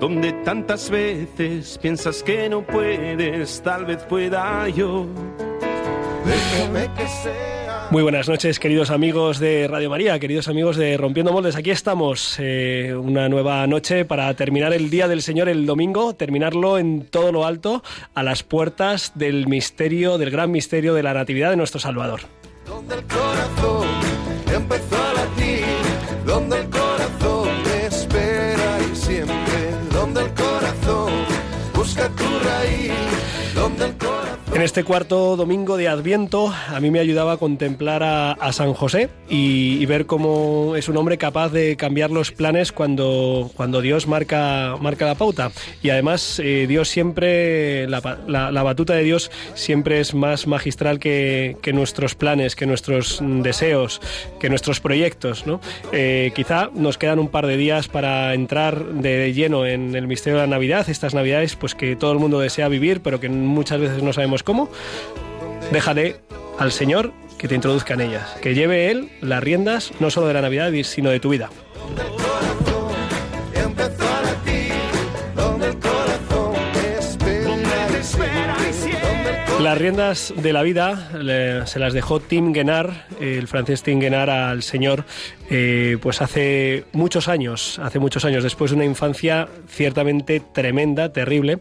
donde 0.00 0.32
tantas 0.44 0.90
veces 0.90 1.78
piensas 1.78 2.22
que 2.22 2.48
no 2.48 2.62
puedes, 2.62 3.62
tal 3.62 3.84
vez 3.84 4.02
pueda 4.04 4.68
yo. 4.68 5.06
Déjame 6.24 6.88
que 6.94 7.06
sea. 7.08 7.88
Muy 7.90 8.02
buenas 8.02 8.28
noches, 8.28 8.58
queridos 8.58 8.90
amigos 8.90 9.38
de 9.38 9.66
Radio 9.66 9.88
María, 9.88 10.18
queridos 10.18 10.46
amigos 10.48 10.76
de 10.76 10.98
Rompiendo 10.98 11.32
Moldes. 11.32 11.56
Aquí 11.56 11.70
estamos, 11.70 12.36
eh, 12.38 12.94
una 12.94 13.30
nueva 13.30 13.66
noche 13.66 14.04
para 14.04 14.32
terminar 14.34 14.74
el 14.74 14.90
Día 14.90 15.08
del 15.08 15.22
Señor 15.22 15.48
el 15.48 15.64
domingo, 15.64 16.14
terminarlo 16.14 16.78
en 16.78 17.06
todo 17.06 17.32
lo 17.32 17.46
alto, 17.46 17.82
a 18.14 18.22
las 18.22 18.42
puertas 18.42 19.12
del 19.14 19.46
misterio, 19.46 20.18
del 20.18 20.30
gran 20.30 20.50
misterio 20.50 20.92
de 20.92 21.02
la 21.02 21.14
Natividad 21.14 21.50
de 21.50 21.56
nuestro 21.56 21.80
Salvador. 21.80 22.20
Donde 22.66 22.94
el 22.96 23.04
corazón 23.04 23.86
empezó 24.54 24.97
En 34.58 34.64
este 34.64 34.82
cuarto 34.82 35.36
domingo 35.36 35.76
de 35.76 35.86
Adviento 35.86 36.52
a 36.52 36.80
mí 36.80 36.90
me 36.90 36.98
ayudaba 36.98 37.34
a 37.34 37.36
contemplar 37.36 38.02
a, 38.02 38.32
a 38.32 38.52
San 38.52 38.74
José 38.74 39.08
y, 39.28 39.78
y, 39.80 39.86
ver 39.86 40.06
cómo 40.06 40.74
es 40.74 40.88
un 40.88 40.96
hombre 40.96 41.16
capaz 41.16 41.50
de 41.50 41.76
cambiar 41.76 42.10
los 42.10 42.32
planes 42.32 42.72
cuando, 42.72 43.52
cuando 43.54 43.80
Dios 43.80 44.08
marca, 44.08 44.74
marca 44.80 45.06
la 45.06 45.14
pauta. 45.14 45.52
Y 45.80 45.90
además 45.90 46.40
eh, 46.42 46.66
Dios 46.66 46.88
siempre, 46.88 47.86
la, 47.86 48.18
la, 48.26 48.50
la, 48.50 48.62
batuta 48.64 48.94
de 48.94 49.04
Dios 49.04 49.30
siempre 49.54 50.00
es 50.00 50.12
más 50.12 50.48
magistral 50.48 50.98
que, 50.98 51.56
que, 51.62 51.72
nuestros 51.72 52.16
planes, 52.16 52.56
que 52.56 52.66
nuestros 52.66 53.22
deseos, 53.22 54.00
que 54.40 54.48
nuestros 54.48 54.80
proyectos. 54.80 55.46
¿no? 55.46 55.60
Eh, 55.92 56.32
quizá 56.34 56.68
nos 56.74 56.98
quedan 56.98 57.20
un 57.20 57.28
par 57.28 57.46
de 57.46 57.56
días 57.56 57.86
para 57.86 58.34
entrar 58.34 58.84
de 58.86 59.32
lleno 59.32 59.66
en 59.66 59.94
el 59.94 60.08
misterio 60.08 60.40
de 60.40 60.46
la 60.48 60.50
Navidad, 60.50 60.90
estas 60.90 61.14
Navidades 61.14 61.54
pues 61.54 61.76
que 61.76 61.94
todo 61.94 62.10
el 62.10 62.18
mundo 62.18 62.40
desea 62.40 62.66
vivir, 62.66 63.02
pero 63.02 63.20
que 63.20 63.28
muchas 63.28 63.78
veces 63.78 64.02
no 64.02 64.12
sabemos 64.12 64.42
cómo, 64.48 64.70
déjale 65.70 66.16
al 66.58 66.72
Señor 66.72 67.12
que 67.36 67.48
te 67.48 67.54
introduzca 67.54 67.92
en 67.92 68.00
ellas, 68.00 68.34
que 68.40 68.54
lleve 68.54 68.90
Él 68.90 69.10
las 69.20 69.42
riendas 69.42 69.92
no 70.00 70.10
solo 70.10 70.26
de 70.26 70.32
la 70.32 70.40
Navidad, 70.40 70.72
sino 70.84 71.10
de 71.10 71.20
tu 71.20 71.28
vida. 71.28 71.50
Las 79.68 79.76
riendas 79.76 80.32
de 80.34 80.54
la 80.54 80.62
vida 80.62 81.10
se 81.66 81.78
las 81.78 81.92
dejó 81.92 82.20
Tim 82.20 82.54
Guenard, 82.54 82.90
el 83.20 83.46
francés 83.48 83.82
Tim 83.82 84.00
Guenard, 84.00 84.30
al 84.30 84.62
señor, 84.62 85.04
eh, 85.50 85.98
pues 86.00 86.22
hace 86.22 86.84
muchos 86.92 87.28
años, 87.28 87.78
hace 87.78 87.98
muchos 87.98 88.24
años, 88.24 88.42
después 88.42 88.70
de 88.70 88.76
una 88.76 88.86
infancia 88.86 89.46
ciertamente 89.68 90.40
tremenda, 90.40 91.12
terrible, 91.12 91.58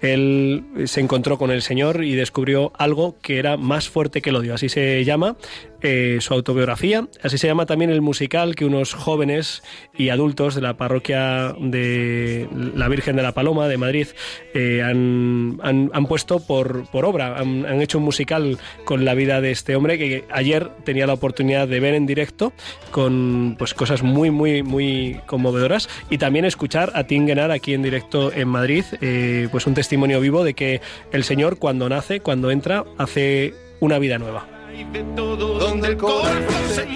él 0.00 0.64
se 0.86 1.00
encontró 1.00 1.36
con 1.36 1.50
el 1.50 1.60
Señor 1.60 2.02
y 2.02 2.14
descubrió 2.14 2.72
algo 2.78 3.16
que 3.20 3.38
era 3.38 3.58
más 3.58 3.90
fuerte 3.90 4.22
que 4.22 4.30
el 4.30 4.36
odio. 4.36 4.54
Así 4.54 4.70
se 4.70 5.04
llama 5.04 5.36
eh, 5.82 6.18
su 6.20 6.34
autobiografía, 6.34 7.08
así 7.22 7.38
se 7.38 7.46
llama 7.46 7.66
también 7.66 7.90
el 7.90 8.00
musical 8.00 8.54
que 8.54 8.64
unos 8.64 8.94
jóvenes 8.94 9.62
y 9.96 10.10
adultos 10.10 10.54
de 10.54 10.60
la 10.60 10.76
parroquia 10.76 11.54
de 11.58 12.48
la 12.74 12.88
Virgen 12.88 13.16
de 13.16 13.22
la 13.22 13.32
Paloma 13.32 13.68
de 13.68 13.78
Madrid 13.78 14.08
eh, 14.54 14.82
han, 14.82 15.58
han, 15.62 15.90
han, 15.92 16.06
puesto 16.06 16.40
por, 16.40 16.88
por 16.90 17.04
obra, 17.04 17.38
han, 17.38 17.80
hecho 17.80 17.98
un 17.98 18.04
musical 18.04 18.58
con 18.84 19.04
la 19.04 19.14
vida 19.14 19.40
de 19.40 19.50
este 19.50 19.76
hombre 19.76 19.98
que 19.98 20.24
ayer 20.30 20.68
tenía 20.84 21.06
la 21.06 21.14
oportunidad 21.14 21.66
de 21.66 21.80
ver 21.80 21.94
en 21.94 22.06
directo 22.06 22.52
con 22.90 23.56
pues 23.58 23.74
cosas 23.74 24.02
muy, 24.02 24.30
muy, 24.30 24.62
muy 24.62 25.20
conmovedoras 25.26 25.88
y 26.10 26.18
también 26.18 26.44
escuchar 26.44 26.92
a 26.94 27.04
Tim 27.04 27.26
Guenard 27.26 27.52
aquí 27.52 27.74
en 27.74 27.82
directo 27.82 28.32
en 28.32 28.48
Madrid, 28.48 28.84
eh, 29.00 29.48
pues 29.50 29.66
un 29.66 29.74
testimonio 29.74 30.20
vivo 30.20 30.44
de 30.44 30.54
que 30.54 30.80
el 31.12 31.24
Señor 31.24 31.58
cuando 31.58 31.88
nace, 31.88 32.20
cuando 32.20 32.50
entra, 32.50 32.84
hace 32.98 33.54
una 33.80 33.98
vida 33.98 34.18
nueva. 34.18 34.59
Donde 35.16 35.88
el 35.88 35.96
corazón 35.96 36.44
se 36.68 36.86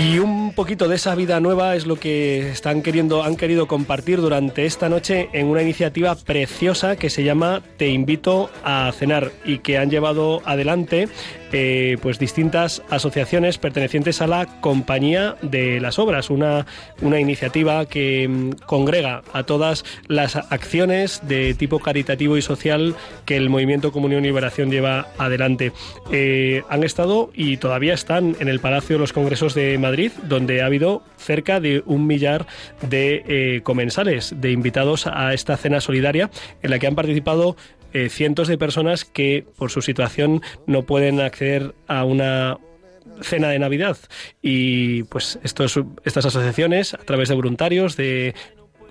Y 0.00 0.18
un 0.18 0.52
poquito 0.52 0.88
de 0.88 0.96
esa 0.96 1.14
vida 1.14 1.40
nueva 1.40 1.76
es 1.76 1.86
lo 1.86 1.96
que 1.96 2.50
están 2.50 2.82
queriendo, 2.82 3.22
han 3.22 3.36
querido 3.36 3.66
compartir 3.66 4.20
durante 4.20 4.66
esta 4.66 4.88
noche 4.88 5.28
en 5.32 5.46
una 5.46 5.62
iniciativa 5.62 6.14
preciosa 6.14 6.96
que 6.96 7.08
se 7.08 7.24
llama 7.24 7.62
Te 7.76 7.88
invito 7.88 8.50
a 8.64 8.92
cenar 8.92 9.30
y 9.44 9.58
que 9.58 9.78
han 9.78 9.90
llevado 9.90 10.42
adelante 10.44 11.08
eh, 11.52 11.98
pues 12.00 12.18
distintas 12.18 12.82
asociaciones 12.90 13.58
pertenecientes 13.58 14.22
a 14.22 14.26
la 14.26 14.46
Compañía 14.60 15.36
de 15.42 15.80
las 15.80 15.98
Obras, 15.98 16.30
una, 16.30 16.66
una 17.00 17.20
iniciativa 17.20 17.86
que 17.86 18.26
mm, 18.28 18.50
congrega 18.66 19.22
a 19.32 19.42
todas 19.44 19.84
las 20.08 20.36
acciones 20.36 21.20
de 21.28 21.54
tipo 21.54 21.78
caritativo 21.78 22.36
y 22.36 22.42
social 22.42 22.94
que 23.26 23.36
el 23.36 23.50
Movimiento 23.50 23.92
Comunión 23.92 24.24
y 24.24 24.28
Liberación 24.28 24.70
lleva 24.70 25.08
adelante. 25.18 25.72
Eh, 26.10 26.62
han 26.68 26.84
estado 26.84 27.30
y 27.34 27.58
todavía 27.58 27.94
están 27.94 28.34
en 28.40 28.48
el 28.48 28.60
Palacio 28.60 28.96
de 28.96 29.00
los 29.00 29.12
Congresos 29.12 29.54
de 29.54 29.76
Madrid, 29.78 30.10
donde 30.22 30.62
ha 30.62 30.66
habido 30.66 31.02
cerca 31.18 31.60
de 31.60 31.82
un 31.86 32.06
millar 32.06 32.46
de 32.80 33.24
eh, 33.26 33.60
comensales, 33.62 34.34
de 34.38 34.52
invitados 34.52 35.06
a 35.06 35.34
esta 35.34 35.56
cena 35.56 35.80
solidaria, 35.80 36.30
en 36.62 36.70
la 36.70 36.78
que 36.78 36.86
han 36.86 36.94
participado 36.94 37.56
eh, 37.92 38.08
cientos 38.08 38.48
de 38.48 38.58
personas 38.58 39.04
que 39.04 39.44
por 39.56 39.70
su 39.70 39.82
situación 39.82 40.42
no 40.66 40.82
pueden 40.82 41.20
acceder 41.20 41.74
a 41.86 42.04
una 42.04 42.58
cena 43.20 43.48
de 43.48 43.58
Navidad. 43.58 43.96
Y 44.40 45.04
pues 45.04 45.38
estas 45.42 45.76
asociaciones 46.26 46.94
a 46.94 46.98
través 46.98 47.28
de 47.28 47.34
voluntarios 47.34 47.96
de 47.96 48.34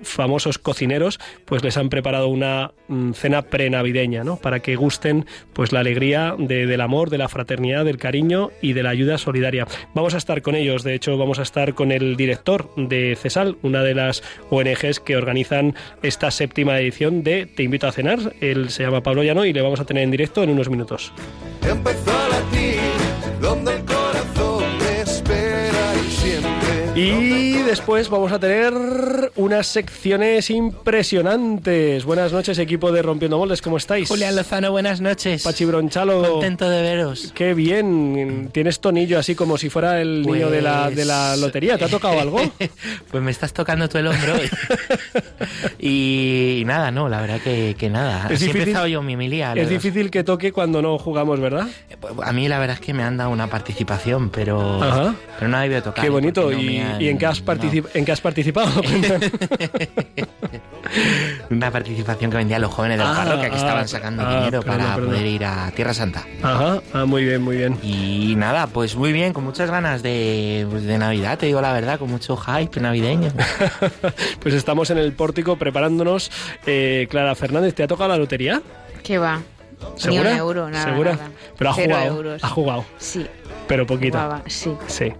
famosos 0.04 0.58
cocineros, 0.58 1.20
pues 1.46 1.64
les 1.64 1.78
han 1.78 1.90
preparado 1.90 2.28
una 2.28 2.72
mm, 2.88 3.14
cena 3.14 3.44
prenavideña, 3.44 4.24
¿no? 4.24 4.38
Para 4.38 4.60
que 4.60 4.76
gusten 4.76 5.26
pues 5.54 5.72
la 5.72 5.80
alegría 5.80 6.36
de, 6.38 6.66
del 6.66 6.82
amor, 6.82 7.10
de 7.10 7.18
la 7.18 7.30
fraternidad, 7.30 7.86
del 7.86 7.98
cariño 7.98 8.52
y 8.62 8.74
de 8.74 8.84
la 8.84 8.90
ayuda 8.90 9.18
solidaria. 9.18 9.68
Vamos 9.94 10.14
a 10.14 10.18
estar 10.18 10.42
con 10.42 10.56
ellos, 10.56 10.84
de 10.84 10.96
hecho 10.96 11.18
vamos 11.18 11.40
a 11.40 11.44
estar 11.44 11.74
con 11.74 11.92
el 11.92 12.16
director 12.16 12.70
de 12.76 13.18
CESAL, 13.20 13.58
una 13.62 13.84
de 13.84 13.96
las 13.96 14.24
ONGs 14.50 15.00
que 15.00 15.18
organizan 15.18 15.76
esta 16.02 16.32
séptima 16.32 16.80
edición 16.80 17.24
de 17.24 17.46
Te 17.46 17.64
invito 17.64 17.88
a 17.88 17.92
cenar. 17.92 18.34
Él 18.42 18.70
se 18.70 18.84
llama 18.84 19.02
Pablo 19.02 19.24
Llano 19.24 19.46
y 19.46 19.54
le 19.54 19.62
vamos 19.62 19.80
a 19.80 19.86
tener 19.86 20.04
en 20.04 20.12
directo 20.12 20.44
en 20.44 20.50
unos 20.50 20.70
minutos. 20.70 21.14
Empezó 21.68 22.22
donde 23.42 23.74
el 23.74 24.01
Y 27.04 27.54
después 27.64 28.10
vamos 28.10 28.32
a 28.32 28.38
tener 28.38 28.74
unas 29.36 29.66
secciones 29.66 30.52
impresionantes. 30.52 32.06
Buenas 32.06 32.32
noches, 32.32 32.60
equipo 32.60 32.92
de 32.92 33.02
Rompiendo 33.02 33.40
Moldes, 33.40 33.60
¿cómo 33.64 33.78
estáis? 33.78 34.08
Julián 34.08 34.36
Lozano, 34.36 34.70
buenas 34.70 35.02
noches. 35.02 35.42
Pachi 35.42 35.66
Bronchalo. 35.66 36.34
Contento 36.34 36.70
de 36.70 36.84
veros. 36.84 37.32
Qué 37.34 37.56
bien. 37.56 38.50
Tienes 38.52 38.80
tonillo 38.82 39.18
así 39.18 39.34
como 39.34 39.58
si 39.58 39.70
fuera 39.72 40.00
el 40.00 40.22
pues... 40.24 40.36
niño 40.36 40.52
de 40.52 40.62
la, 40.62 40.92
de 40.92 41.06
la 41.06 41.36
lotería. 41.38 41.76
¿Te 41.80 41.86
ha 41.86 41.88
tocado 41.88 42.20
algo? 42.20 42.40
pues 43.12 43.24
me 43.24 43.32
estás 43.32 43.52
tocando 43.52 43.90
tú 43.90 43.98
el 43.98 44.06
hombro. 44.06 44.36
y, 45.80 46.60
y, 46.60 46.66
nada, 46.66 46.92
no, 46.92 47.10
la 47.10 47.20
verdad 47.20 47.42
que, 47.42 47.76
que 47.80 47.90
nada. 47.90 48.28
Es 48.30 48.36
Así 48.36 48.46
difícil, 48.46 48.58
he 48.58 48.60
empezado 48.60 48.88
yo 48.88 49.02
mi 49.02 49.18
milía. 49.18 49.54
Es 49.54 49.70
difícil 49.70 50.12
que 50.12 50.24
toque 50.24 50.52
cuando 50.52 50.84
no 50.84 51.00
jugamos, 51.00 51.40
¿verdad? 51.40 51.68
A 52.24 52.32
mí 52.32 52.48
la 52.48 52.60
verdad 52.60 52.76
es 52.76 52.86
que 52.86 52.94
me 52.94 53.02
han 53.02 53.18
dado 53.18 53.32
una 53.32 53.48
participación, 53.48 54.30
pero, 54.30 54.84
Ajá. 54.84 55.16
pero 55.40 55.50
no 55.50 55.58
ha 55.58 55.62
debido 55.62 55.82
tocar. 55.82 56.04
Qué 56.04 56.12
bonito. 56.12 56.52
No 56.52 56.91
¿Y, 56.92 56.96
han... 56.96 57.02
¿Y, 57.02 57.08
en, 57.10 57.18
qué 57.18 57.26
has 57.26 57.42
particip... 57.42 57.86
no. 57.86 57.92
en 57.94 58.06
qué 58.06 58.12
has 58.12 58.22
participado? 58.22 58.82
una 61.50 61.72
participación 61.72 62.32
que 62.32 62.38
vendían 62.38 62.62
los 62.62 62.72
jóvenes 62.72 62.98
de 62.98 63.04
la 63.04 63.12
ah, 63.12 63.16
parroquia 63.16 63.50
que 63.50 63.56
ah, 63.56 63.60
estaban 63.60 63.88
sacando 63.88 64.24
ah, 64.26 64.36
dinero 64.36 64.62
perdón, 64.62 64.78
para 64.78 64.96
perdón. 64.96 65.10
poder 65.10 65.26
ir 65.26 65.46
a 65.46 65.72
Tierra 65.72 65.94
Santa. 65.94 66.26
Ajá, 66.42 66.82
ah, 66.94 67.06
muy 67.06 67.24
bien, 67.24 67.42
muy 67.42 67.58
bien. 67.58 67.78
Y 67.84 68.36
nada, 68.36 68.68
pues 68.68 68.96
muy 68.96 69.14
bien, 69.14 69.34
con 69.34 69.44
muchas 69.44 69.70
ganas 69.70 70.04
de, 70.04 70.68
pues 70.70 70.84
de 70.84 70.98
Navidad, 70.98 71.38
te 71.38 71.46
digo 71.48 71.62
la 71.62 71.74
verdad, 71.74 72.00
con 72.00 72.10
mucho 72.10 72.38
hype 72.38 72.80
navideño. 72.80 73.32
pues 74.40 74.56
estamos 74.56 74.90
en 74.90 74.98
el 74.98 75.14
pórtico 75.14 75.58
preparándonos. 75.58 76.32
Eh, 76.66 77.08
Clara 77.10 77.36
Fernández, 77.36 77.76
¿te 77.76 77.84
ha 77.84 77.88
tocado 77.88 78.10
la 78.10 78.18
lotería? 78.18 78.62
¿Qué 79.04 79.18
va? 79.18 79.42
¿Segura? 79.96 80.24
Ni 80.24 80.30
un 80.30 80.38
euro, 80.38 80.70
nada. 80.70 80.86
¿Segura? 80.86 81.12
Nada. 81.14 81.32
Pero 81.58 81.70
ha 81.70 81.74
Cero 81.74 81.96
jugado. 81.96 82.16
euros. 82.16 82.44
Ha 82.44 82.48
jugado. 82.50 82.86
Sí. 82.98 83.28
Pero 83.72 83.88
poquito. 83.88 84.20
Sí. 84.48 84.76
Sí. 84.88 85.14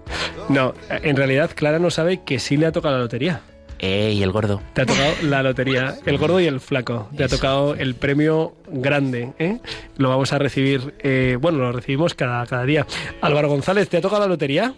No, 0.50 0.74
en 0.90 1.16
realidad 1.16 1.50
Clara 1.54 1.78
no 1.78 1.88
sabe 1.88 2.20
que 2.22 2.38
sí 2.38 2.58
le 2.58 2.66
ha 2.66 2.72
tocado 2.72 2.96
la 2.96 3.00
lotería. 3.00 3.40
Eh, 3.78 4.12
y 4.12 4.22
el 4.22 4.30
gordo. 4.30 4.60
Te 4.74 4.82
ha 4.82 4.86
tocado 4.86 5.10
la 5.22 5.42
lotería, 5.42 5.96
el 6.04 6.18
gordo 6.18 6.38
y 6.38 6.44
el 6.44 6.60
flaco. 6.60 7.08
Te 7.16 7.24
ha 7.24 7.28
tocado 7.28 7.74
el 7.74 7.94
premio 7.94 8.52
grande. 8.68 9.32
¿eh? 9.38 9.58
Lo 9.96 10.10
vamos 10.10 10.34
a 10.34 10.38
recibir, 10.38 10.92
eh, 10.98 11.38
bueno, 11.40 11.60
lo 11.60 11.72
recibimos 11.72 12.12
cada, 12.12 12.44
cada 12.46 12.64
día. 12.66 12.86
Álvaro 13.22 13.48
González, 13.48 13.88
¿te 13.88 13.96
ha 13.96 14.00
tocado 14.02 14.20
la 14.20 14.28
lotería? 14.28 14.74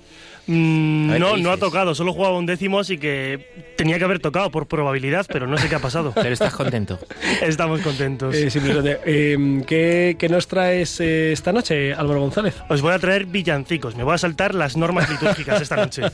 Mm, 0.46 1.18
no, 1.18 1.34
¿qué 1.34 1.40
no 1.42 1.50
ha 1.52 1.56
tocado, 1.56 1.94
solo 1.94 2.12
jugaba 2.12 2.36
un 2.36 2.44
décimo, 2.46 2.78
así 2.80 2.98
que 2.98 3.46
tenía 3.76 3.98
que 3.98 4.04
haber 4.04 4.18
tocado 4.18 4.50
por 4.50 4.66
probabilidad, 4.66 5.24
pero 5.32 5.46
no 5.46 5.56
sé 5.56 5.68
qué 5.68 5.74
ha 5.76 5.78
pasado. 5.78 6.12
Pero 6.14 6.30
estás 6.32 6.54
contento. 6.54 6.98
Estamos 7.42 7.80
contentos. 7.80 8.34
Eh, 8.34 8.50
simplemente, 8.50 8.98
eh, 9.06 9.62
¿qué, 9.66 10.16
qué 10.18 10.28
nos 10.28 10.46
traes 10.46 11.00
eh, 11.00 11.32
esta 11.32 11.52
noche, 11.52 11.92
Álvaro 11.94 12.20
González? 12.20 12.54
Os 12.68 12.82
voy 12.82 12.92
a 12.92 12.98
traer 12.98 13.26
villancicos, 13.26 13.96
me 13.96 14.02
voy 14.04 14.14
a 14.14 14.18
saltar 14.18 14.54
las 14.54 14.76
normas 14.76 15.08
litúrgicas 15.10 15.60
esta 15.62 15.76
noche. 15.76 16.02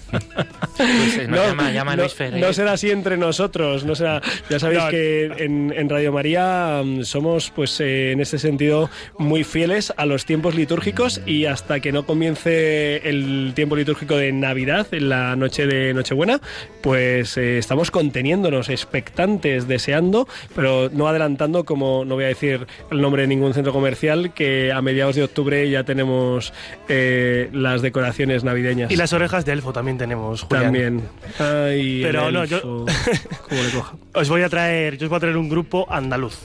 Pues, 0.81 1.19
eh, 1.19 1.29
nos 1.29 1.47
llama, 1.47 1.71
llama 1.73 1.95
no, 1.95 2.05
Luis 2.05 2.15
Fer. 2.15 2.33
no 2.39 2.55
será 2.55 2.73
así 2.73 2.91
entre 2.91 3.19
nosotros, 3.19 3.85
no 3.85 3.95
será. 3.95 4.23
Ya 4.49 4.59
sabéis 4.59 4.83
No. 4.85 4.89
que 4.89 5.25
en, 5.37 5.75
en 5.77 5.91
Radio 5.91 6.11
María 6.11 6.81
mm, 6.83 7.03
somos, 7.03 7.51
pues, 7.55 7.79
eh, 7.81 8.13
en 8.13 8.21
este 8.21 8.39
sentido, 8.39 8.89
muy 9.19 9.45
fieles 9.45 9.93
a 9.99 10.07
los 10.07 10.25
tiempos 10.25 10.55
litúrgicos 10.55 11.21
y 11.27 11.45
hasta 11.45 11.81
que 11.81 11.93
no 11.93 12.07
comience 12.07 13.07
el 13.09 13.53
tiempo 13.55 13.77
litúrgico 13.77 14.17
de 14.21 14.33
Navidad, 14.33 14.87
en 14.93 15.09
la 15.09 15.35
noche 15.37 15.67
de 15.67 15.93
Nochebuena, 15.95 16.41
pues 16.83 17.37
eh, 17.37 17.59
estamos 17.59 17.91
conteniéndonos, 17.91 18.69
expectantes, 18.69 19.67
deseando, 19.67 20.29
pero 20.55 20.91
no 20.93 21.09
adelantando, 21.09 21.65
como 21.65 22.05
no 22.05 22.15
voy 22.15 22.25
a 22.25 22.29
decir 22.29 22.67
el 22.91 23.01
nombre 23.01 23.23
de 23.23 23.29
ningún 23.29 23.55
centro 23.55 23.73
comercial, 23.73 24.33
que 24.33 24.73
a 24.73 24.81
mediados 24.83 25.17
de 25.17 25.25
octubre 25.25 25.69
ya 25.69 25.85
tenemos 25.85 26.53
eh, 26.89 27.49
las 27.53 27.83
decoraciones 27.83 28.45
navideñas. 28.45 28.91
Y 28.91 28.97
las 28.97 29.13
orejas 29.13 29.45
de 29.45 29.53
elfo 29.53 29.73
también 29.73 29.99
tenemos, 29.99 30.43
Julián. 30.43 30.65
También. 30.65 31.03
Ay, 31.39 32.01
Pero 32.03 32.29
el 32.29 32.35
no, 32.35 32.45
yo-. 32.45 32.61
¿Cómo 32.61 33.63
le 33.63 33.71
coja? 33.75 33.97
Os 34.15 34.29
voy 34.29 34.43
a 34.43 34.49
traer, 34.49 34.99
yo 34.99 35.07
os 35.07 35.11
voy 35.11 35.17
a 35.17 35.21
traer 35.21 35.37
un 35.37 35.49
grupo 35.49 35.87
andaluz. 35.89 36.39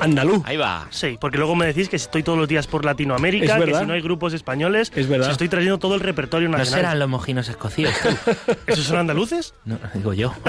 Andaluz. 0.00 0.42
Ahí 0.44 0.56
va. 0.56 0.86
Sí, 0.90 1.18
porque 1.20 1.38
luego 1.38 1.54
me 1.56 1.66
decís 1.66 1.88
que 1.88 1.96
estoy 1.96 2.22
todos 2.22 2.38
los 2.38 2.48
días 2.48 2.66
por 2.66 2.82
Es 2.82 2.86
Latinoamérica, 2.86 3.58
que 3.64 3.74
si 3.74 3.84
no 3.86 3.92
hay 3.94 4.00
grupos 4.00 4.32
españoles, 4.32 4.92
Es 4.94 5.08
verdad. 5.08 5.26
os 5.28 5.32
estoy 5.32 5.48
trayendo 5.48 5.78
todo 5.78 5.94
el 5.94 6.00
repertorio 6.00 6.48
¿No 6.48 6.58
nacional. 6.58 6.80
serán 6.80 6.98
los 6.98 7.08
mojinos 7.08 7.48
escocidos? 7.48 7.94
tú? 8.02 8.32
¿Esos 8.66 8.84
son 8.84 8.98
andaluces? 8.98 9.54
No, 9.64 9.78
digo 9.94 10.12
yo. 10.14 10.34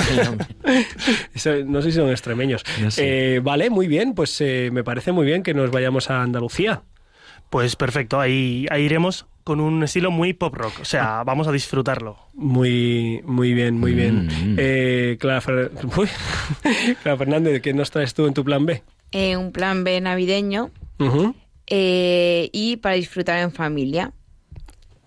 No 1.66 1.82
sé 1.82 1.92
si 1.92 1.98
son 1.98 2.10
extremeños. 2.10 2.64
No 2.82 2.92
sé. 2.92 3.36
Eh, 3.36 3.40
vale, 3.40 3.70
muy 3.70 3.88
bien. 3.88 4.14
Pues 4.14 4.40
eh, 4.42 4.70
me 4.72 4.84
parece 4.84 5.12
muy 5.12 5.26
bien 5.26 5.44
que 5.44 5.54
nos 5.54 5.72
vayamos 5.72 6.10
a 6.10 6.22
Andalucía. 6.22 6.84
Pues 7.50 7.76
perfecto, 7.76 8.20
ahí, 8.20 8.68
ahí 8.70 8.84
iremos 8.84 9.26
con 9.44 9.60
un 9.60 9.82
estilo 9.84 10.12
muy 10.12 10.34
pop 10.34 10.54
rock, 10.54 10.74
o 10.78 10.82
Ah. 10.82 10.86
sea, 10.86 11.24
vamos 11.24 11.48
a 11.48 11.52
disfrutarlo. 11.52 12.20
Muy, 12.36 13.22
muy 13.26 13.54
bien, 13.54 13.80
muy 13.80 13.94
bien. 13.94 14.28
Mm. 14.28 14.56
Eh, 14.60 15.18
Clara, 15.20 15.42
Fer-. 15.42 15.72
Clara 17.02 17.18
Fernández, 17.18 17.60
¿qué 17.64 17.74
nos 17.74 17.90
traes 17.90 18.14
tú 18.14 18.28
en 18.28 18.36
tu 18.36 18.44
plan 18.46 18.66
B? 18.68 18.84
Eh, 19.12 19.38
un 19.38 19.52
plan 19.52 19.84
B 19.84 20.00
navideño 20.02 20.70
eh, 21.68 22.50
y 22.52 22.78
para 22.78 22.96
disfrutar 22.96 23.40
en 23.40 23.52
familia. 23.52 24.12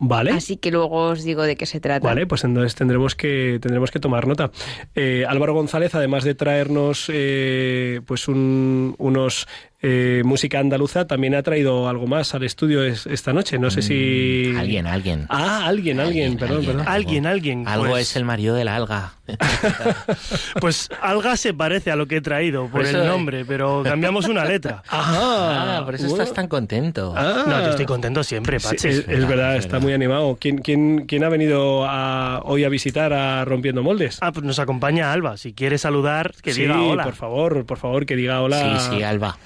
Vale. 0.05 0.33
Así 0.33 0.57
que 0.57 0.73
luego 0.73 0.97
os 1.11 1.23
digo 1.23 1.43
de 1.45 1.55
qué 1.55 1.65
se 1.65 1.79
trata. 1.79 2.05
Vale, 2.09 2.27
pues 2.27 2.43
entonces 2.43 2.75
tendremos 2.75 3.15
que 3.15 3.59
tendremos 3.63 3.93
que 3.93 4.01
tomar 4.01 4.27
nota. 4.27 4.51
Eh, 4.97 5.25
Álvaro 5.29 5.55
González, 5.55 5.95
además 5.95 6.25
de 6.25 6.35
traernos 6.35 7.09
eh, 7.13 8.01
pues 8.05 8.27
un- 8.27 8.97
unos 8.99 9.47
eh, 9.83 10.23
música 10.25 10.61
andaluza, 10.61 11.07
también 11.07 11.35
ha 11.35 11.43
traído 11.43 11.89
algo 11.89 12.07
más 12.07 12.35
al 12.35 12.45
estudio 12.45 12.85
es- 12.85 13.07
esta 13.07 13.33
noche. 13.33 13.59
No 13.59 13.71
sé 13.71 13.83
si 13.83 14.51
Mm, 14.53 14.57
Alguien, 14.59 14.87
alguien. 14.87 15.27
Ah, 15.29 15.67
alguien, 15.67 15.99
alguien, 16.01 16.25
Alguien, 16.33 16.39
perdón, 16.39 16.57
alguien. 16.59 16.77
perdón. 16.77 16.93
Alguien, 16.95 17.27
alguien. 17.27 17.69
Algo 17.69 17.89
pues, 17.91 18.11
es 18.11 18.17
el 18.17 18.25
marido 18.25 18.55
de 18.55 18.65
la 18.65 18.77
alga. 18.77 19.15
Pues 20.61 20.89
alga 21.01 21.37
se 21.37 21.55
parece 21.55 21.91
a 21.91 21.97
lo 21.97 22.07
que 22.07 22.17
he 22.17 22.21
traído 22.21 22.69
por, 22.69 22.85
el 22.87 22.95
eh. 22.97 23.05
nombre, 23.07 23.45
pero 23.45 23.83
cambiamos 23.85 24.27
una 24.29 24.45
letra. 24.45 24.83
Ajá, 24.89 25.79
Ah, 25.79 25.85
por 25.85 25.95
eso 25.95 26.09
bueno. 26.09 26.23
estás 26.23 26.35
tan 26.35 26.49
contento. 26.49 27.15
Ah. 27.17 27.45
No, 27.47 27.61
yo 27.63 27.71
estoy 27.71 27.87
contento 27.87 28.23
siempre, 28.25 28.61
Sí, 28.61 28.69
Pachi. 28.69 28.89
es, 28.89 28.99
es 28.99 29.07
verdad, 29.07 29.29
verdad, 29.29 29.57
es 29.57 29.65
está 29.65 29.81
muy 29.81 29.93
animado. 29.93 30.37
¿Quién, 30.41 30.59
quién, 30.59 31.07
quién 31.07 31.25
ha 31.25 31.29
venido 31.29 31.85
a- 31.85 32.41
hoy 32.45 32.65
a 32.65 32.69
visitar 32.69 33.13
a 33.13 33.45
Rompiendo 33.45 33.83
Moldes? 33.83 34.19
Ah, 34.21 34.33
pues 34.33 34.45
nos 34.45 34.59
acompaña 34.59 35.13
Alba. 35.13 35.37
Si 35.37 35.53
quiere 35.55 35.79
saludar, 35.79 36.33
que 36.43 36.53
sí, 36.53 36.63
diga 36.63 36.81
hola. 36.81 37.05
por 37.05 37.15
favor, 37.15 37.65
por 37.67 37.79
favor, 37.79 38.07
que 38.07 38.17
diga 38.17 38.41
hola. 38.43 38.79
Sí, 38.79 38.97
sí, 38.97 39.03
Alba. 39.03 39.39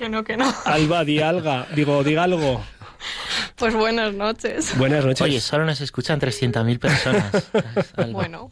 Que 0.00 0.08
no, 0.08 0.24
que 0.24 0.34
no. 0.34 0.50
Alba, 0.64 1.04
di 1.04 1.20
algo, 1.20 1.66
digo, 1.76 2.02
diga 2.02 2.22
algo. 2.22 2.64
Pues 3.56 3.74
buenas 3.74 4.14
noches. 4.14 4.76
Buenas 4.78 5.04
noches. 5.04 5.20
Oye, 5.22 5.40
solo 5.40 5.64
nos 5.66 5.80
escuchan 5.80 6.18
300.000 6.20 6.78
personas. 6.78 7.50
Bueno, 8.12 8.50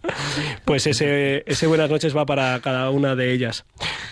Pues 0.64 0.86
ese, 0.86 1.42
ese 1.46 1.66
buenas 1.66 1.88
noches 1.90 2.16
va 2.16 2.26
para 2.26 2.58
cada 2.60 2.90
una 2.90 3.14
de 3.16 3.32
ellas. 3.32 3.64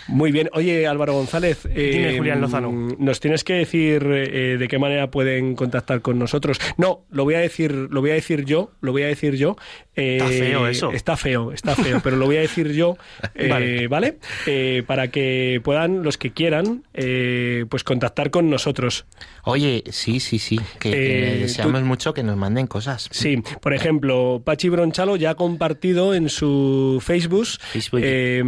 Muy 0.07 0.31
bien. 0.31 0.49
Oye, 0.53 0.87
Álvaro 0.87 1.13
González. 1.13 1.65
eh, 1.65 1.91
Dime, 1.93 2.17
Julián 2.17 2.41
Lozano. 2.41 2.71
Nos 2.97 3.19
tienes 3.19 3.43
que 3.43 3.53
decir 3.53 4.03
eh, 4.11 4.57
de 4.57 4.67
qué 4.67 4.79
manera 4.79 5.11
pueden 5.11 5.55
contactar 5.55 6.01
con 6.01 6.17
nosotros. 6.17 6.57
No, 6.77 7.05
lo 7.11 7.23
voy 7.23 7.35
a 7.35 7.39
decir, 7.39 7.71
lo 7.73 8.01
voy 8.01 8.11
a 8.11 8.13
decir 8.15 8.45
yo, 8.45 8.71
lo 8.81 8.91
voy 8.91 9.03
a 9.03 9.07
decir 9.07 9.35
yo. 9.35 9.55
eh, 9.95 10.17
Está 10.17 10.27
feo 10.29 10.67
eso. 10.67 10.91
Está 10.91 11.17
feo, 11.17 11.51
está 11.51 11.75
feo, 11.75 11.99
pero 12.03 12.15
lo 12.17 12.25
voy 12.25 12.37
a 12.37 12.41
decir 12.41 12.71
yo, 12.71 12.97
eh, 13.35 13.47
Vale. 13.49 13.87
¿vale? 13.87 14.17
Eh, 14.45 14.83
para 14.87 15.09
que 15.09 15.61
puedan, 15.63 16.03
los 16.03 16.17
que 16.17 16.31
quieran, 16.31 16.83
eh, 16.93 17.65
pues 17.69 17.83
contactar 17.83 18.31
con 18.31 18.49
nosotros. 18.49 19.05
Oye, 19.47 19.83
sí, 19.91 20.19
sí, 20.19 20.39
sí. 20.39 20.59
Que, 20.79 20.91
que 20.91 21.33
Eh, 21.35 21.37
deseamos 21.39 21.79
tú- 21.81 21.85
mucho 21.87 22.13
que 22.13 22.21
nos 22.23 22.35
manden 22.37 22.67
cosas. 22.67 23.07
Sí, 23.11 23.41
por 23.61 23.73
ejemplo, 23.73 24.41
Pachi 24.43 24.69
Bronchalo 24.69 25.15
ya 25.15 25.31
ha 25.31 25.35
compartido 25.35 26.13
en 26.13 26.29
su 26.29 27.01
Facebook, 27.03 27.47
Facebook. 27.71 28.01
eh, 28.03 28.43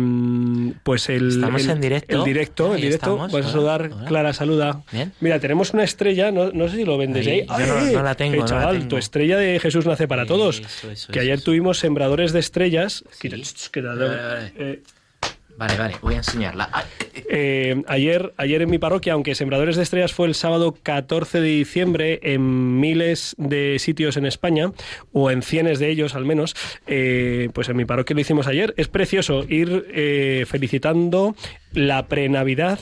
pues 0.84 1.10
el, 1.10 1.30
Estamos 1.30 1.64
el- 1.64 1.70
en 1.72 1.82
directo. 1.82 2.18
El 2.18 2.24
directo, 2.26 2.66
Ahí 2.68 2.76
el 2.76 2.82
directo. 2.82 3.12
estamos. 3.14 3.32
Vas 3.32 3.46
a 3.46 3.50
saludar, 3.52 3.90
hola. 3.94 4.06
Clara, 4.06 4.34
saluda. 4.34 4.84
Bien. 4.92 5.14
Mira, 5.22 5.40
tenemos 5.40 5.74
una 5.74 5.84
estrella, 5.84 6.32
no, 6.32 6.52
no 6.52 6.68
sé 6.68 6.76
si 6.78 6.86
lo 6.86 6.98
ven 6.98 7.14
desde 7.14 7.32
ahí. 7.32 7.46
Ahí, 7.48 7.66
yo 7.66 7.76
no- 7.80 7.92
no 7.92 8.04
la 8.04 8.16
tengo, 8.16 8.34
Eh, 8.34 8.38
no 8.38 8.44
la 8.44 8.50
chaval, 8.50 8.76
tengo. 8.78 8.88
tu 8.90 8.98
estrella 8.98 9.38
de 9.38 9.60
Jesús 9.60 9.86
nace 9.86 10.08
para 10.08 10.26
todos. 10.26 10.60
Eso, 10.60 10.92
eso, 10.92 11.12
que 11.14 11.20
eso, 11.20 11.22
ayer 11.22 11.36
eso. 11.36 11.44
tuvimos 11.46 11.80
sembradores 11.80 12.34
de 12.34 12.40
estrellas. 12.40 13.04
Sí. 13.12 13.30
ch, 13.30 13.70
quita, 13.72 13.94
Vale, 15.60 15.78
vale, 15.78 15.96
voy 16.02 16.14
a 16.14 16.18
enseñarla. 16.20 16.70
Eh, 17.28 17.84
ayer, 17.88 18.34
ayer 18.38 18.62
en 18.62 18.70
mi 18.70 18.78
parroquia, 18.78 19.12
aunque 19.12 19.36
Sembradores 19.36 19.76
de 19.76 19.84
Estrellas 19.84 20.14
fue 20.14 20.26
el 20.26 20.34
sábado 20.34 20.74
14 20.82 21.42
de 21.42 21.50
diciembre 21.50 22.22
en 22.24 22.80
miles 22.80 23.36
de 23.38 23.76
sitios 23.78 24.16
en 24.16 24.26
España, 24.26 24.72
o 25.12 25.30
en 25.32 25.42
cienes 25.42 25.80
de 25.80 25.90
ellos 25.90 26.16
al 26.16 26.24
menos, 26.24 26.56
eh, 26.88 27.50
pues 27.54 27.68
en 27.68 27.76
mi 27.76 27.84
parroquia 27.84 28.14
lo 28.14 28.22
hicimos 28.22 28.48
ayer. 28.48 28.74
Es 28.78 28.88
precioso 28.88 29.44
ir 29.50 29.86
eh, 29.94 30.46
felicitando 30.48 31.36
la 31.74 32.08
prenavidad, 32.08 32.80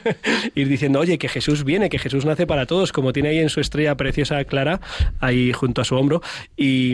ir 0.54 0.68
diciendo, 0.68 1.00
oye, 1.00 1.18
que 1.18 1.28
Jesús 1.28 1.64
viene, 1.64 1.88
que 1.88 1.98
Jesús 1.98 2.24
nace 2.24 2.46
para 2.46 2.66
todos, 2.66 2.92
como 2.92 3.12
tiene 3.12 3.30
ahí 3.30 3.38
en 3.38 3.48
su 3.48 3.60
estrella 3.60 3.96
preciosa 3.96 4.42
Clara, 4.44 4.80
ahí 5.20 5.52
junto 5.52 5.80
a 5.82 5.84
su 5.84 5.96
hombro. 5.96 6.22
Y, 6.56 6.92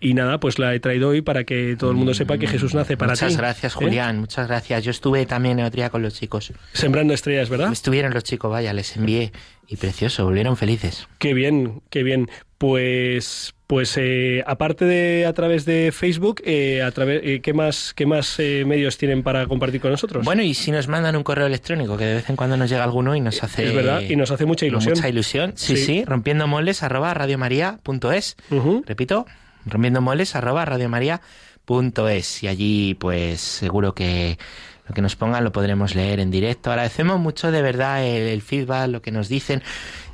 y 0.00 0.14
nada, 0.14 0.38
pues 0.38 0.58
la 0.58 0.74
he 0.74 0.80
traído 0.80 1.08
hoy 1.10 1.22
para 1.22 1.44
que 1.44 1.76
todo 1.78 1.90
el 1.90 1.96
mundo 1.96 2.14
sepa 2.14 2.38
que 2.38 2.46
Jesús 2.46 2.74
nace 2.74 2.96
para 2.96 3.14
ti. 3.14 3.24
muchas 3.24 3.36
gracias, 3.36 3.72
¿eh? 3.72 3.76
Julián, 3.76 4.20
muchas 4.20 4.46
gracias. 4.46 4.84
Yo 4.84 4.90
estuve 4.90 5.26
también 5.26 5.58
el 5.58 5.66
otro 5.66 5.76
día 5.76 5.90
con 5.90 6.02
los 6.02 6.14
chicos. 6.14 6.52
Sembrando 6.72 7.14
estrellas, 7.14 7.48
¿verdad? 7.48 7.72
Estuvieron 7.72 8.12
los 8.14 8.24
chicos, 8.24 8.50
vaya, 8.50 8.72
les 8.72 8.96
envié. 8.96 9.32
Y 9.72 9.76
precioso, 9.76 10.26
volvieron 10.26 10.58
felices. 10.58 11.08
Qué 11.16 11.32
bien, 11.32 11.80
qué 11.88 12.02
bien. 12.02 12.28
Pues, 12.58 13.54
pues 13.66 13.96
eh, 13.96 14.44
aparte 14.46 14.84
de 14.84 15.24
a 15.24 15.32
través 15.32 15.64
de 15.64 15.92
Facebook, 15.92 16.42
eh, 16.44 16.82
a 16.82 16.90
través, 16.90 17.22
eh, 17.24 17.40
¿qué 17.40 17.54
más, 17.54 17.94
qué 17.94 18.04
más 18.04 18.38
eh, 18.38 18.64
medios 18.66 18.98
tienen 18.98 19.22
para 19.22 19.46
compartir 19.46 19.80
con 19.80 19.90
nosotros? 19.90 20.26
Bueno, 20.26 20.42
y 20.42 20.52
si 20.52 20.70
nos 20.72 20.88
mandan 20.88 21.16
un 21.16 21.22
correo 21.22 21.46
electrónico, 21.46 21.96
que 21.96 22.04
de 22.04 22.14
vez 22.16 22.28
en 22.28 22.36
cuando 22.36 22.58
nos 22.58 22.68
llega 22.68 22.84
alguno 22.84 23.16
y 23.16 23.20
nos 23.20 23.42
hace... 23.42 23.64
es 23.66 23.74
verdad, 23.74 24.02
y 24.02 24.14
nos 24.14 24.30
hace 24.30 24.44
mucha 24.44 24.66
ilusión. 24.66 24.92
Mucha 24.94 25.08
ilusión. 25.08 25.54
Sí, 25.56 25.78
Sí. 25.78 25.84
sí, 25.86 26.04
rompiendo 26.04 26.46
moldes 26.46 26.82
arroba 26.82 27.14
radiomaria.es. 27.14 28.36
Ujú. 28.50 28.84
Repito, 28.86 29.24
rompiendo 29.64 30.02
moldes 30.02 30.36
arroba 30.36 30.66
radiomaria.es. 30.66 32.42
Y 32.42 32.46
allí, 32.48 32.94
pues, 32.94 33.40
seguro 33.40 33.94
que 33.94 34.38
lo 34.88 34.94
que 34.94 35.02
nos 35.02 35.14
pongan 35.16 35.44
lo 35.44 35.52
podremos 35.52 35.94
leer 35.94 36.18
en 36.20 36.30
directo. 36.30 36.70
Agradecemos 36.70 37.20
mucho 37.20 37.50
de 37.52 37.62
verdad 37.62 38.04
el, 38.04 38.22
el 38.28 38.42
feedback, 38.42 38.88
lo 38.88 39.00
que 39.02 39.10
nos 39.12 39.28
dicen. 39.28 39.62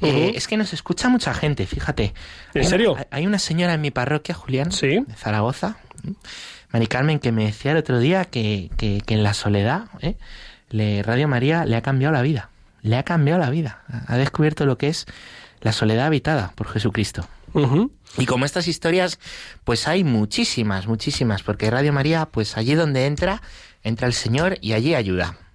Eh, 0.03 0.33
es 0.35 0.47
que 0.47 0.57
nos 0.57 0.73
escucha 0.73 1.09
mucha 1.09 1.33
gente, 1.35 1.67
fíjate. 1.67 2.05
¿En 2.05 2.13
Hay 2.55 2.61
una- 2.61 2.69
serio? 2.71 2.97
hay- 2.97 3.05
hay 3.11 3.27
una 3.27 3.39
señora 3.39 3.75
en 3.75 3.81
mi 3.81 3.91
parroquia, 3.91 4.35
Julián, 4.35 4.71
Sí. 4.73 5.01
de 5.07 5.15
Zaragoza, 5.17 5.79
¿m? 6.05 6.15
Mari 6.71 6.87
Carmen, 6.87 7.19
que 7.19 7.33
me 7.33 7.47
decía 7.47 7.73
el 7.73 7.79
otro 7.79 7.99
día 7.99 8.27
que, 8.27 8.71
que- 8.77 9.01
que 9.05 9.15
en 9.15 9.23
la 9.23 9.33
soledad, 9.33 9.87
¿eh? 10.01 10.17
le, 10.71 11.03
Radio 11.03 11.29
María 11.29 11.65
le 11.65 11.77
ha 11.77 11.81
cambiado 11.83 12.13
la 12.13 12.21
vida. 12.23 12.51
Le 12.83 12.97
ha 12.97 13.03
cambiado 13.05 13.41
la 13.41 13.49
vida. 13.51 13.83
Ha 14.07 14.17
descubierto 14.19 14.67
lo 14.67 14.77
que 14.79 14.89
es 14.89 15.07
la 15.63 15.73
soledad 15.73 16.07
habitada 16.07 16.53
por 16.55 16.69
Jesucristo. 16.69 17.27
Y 18.19 18.27
como 18.27 18.45
estas 18.45 18.69
historias, 18.69 19.19
pues 19.65 19.89
hay 19.89 20.05
muchísimas, 20.05 20.87
muchísimas, 20.87 21.43
porque 21.43 21.71
Radio 21.71 21.93
María, 21.93 22.27
pues 22.27 22.57
allí 22.59 22.75
donde 22.75 23.07
entra, 23.07 23.41
entra 23.89 24.07
el 24.07 24.13
Señor 24.13 24.59
y 24.61 24.75
allí 24.75 24.95
ayuda. 24.95 25.48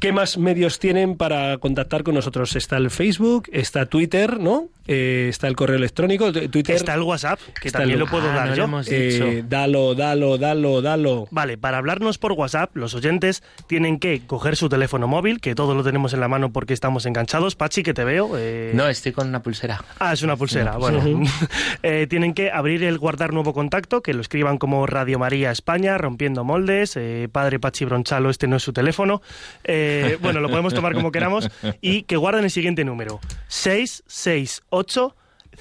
¿Qué 0.00 0.12
más 0.12 0.38
medios 0.38 0.78
tienen 0.78 1.16
para 1.16 1.58
contactar 1.58 2.02
con 2.04 2.14
nosotros? 2.14 2.56
Está 2.56 2.78
el 2.78 2.90
Facebook, 2.90 3.48
está 3.52 3.84
Twitter, 3.86 4.40
¿no? 4.40 4.68
Eh, 4.86 5.26
está 5.28 5.46
el 5.46 5.54
correo 5.54 5.76
electrónico, 5.76 6.32
Twitter. 6.32 6.74
Está 6.74 6.94
el 6.94 7.02
WhatsApp, 7.02 7.38
que 7.60 7.68
Está 7.68 7.80
también 7.80 7.94
el- 7.98 8.00
lo 8.00 8.10
puedo 8.10 8.28
Ah, 8.30 8.34
dar 8.34 8.44
no 8.46 8.50
lo 8.50 8.56
yo. 8.56 8.64
hemos 8.64 8.88
eh, 8.90 8.98
dicho. 9.08 9.46
dalo, 9.48 9.94
dalo, 9.94 10.36
dalo, 10.38 10.82
dalo. 10.82 11.28
Vale, 11.30 11.58
para 11.58 11.78
hablarnos 11.78 12.18
por 12.18 12.32
WhatsApp, 12.32 12.74
los 12.76 12.94
oyentes 12.94 13.42
tienen 13.68 14.00
que 14.00 14.22
coger 14.26 14.56
su 14.56 14.68
teléfono 14.68 15.06
móvil, 15.06 15.40
que 15.40 15.54
todos 15.54 15.76
lo 15.76 15.84
tenemos 15.84 16.12
en 16.14 16.20
la 16.20 16.26
mano 16.28 16.50
porque 16.50 16.72
estamos 16.74 17.04
enganchados. 17.06 17.54
Pachi, 17.54 17.82
que 17.84 17.94
te 17.94 18.02
veo. 18.02 18.32
eh, 18.36 18.72
No, 18.74 18.88
estoy 18.88 19.12
con 19.12 19.28
una 19.28 19.42
pulsera. 19.42 19.84
Ah, 20.00 20.12
es 20.14 20.22
una 20.22 20.36
pulsera. 20.36 20.76
Bueno, 20.78 21.00
Eh, 21.82 22.06
tienen 22.08 22.34
que 22.34 22.50
abrir 22.50 22.82
el 22.84 22.98
guardar 22.98 23.32
nuevo 23.32 23.52
contacto, 23.52 24.02
que 24.02 24.12
lo 24.14 24.22
escriban 24.22 24.56
como 24.58 24.86
Radio 24.86 25.18
María 25.18 25.50
España, 25.52 25.98
rompiendo 25.98 26.42
moldes. 26.42 26.96
eh, 26.96 27.28
padre 27.30 27.60
Pachi 27.60 27.84
Bronchalo, 27.84 28.30
este 28.30 28.48
no 28.48 28.56
es 28.56 28.62
su 28.62 28.72
teléfono. 28.72 29.22
Eh, 29.62 29.88
bueno, 30.20 30.40
lo 30.40 30.48
podemos 30.48 30.74
tomar 30.74 30.94
como 30.94 31.12
queramos. 31.12 31.48
Y 31.80 32.02
que 32.02 32.16
guarden 32.16 32.44
el 32.44 32.50
siguiente 32.50 32.84
número: 32.84 33.20
668 33.48 35.16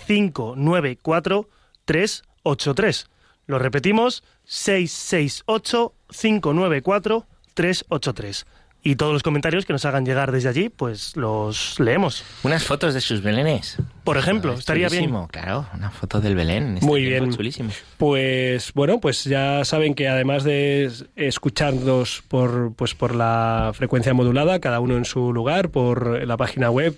594 0.07 1.50
383. 1.86 3.09
Lo 3.48 3.59
repetimos: 3.59 4.24
668 4.45 5.93
594 6.09 7.27
383. 7.53 8.45
Y 8.81 8.95
todos 8.95 9.12
los 9.12 9.24
comentarios 9.24 9.65
que 9.65 9.74
nos 9.74 9.83
hagan 9.83 10.05
llegar 10.05 10.31
desde 10.31 10.48
allí, 10.48 10.69
pues 10.69 11.17
los 11.17 11.77
leemos. 11.81 12.24
Unas 12.43 12.63
fotos 12.63 12.93
de 12.93 13.01
sus 13.01 13.21
belenes. 13.21 13.77
Por 14.05 14.17
ejemplo, 14.17 14.53
Es 14.53 14.59
estaría 14.59 14.88
bien. 14.88 15.13
Claro, 15.27 15.67
una 15.74 15.91
foto 15.91 16.21
del 16.21 16.36
Belén. 16.36 16.75
este 16.75 16.86
Muy 16.86 17.03
bien. 17.03 17.29
Chulísimo. 17.36 17.71
Pues 17.98 18.71
bueno, 18.74 19.01
pues 19.01 19.25
ya 19.25 19.65
saben 19.65 19.95
que 19.95 20.07
además 20.07 20.45
de 20.45 20.86
es- 20.86 21.05
escucharnos 21.17 22.24
por 22.29 22.74
pues 22.74 22.95
por 22.95 23.13
la 23.15 23.71
frecuencia 23.75 24.13
modulada, 24.13 24.59
cada 24.59 24.79
uno 24.79 24.95
en 24.95 25.03
su 25.03 25.33
lugar, 25.33 25.69
por 25.71 26.25
la 26.25 26.38
página 26.38 26.71
web 26.71 26.95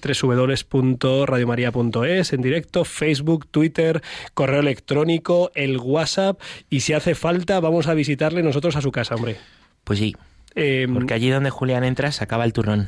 www.radiomaria.es 1.02 2.34
en 2.34 2.42
directo, 2.42 2.86
Facebook, 2.86 3.48
Twitter, 3.50 4.02
correo 4.34 4.60
electrónico, 4.60 5.52
el 5.56 5.78
WhatsApp 5.78 6.40
y 6.70 6.82
si 6.82 6.94
hace 6.94 7.16
falta 7.16 7.60
vamos 7.60 7.88
a 7.88 7.94
visitarle 7.94 8.44
nosotros 8.44 8.76
a 8.76 8.82
su 8.82 8.92
casa, 8.92 9.16
hombre. 9.16 9.38
Pues 9.84 10.00
sí, 10.00 10.16
Eh, 10.56 10.88
porque 10.94 11.14
allí 11.14 11.30
donde 11.30 11.50
Julián 11.50 11.84
entra 11.84 12.12
se 12.12 12.24
acaba 12.24 12.44
el 12.46 12.54
turrón. 12.54 12.88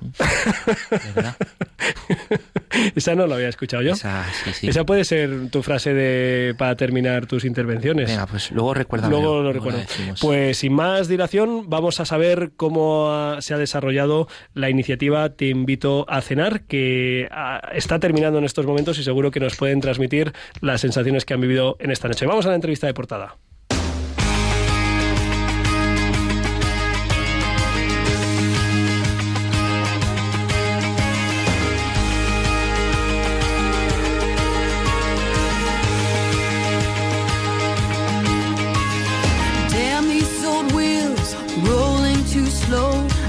Esa 2.94 3.14
no 3.16 3.26
la 3.26 3.34
había 3.36 3.48
escuchado 3.48 3.82
yo. 3.82 3.92
Esa, 3.94 4.24
sí, 4.44 4.52
sí. 4.52 4.68
Esa 4.68 4.84
puede 4.84 5.04
ser 5.04 5.50
tu 5.50 5.62
frase 5.62 5.92
de 5.94 6.54
para 6.56 6.76
terminar 6.76 7.26
tus 7.26 7.44
intervenciones. 7.44 8.08
Venga, 8.08 8.26
pues 8.26 8.52
luego 8.52 8.74
recuerda. 8.74 9.08
Luego 9.08 9.42
lo 9.42 9.52
recuerdo. 9.52 9.80
Pues 10.20 10.58
sin 10.58 10.72
más 10.74 11.08
dilación, 11.08 11.68
vamos 11.68 11.98
a 12.00 12.04
saber 12.04 12.52
cómo 12.56 13.10
ha- 13.10 13.40
se 13.42 13.54
ha 13.54 13.58
desarrollado 13.58 14.28
la 14.54 14.70
iniciativa 14.70 15.30
Te 15.30 15.46
invito 15.46 16.06
a 16.08 16.20
cenar, 16.20 16.62
que 16.62 17.28
ah, 17.30 17.60
está 17.72 17.98
terminando 17.98 18.38
en 18.38 18.44
estos 18.44 18.66
momentos 18.66 18.98
y 18.98 19.02
seguro 19.04 19.30
que 19.30 19.40
nos 19.40 19.56
pueden 19.56 19.80
transmitir 19.80 20.32
las 20.60 20.80
sensaciones 20.80 21.24
que 21.24 21.34
han 21.34 21.40
vivido 21.40 21.76
en 21.80 21.90
esta 21.90 22.08
noche. 22.08 22.26
Vamos 22.26 22.46
a 22.46 22.50
la 22.50 22.54
entrevista 22.54 22.86
de 22.86 22.94
portada. 22.94 23.36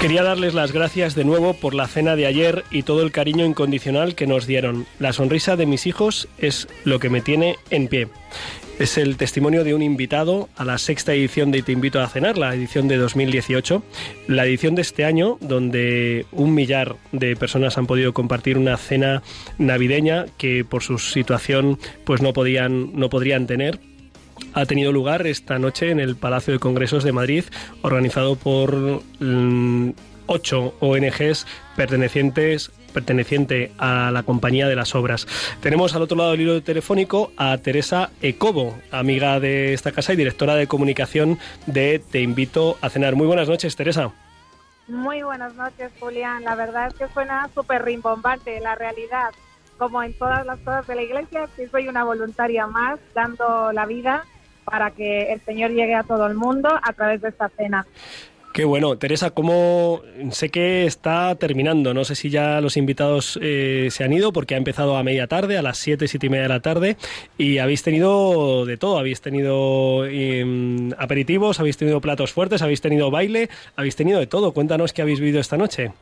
Quería 0.00 0.22
darles 0.22 0.54
las 0.54 0.72
gracias 0.72 1.14
de 1.14 1.26
nuevo 1.26 1.52
por 1.52 1.74
la 1.74 1.86
cena 1.86 2.16
de 2.16 2.24
ayer 2.24 2.64
y 2.70 2.84
todo 2.84 3.02
el 3.02 3.12
cariño 3.12 3.44
incondicional 3.44 4.14
que 4.14 4.26
nos 4.26 4.46
dieron. 4.46 4.86
La 4.98 5.12
sonrisa 5.12 5.56
de 5.56 5.66
mis 5.66 5.86
hijos 5.86 6.26
es 6.38 6.68
lo 6.84 6.98
que 6.98 7.10
me 7.10 7.20
tiene 7.20 7.56
en 7.68 7.86
pie. 7.86 8.08
Es 8.78 8.96
el 8.96 9.18
testimonio 9.18 9.62
de 9.62 9.74
un 9.74 9.82
invitado 9.82 10.48
a 10.56 10.64
la 10.64 10.78
sexta 10.78 11.12
edición 11.12 11.50
de 11.50 11.60
Te 11.60 11.72
invito 11.72 12.00
a 12.00 12.08
cenar, 12.08 12.38
la 12.38 12.54
edición 12.54 12.88
de 12.88 12.96
2018. 12.96 13.82
La 14.26 14.46
edición 14.46 14.74
de 14.74 14.80
este 14.80 15.04
año, 15.04 15.36
donde 15.42 16.24
un 16.32 16.54
millar 16.54 16.96
de 17.12 17.36
personas 17.36 17.76
han 17.76 17.86
podido 17.86 18.14
compartir 18.14 18.56
una 18.56 18.78
cena 18.78 19.22
navideña 19.58 20.24
que 20.38 20.64
por 20.64 20.82
su 20.82 20.98
situación 20.98 21.78
pues 22.06 22.22
no 22.22 22.32
podían 22.32 22.98
no 22.98 23.10
podrían 23.10 23.46
tener 23.46 23.78
ha 24.54 24.66
tenido 24.66 24.92
lugar 24.92 25.26
esta 25.26 25.58
noche 25.58 25.90
en 25.90 26.00
el 26.00 26.16
Palacio 26.16 26.52
de 26.52 26.58
Congresos 26.58 27.04
de 27.04 27.12
Madrid, 27.12 27.44
organizado 27.82 28.36
por 28.36 29.02
mm, 29.20 29.90
ocho 30.26 30.74
ONGs 30.80 31.46
pertenecientes 31.76 32.70
perteneciente 32.90 33.72
a 33.78 34.10
la 34.10 34.22
compañía 34.22 34.68
de 34.68 34.76
las 34.76 34.94
obras. 34.94 35.26
Tenemos 35.60 35.94
al 35.94 36.02
otro 36.02 36.16
lado 36.16 36.32
del 36.32 36.42
hilo 36.42 36.62
telefónico 36.62 37.32
a 37.36 37.56
Teresa 37.58 38.10
Ecobo, 38.20 38.76
amiga 38.90 39.40
de 39.40 39.72
esta 39.72 39.92
casa 39.92 40.12
y 40.12 40.16
directora 40.16 40.54
de 40.54 40.66
comunicación 40.66 41.38
de 41.66 42.00
Te 42.10 42.20
invito 42.20 42.76
a 42.80 42.90
cenar. 42.90 43.16
Muy 43.16 43.26
buenas 43.26 43.48
noches, 43.48 43.76
Teresa. 43.76 44.12
Muy 44.88 45.22
buenas 45.22 45.54
noches, 45.54 45.92
Julián. 46.00 46.42
La 46.42 46.56
verdad 46.56 46.88
es 46.88 46.94
que 46.94 47.08
suena 47.14 47.48
súper 47.54 47.84
rimbombante. 47.84 48.58
La 48.60 48.74
realidad, 48.74 49.30
como 49.78 50.02
en 50.02 50.12
todas 50.14 50.44
las 50.44 50.58
cosas 50.58 50.86
de 50.88 50.96
la 50.96 51.02
iglesia, 51.02 51.48
que 51.56 51.68
soy 51.68 51.86
una 51.86 52.02
voluntaria 52.02 52.66
más, 52.66 52.98
dando 53.14 53.72
la 53.72 53.86
vida 53.86 54.24
para 54.64 54.90
que 54.90 55.32
el 55.32 55.40
Señor 55.40 55.70
llegue 55.70 55.94
a 55.94 56.02
todo 56.02 56.26
el 56.26 56.34
mundo 56.34 56.68
a 56.70 56.92
través 56.92 57.20
de 57.20 57.28
esta 57.28 57.48
cena. 57.50 57.86
Qué 58.52 58.64
bueno. 58.64 58.96
Teresa, 58.98 59.30
¿cómo 59.30 60.00
sé 60.30 60.48
que 60.48 60.84
está 60.84 61.36
terminando? 61.36 61.94
No 61.94 62.04
sé 62.04 62.16
si 62.16 62.30
ya 62.30 62.60
los 62.60 62.76
invitados 62.76 63.38
eh, 63.40 63.88
se 63.90 64.02
han 64.02 64.12
ido 64.12 64.32
porque 64.32 64.54
ha 64.54 64.58
empezado 64.58 64.96
a 64.96 65.04
media 65.04 65.28
tarde, 65.28 65.56
a 65.56 65.62
las 65.62 65.78
7, 65.78 66.08
siete 66.08 66.26
y 66.26 66.30
media 66.30 66.42
de 66.42 66.48
la 66.48 66.60
tarde, 66.60 66.96
y 67.38 67.58
habéis 67.58 67.84
tenido 67.84 68.66
de 68.66 68.76
todo. 68.76 68.98
Habéis 68.98 69.20
tenido 69.20 70.04
em, 70.04 70.90
aperitivos, 70.98 71.60
habéis 71.60 71.76
tenido 71.76 72.00
platos 72.00 72.32
fuertes, 72.32 72.60
habéis 72.62 72.80
tenido 72.80 73.12
baile, 73.12 73.50
habéis 73.76 73.94
tenido 73.94 74.18
de 74.18 74.26
todo. 74.26 74.52
Cuéntanos 74.52 74.92
qué 74.92 75.02
habéis 75.02 75.20
vivido 75.20 75.38
esta 75.38 75.56
noche. 75.56 75.92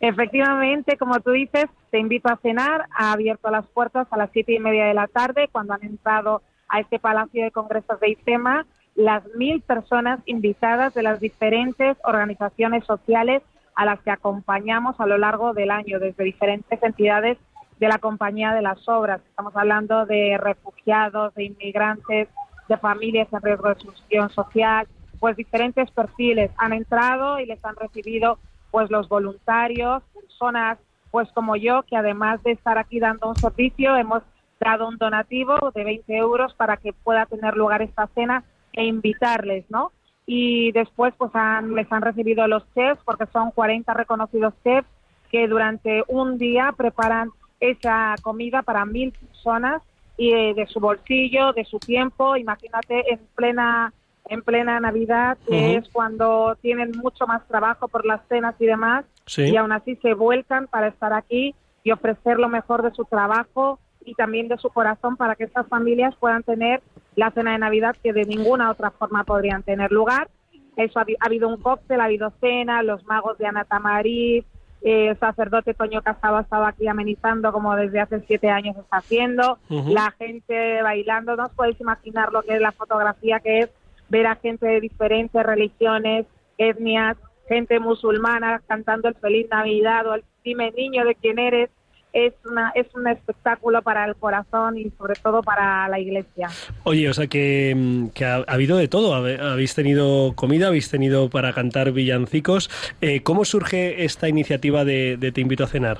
Efectivamente, 0.00 0.96
como 0.96 1.20
tú 1.20 1.32
dices, 1.32 1.66
te 1.90 1.98
invito 1.98 2.30
a 2.30 2.38
cenar. 2.38 2.86
Ha 2.96 3.12
abierto 3.12 3.50
las 3.50 3.66
puertas 3.66 4.08
a 4.10 4.16
las 4.16 4.30
siete 4.32 4.54
y 4.54 4.58
media 4.58 4.86
de 4.86 4.94
la 4.94 5.06
tarde 5.06 5.50
cuando 5.52 5.74
han 5.74 5.84
entrado 5.84 6.40
a 6.70 6.80
este 6.80 6.98
Palacio 6.98 7.44
de 7.44 7.50
Congresos 7.50 8.00
de 8.00 8.10
IFEMA 8.10 8.66
las 8.94 9.24
mil 9.34 9.60
personas 9.62 10.20
invitadas 10.26 10.94
de 10.94 11.02
las 11.02 11.20
diferentes 11.20 11.96
organizaciones 12.04 12.84
sociales 12.84 13.42
a 13.74 13.84
las 13.84 14.00
que 14.00 14.10
acompañamos 14.10 14.98
a 15.00 15.06
lo 15.06 15.16
largo 15.16 15.54
del 15.54 15.70
año, 15.70 15.98
desde 15.98 16.24
diferentes 16.24 16.82
entidades 16.82 17.38
de 17.78 17.88
la 17.88 17.98
Compañía 17.98 18.52
de 18.52 18.62
las 18.62 18.86
Obras. 18.88 19.20
Estamos 19.26 19.56
hablando 19.56 20.06
de 20.06 20.38
refugiados, 20.38 21.34
de 21.34 21.44
inmigrantes, 21.44 22.28
de 22.68 22.76
familias 22.76 23.28
en 23.32 23.40
riesgo 23.40 23.68
de 23.68 23.72
exclusión 23.72 24.30
social, 24.30 24.86
pues 25.18 25.36
diferentes 25.36 25.90
perfiles 25.90 26.50
han 26.56 26.72
entrado 26.72 27.38
y 27.40 27.46
les 27.46 27.64
han 27.64 27.76
recibido 27.76 28.38
pues 28.70 28.90
los 28.90 29.08
voluntarios, 29.08 30.02
personas 30.14 30.78
pues 31.10 31.30
como 31.32 31.56
yo, 31.56 31.82
que 31.82 31.96
además 31.96 32.42
de 32.44 32.52
estar 32.52 32.78
aquí 32.78 33.00
dando 33.00 33.28
un 33.28 33.36
servicio, 33.36 33.96
hemos 33.96 34.22
dado 34.60 34.86
un 34.88 34.98
donativo 34.98 35.56
de 35.74 35.84
20 35.84 36.16
euros 36.16 36.54
para 36.54 36.76
que 36.76 36.92
pueda 36.92 37.26
tener 37.26 37.56
lugar 37.56 37.82
esta 37.82 38.06
cena 38.14 38.44
e 38.72 38.84
invitarles, 38.84 39.64
¿no? 39.70 39.90
Y 40.26 40.70
después 40.72 41.12
pues 41.16 41.30
han, 41.34 41.74
les 41.74 41.90
han 41.90 42.02
recibido 42.02 42.46
los 42.46 42.62
chefs, 42.74 43.02
porque 43.04 43.26
son 43.32 43.50
40 43.50 43.92
reconocidos 43.94 44.54
chefs 44.62 44.86
que 45.30 45.48
durante 45.48 46.04
un 46.08 46.38
día 46.38 46.72
preparan 46.76 47.30
esa 47.58 48.14
comida 48.22 48.62
para 48.62 48.84
mil 48.84 49.12
personas 49.12 49.82
y 50.16 50.32
eh, 50.32 50.54
de 50.54 50.66
su 50.66 50.80
bolsillo, 50.80 51.52
de 51.52 51.64
su 51.64 51.78
tiempo, 51.78 52.36
imagínate 52.36 53.12
en 53.12 53.20
plena 53.34 53.92
en 54.28 54.42
plena 54.42 54.78
Navidad, 54.78 55.38
que 55.48 55.74
es 55.76 55.88
cuando 55.88 56.56
tienen 56.60 56.92
mucho 57.02 57.26
más 57.26 57.44
trabajo 57.48 57.88
por 57.88 58.06
las 58.06 58.20
cenas 58.28 58.54
y 58.60 58.66
demás, 58.66 59.04
Sí. 59.26 59.42
y 59.42 59.56
aún 59.56 59.72
así 59.72 59.96
se 59.96 60.14
vuelcan 60.14 60.68
para 60.68 60.86
estar 60.88 61.12
aquí 61.12 61.54
y 61.82 61.90
ofrecer 61.90 62.38
lo 62.38 62.48
mejor 62.48 62.82
de 62.82 62.92
su 62.92 63.04
trabajo 63.06 63.80
y 64.04 64.14
también 64.14 64.48
de 64.48 64.58
su 64.58 64.70
corazón 64.70 65.16
para 65.16 65.34
que 65.36 65.44
estas 65.44 65.66
familias 65.68 66.14
puedan 66.16 66.42
tener 66.42 66.82
la 67.16 67.30
cena 67.30 67.52
de 67.52 67.58
Navidad 67.58 67.96
que 68.02 68.12
de 68.12 68.24
ninguna 68.24 68.70
otra 68.70 68.90
forma 68.90 69.24
podrían 69.24 69.62
tener 69.62 69.92
lugar. 69.92 70.28
Eso 70.76 70.98
ha, 70.98 71.02
ha 71.02 71.26
habido 71.26 71.48
un 71.48 71.60
cóctel, 71.60 72.00
ha 72.00 72.04
habido 72.04 72.32
cena, 72.40 72.82
los 72.82 73.04
magos 73.04 73.36
de 73.38 73.46
Ana 73.46 73.64
Tamariz, 73.64 74.44
eh, 74.82 75.08
el 75.08 75.18
sacerdote 75.18 75.74
Toño 75.74 76.00
Casado 76.00 76.38
ha 76.38 76.40
estado 76.40 76.64
aquí 76.64 76.88
amenizando 76.88 77.52
como 77.52 77.76
desde 77.76 78.00
hace 78.00 78.20
siete 78.20 78.48
años 78.48 78.76
está 78.78 78.96
haciendo, 78.98 79.58
Ujú. 79.68 79.92
la 79.92 80.10
gente 80.12 80.82
bailando, 80.82 81.36
no 81.36 81.46
os 81.46 81.52
podéis 81.52 81.78
imaginar 81.80 82.32
lo 82.32 82.42
que 82.42 82.54
es 82.54 82.60
la 82.62 82.72
fotografía 82.72 83.40
que 83.40 83.58
es 83.60 83.70
ver 84.08 84.26
a 84.26 84.36
gente 84.36 84.66
de 84.66 84.80
diferentes 84.80 85.42
religiones, 85.44 86.26
etnias, 86.56 87.18
gente 87.46 87.78
musulmana 87.78 88.62
cantando 88.66 89.08
el 89.08 89.14
Feliz 89.16 89.48
Navidad 89.50 90.06
o 90.06 90.14
el 90.14 90.24
Dime 90.42 90.70
Niño 90.70 91.04
de 91.04 91.14
quién 91.14 91.38
eres, 91.38 91.68
es, 92.12 92.34
una, 92.44 92.72
es 92.74 92.86
un 92.94 93.06
espectáculo 93.06 93.82
para 93.82 94.04
el 94.04 94.16
corazón 94.16 94.78
y 94.78 94.90
sobre 94.90 95.14
todo 95.14 95.42
para 95.42 95.88
la 95.88 95.98
iglesia. 95.98 96.48
Oye, 96.84 97.08
o 97.08 97.14
sea 97.14 97.26
que, 97.26 97.74
mm, 97.76 98.08
que 98.08 98.24
ha, 98.24 98.36
ha 98.36 98.52
habido 98.52 98.76
de 98.76 98.88
todo. 98.88 99.14
Habéis 99.14 99.74
tenido 99.74 100.32
comida, 100.34 100.68
habéis 100.68 100.90
tenido 100.90 101.30
para 101.30 101.52
cantar 101.52 101.92
villancicos. 101.92 102.70
Eh, 103.00 103.22
¿Cómo 103.22 103.44
surge 103.44 104.04
esta 104.04 104.28
iniciativa 104.28 104.84
de, 104.84 105.16
de 105.16 105.32
Te 105.32 105.40
invito 105.40 105.64
a 105.64 105.68
cenar? 105.68 105.98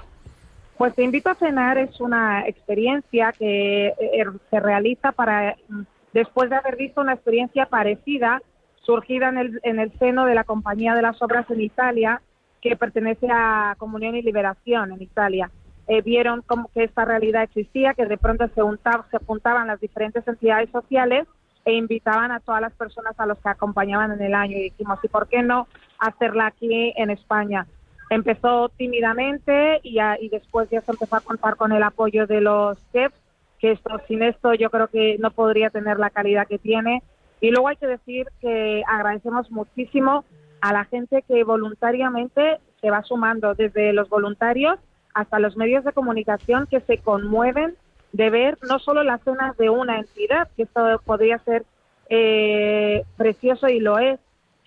Pues 0.77 0.95
Te 0.95 1.03
invito 1.03 1.31
a 1.31 1.35
cenar 1.35 1.77
es 1.79 2.01
una 2.01 2.47
experiencia 2.49 3.33
que 3.33 3.89
eh, 3.89 4.25
se 4.51 4.61
realiza 4.61 5.13
para 5.13 5.57
mm, 5.69 5.83
después 6.13 6.51
de 6.51 6.57
haber 6.57 6.77
visto 6.77 7.01
una 7.01 7.15
experiencia 7.15 7.67
parecida 7.67 8.41
surgida 8.83 9.29
en 9.29 9.39
el, 9.39 9.61
en 9.63 9.79
el 9.79 9.93
seno 9.99 10.27
de 10.27 10.35
la 10.35 10.45
Compañía 10.45 10.95
de 10.95 11.03
las 11.03 11.21
Obras 11.23 11.49
en 11.51 11.61
Italia, 11.61 12.23
que 12.61 12.77
pertenece 12.77 13.29
a 13.31 13.75
Comunión 13.79 14.17
y 14.17 14.23
Liberación 14.23 14.93
en 14.93 15.03
Italia. 15.03 15.51
Eh, 15.93 16.03
vieron 16.03 16.43
como 16.43 16.71
que 16.73 16.85
esta 16.85 17.05
realidad 17.05 17.43
existía, 17.43 17.95
que 17.95 18.07
de 18.07 18.17
pronto 18.17 18.47
se, 18.55 18.63
se 19.11 19.25
juntaban 19.27 19.67
las 19.67 19.81
diferentes 19.81 20.23
entidades 20.29 20.71
sociales 20.71 21.27
e 21.65 21.73
invitaban 21.73 22.31
a 22.31 22.39
todas 22.39 22.61
las 22.61 22.73
personas 22.75 23.19
a 23.19 23.27
los 23.27 23.37
que 23.39 23.49
acompañaban 23.49 24.13
en 24.13 24.23
el 24.23 24.35
año 24.35 24.57
y 24.57 24.63
dijimos, 24.71 25.01
¿y 25.03 25.09
por 25.09 25.27
qué 25.27 25.43
no 25.43 25.67
hacerla 25.99 26.47
aquí 26.47 26.93
en 26.97 27.11
España? 27.11 27.67
Empezó 28.09 28.69
tímidamente 28.69 29.81
y, 29.83 29.95
ya- 29.95 30.17
y 30.21 30.29
después 30.29 30.71
ya 30.71 30.81
se 30.81 30.93
empezó 30.93 31.17
a 31.17 31.21
contar 31.23 31.57
con 31.57 31.73
el 31.73 31.83
apoyo 31.83 32.29
de 32.29 32.41
los 32.41 32.79
chefs, 32.93 33.17
que 33.59 33.73
esto, 33.73 34.01
sin 34.07 34.23
esto 34.23 34.55
yo 34.55 34.71
creo 34.71 34.87
que 34.87 35.17
no 35.19 35.33
podría 35.33 35.71
tener 35.71 35.99
la 35.99 36.11
calidad 36.11 36.47
que 36.47 36.59
tiene. 36.59 37.03
Y 37.41 37.51
luego 37.51 37.67
hay 37.67 37.77
que 37.77 37.89
decir 37.89 38.29
que 38.41 38.85
agradecemos 38.87 39.51
muchísimo 39.51 40.25
a 40.61 40.73
la 40.73 40.85
gente 40.85 41.25
que 41.27 41.43
voluntariamente 41.43 42.61
se 42.81 42.91
va 42.91 43.03
sumando, 43.03 43.55
desde 43.57 43.93
los 43.93 44.09
voluntarios 44.09 44.79
hasta 45.15 45.39
los 45.39 45.57
medios 45.57 45.85
de 45.85 45.93
comunicación 45.93 46.67
que 46.67 46.81
se 46.81 46.99
conmueven 46.99 47.75
de 48.13 48.31
ver 48.31 48.59
no 48.69 48.79
solo 48.79 49.05
las 49.05 49.23
cenas 49.23 49.57
de 49.57 49.71
una 49.71 49.99
entidad, 49.99 50.49
que 50.57 50.65
esto 50.65 51.01
podría 51.05 51.39
ser 51.41 51.65
eh, 52.09 53.05
precioso 53.17 53.69
y 53.69 53.81
lo 53.81 53.99
es, 53.99 54.19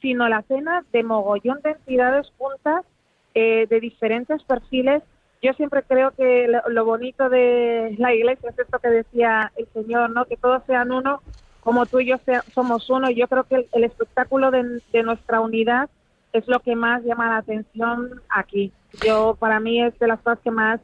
sino 0.01 0.27
la 0.29 0.41
cena 0.43 0.83
de 0.91 1.03
mogollón 1.03 1.59
de 1.61 1.71
entidades 1.71 2.31
juntas 2.37 2.85
eh, 3.33 3.67
de 3.69 3.79
diferentes 3.79 4.43
perfiles. 4.43 5.03
Yo 5.41 5.53
siempre 5.53 5.83
creo 5.83 6.11
que 6.11 6.47
lo, 6.47 6.61
lo 6.69 6.85
bonito 6.85 7.29
de 7.29 7.95
la 7.97 8.13
iglesia 8.13 8.49
es 8.49 8.59
esto 8.59 8.79
que 8.79 8.89
decía 8.89 9.51
el 9.57 9.67
Señor, 9.73 10.09
¿no? 10.11 10.25
Que 10.25 10.37
todos 10.37 10.63
sean 10.65 10.91
uno, 10.91 11.21
como 11.59 11.85
tú 11.85 11.99
y 11.99 12.07
yo 12.07 12.17
sea- 12.25 12.45
somos 12.53 12.89
uno. 12.89 13.09
Yo 13.11 13.27
creo 13.27 13.43
que 13.43 13.67
el, 13.73 13.83
espectáculo 13.83 14.51
de 14.51 15.03
nuestra 15.03 15.41
unidad 15.41 15.89
es 16.33 16.47
lo 16.47 16.59
que 16.59 16.75
más 16.75 17.03
llama 17.03 17.29
la 17.29 17.37
atención 17.37 18.21
aquí. 18.29 18.71
Yo, 19.05 19.35
para 19.39 19.59
mí, 19.59 19.81
es 19.81 19.97
de 19.99 20.07
las 20.07 20.19
cosas 20.19 20.39
que 20.43 20.51
más 20.51 20.79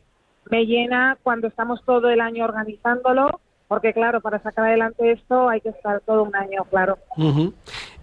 me 0.49 0.65
llena 0.65 1.17
cuando 1.21 1.47
estamos 1.47 1.83
todo 1.85 2.09
el 2.09 2.21
año 2.21 2.45
organizándolo, 2.45 3.39
porque 3.67 3.93
claro, 3.93 4.19
para 4.21 4.41
sacar 4.41 4.65
adelante 4.65 5.11
esto 5.11 5.47
hay 5.49 5.61
que 5.61 5.69
estar 5.69 5.99
todo 6.01 6.23
un 6.23 6.35
año, 6.35 6.63
claro. 6.71 6.97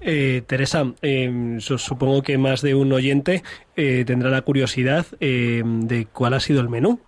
Eh, 0.01 0.42
Teresa, 0.47 0.85
eh, 1.03 1.57
su- 1.59 1.79
supongo 1.79 2.23
que 2.23 2.38
más 2.38 2.62
de 2.62 2.75
un 2.77 2.92
oyente 2.92 3.42
eh, 3.75 4.05
tendrá 4.07 4.31
la 4.31 4.42
curiosidad 4.42 5.07
eh, 5.18 5.62
de 5.64 6.07
cuál 6.07 6.35
ha 6.35 6.40
sido 6.40 6.61
el 6.61 6.68
menú. 6.68 7.01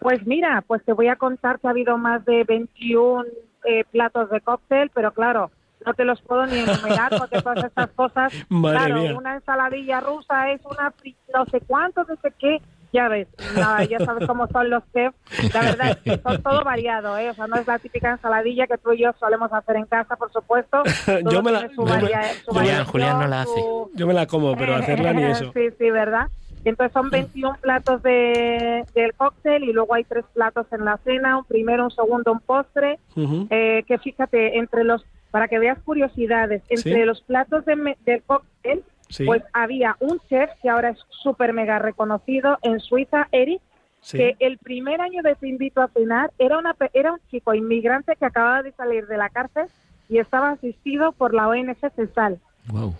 Pues 0.00 0.26
mira, 0.26 0.62
pues 0.66 0.82
te 0.84 0.92
voy 0.92 1.08
a 1.08 1.16
contar 1.16 1.60
que 1.60 1.66
ha 1.66 1.70
habido 1.70 1.96
más 1.98 2.24
de 2.24 2.44
21 2.44 3.24
eh, 3.64 3.84
platos 3.90 4.30
de 4.30 4.40
cóctel, 4.40 4.90
pero 4.94 5.12
claro, 5.12 5.50
no 5.86 5.94
te 5.94 6.04
los 6.04 6.20
puedo 6.22 6.46
ni 6.46 6.58
enumerar 6.58 7.10
porque 7.18 7.40
todas 7.42 7.64
estas 7.64 7.90
cosas, 7.96 8.32
Madre 8.48 8.78
claro, 8.78 9.00
mía. 9.00 9.14
una 9.16 9.34
ensaladilla 9.34 10.00
rusa 10.00 10.50
es 10.50 10.60
una 10.64 10.92
fri- 10.92 11.16
no 11.34 11.44
sé 11.46 11.60
cuánto, 11.60 12.04
no 12.04 12.16
sé 12.22 12.32
qué, 12.38 12.60
ya 12.92 13.08
ves, 13.08 13.28
nada, 13.54 13.84
ya 13.84 13.98
sabes 14.00 14.26
cómo 14.26 14.46
son 14.48 14.68
los 14.68 14.82
chefs, 14.92 15.16
la 15.54 15.60
verdad 15.60 15.90
es 15.90 15.96
que 15.98 16.18
son 16.22 16.42
todo 16.42 16.64
variado, 16.64 17.16
¿eh? 17.18 17.30
o 17.30 17.34
sea, 17.34 17.46
no 17.46 17.56
es 17.56 17.66
la 17.66 17.78
típica 17.78 18.10
ensaladilla 18.10 18.66
que 18.66 18.78
tú 18.78 18.92
y 18.92 19.02
yo 19.02 19.12
solemos 19.20 19.52
hacer 19.52 19.76
en 19.76 19.86
casa, 19.86 20.16
por 20.16 20.32
supuesto. 20.32 20.82
Todo 21.06 21.30
Yo 21.30 21.42
me 21.42 21.52
la- 21.52 21.60
tiene 21.60 21.74
su 21.74 21.82
yo 21.86 21.94
me- 21.94 22.00
varia- 22.02 22.34
su 22.44 22.50
Julián, 22.52 22.84
Julián 22.86 23.18
no 23.20 23.28
la 23.28 23.42
hace. 23.42 23.60
su- 23.60 23.90
Yo 23.94 24.06
me 24.06 24.14
la 24.14 24.26
como, 24.26 24.56
pero 24.56 24.74
hacerla 24.76 25.12
ni 25.12 25.22
eso. 25.24 25.52
sí, 25.54 25.68
sí, 25.78 25.90
¿verdad? 25.90 26.28
Entonces 26.64 26.92
son 26.92 27.08
21 27.08 27.56
platos 27.62 28.02
de, 28.02 28.84
del 28.94 29.14
cóctel 29.14 29.64
y 29.64 29.72
luego 29.72 29.94
hay 29.94 30.04
tres 30.04 30.26
platos 30.34 30.66
en 30.72 30.84
la 30.84 30.98
cena, 31.04 31.38
un 31.38 31.44
primero, 31.44 31.84
un 31.84 31.90
segundo, 31.90 32.32
un 32.32 32.40
postre. 32.40 32.98
Ujú. 33.16 33.46
Eh, 33.48 33.82
que 33.88 33.96
fíjate, 33.98 34.58
entre 34.58 34.84
los, 34.84 35.02
para 35.30 35.48
que 35.48 35.58
veas 35.58 35.78
curiosidades, 35.80 36.62
entre 36.68 36.94
Sí. 36.94 37.04
los 37.04 37.20
platos 37.22 37.64
de 37.64 37.76
me- 37.76 37.96
del 38.04 38.22
cóctel, 38.22 38.82
Sí. 39.08 39.24
pues 39.26 39.42
había 39.52 39.96
un 40.00 40.20
chef 40.28 40.50
que 40.62 40.68
ahora 40.68 40.90
es 40.90 40.98
súper 41.10 41.52
mega 41.52 41.78
reconocido 41.78 42.58
en 42.62 42.80
Suiza, 42.80 43.28
Eric, 43.32 43.60
Sí. 44.00 44.16
que 44.18 44.36
el 44.38 44.58
primer 44.58 45.00
año 45.00 45.22
de 45.22 45.34
Te 45.34 45.48
invito 45.48 45.82
a 45.82 45.88
cenar 45.88 46.30
era, 46.38 46.58
una, 46.58 46.74
era 46.94 47.12
un 47.12 47.20
chico 47.30 47.52
inmigrante 47.54 48.16
que 48.16 48.24
acababa 48.24 48.62
de 48.62 48.72
salir 48.72 49.06
de 49.06 49.16
la 49.18 49.28
cárcel 49.28 49.66
y 50.08 50.18
estaba 50.18 50.50
asistido 50.50 51.12
por 51.12 51.34
la 51.34 51.48
ONG 51.48 51.76
CESAL. 51.94 52.38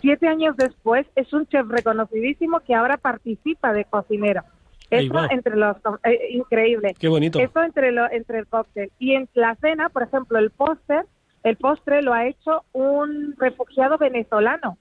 Siete 0.01 0.27
años 0.27 0.57
después 0.57 1.07
es 1.15 1.31
un 1.33 1.47
chef 1.47 1.65
reconocidísimo 1.69 2.59
que 2.59 2.75
ahora 2.75 2.97
participa 2.97 3.73
de 3.73 3.85
cocinero. 3.85 4.43
Va. 4.93 5.27
entre 5.31 5.55
los 5.55 5.77
eh, 6.03 6.19
increíble. 6.31 6.93
Qué 6.99 7.07
bonito. 7.07 7.39
Esto 7.39 7.63
entre 7.63 7.93
lo, 7.93 8.11
entre 8.11 8.39
el 8.39 8.45
cóctel 8.47 8.91
y 8.99 9.13
en 9.13 9.29
la 9.33 9.55
cena, 9.55 9.87
por 9.87 10.03
ejemplo, 10.03 10.37
el 10.37 10.49
póster, 10.49 11.05
el 11.43 11.57
postre 11.57 12.01
lo 12.01 12.13
ha 12.13 12.27
hecho 12.27 12.63
un 12.73 13.35
refugiado 13.37 13.97
venezolano 13.97 14.77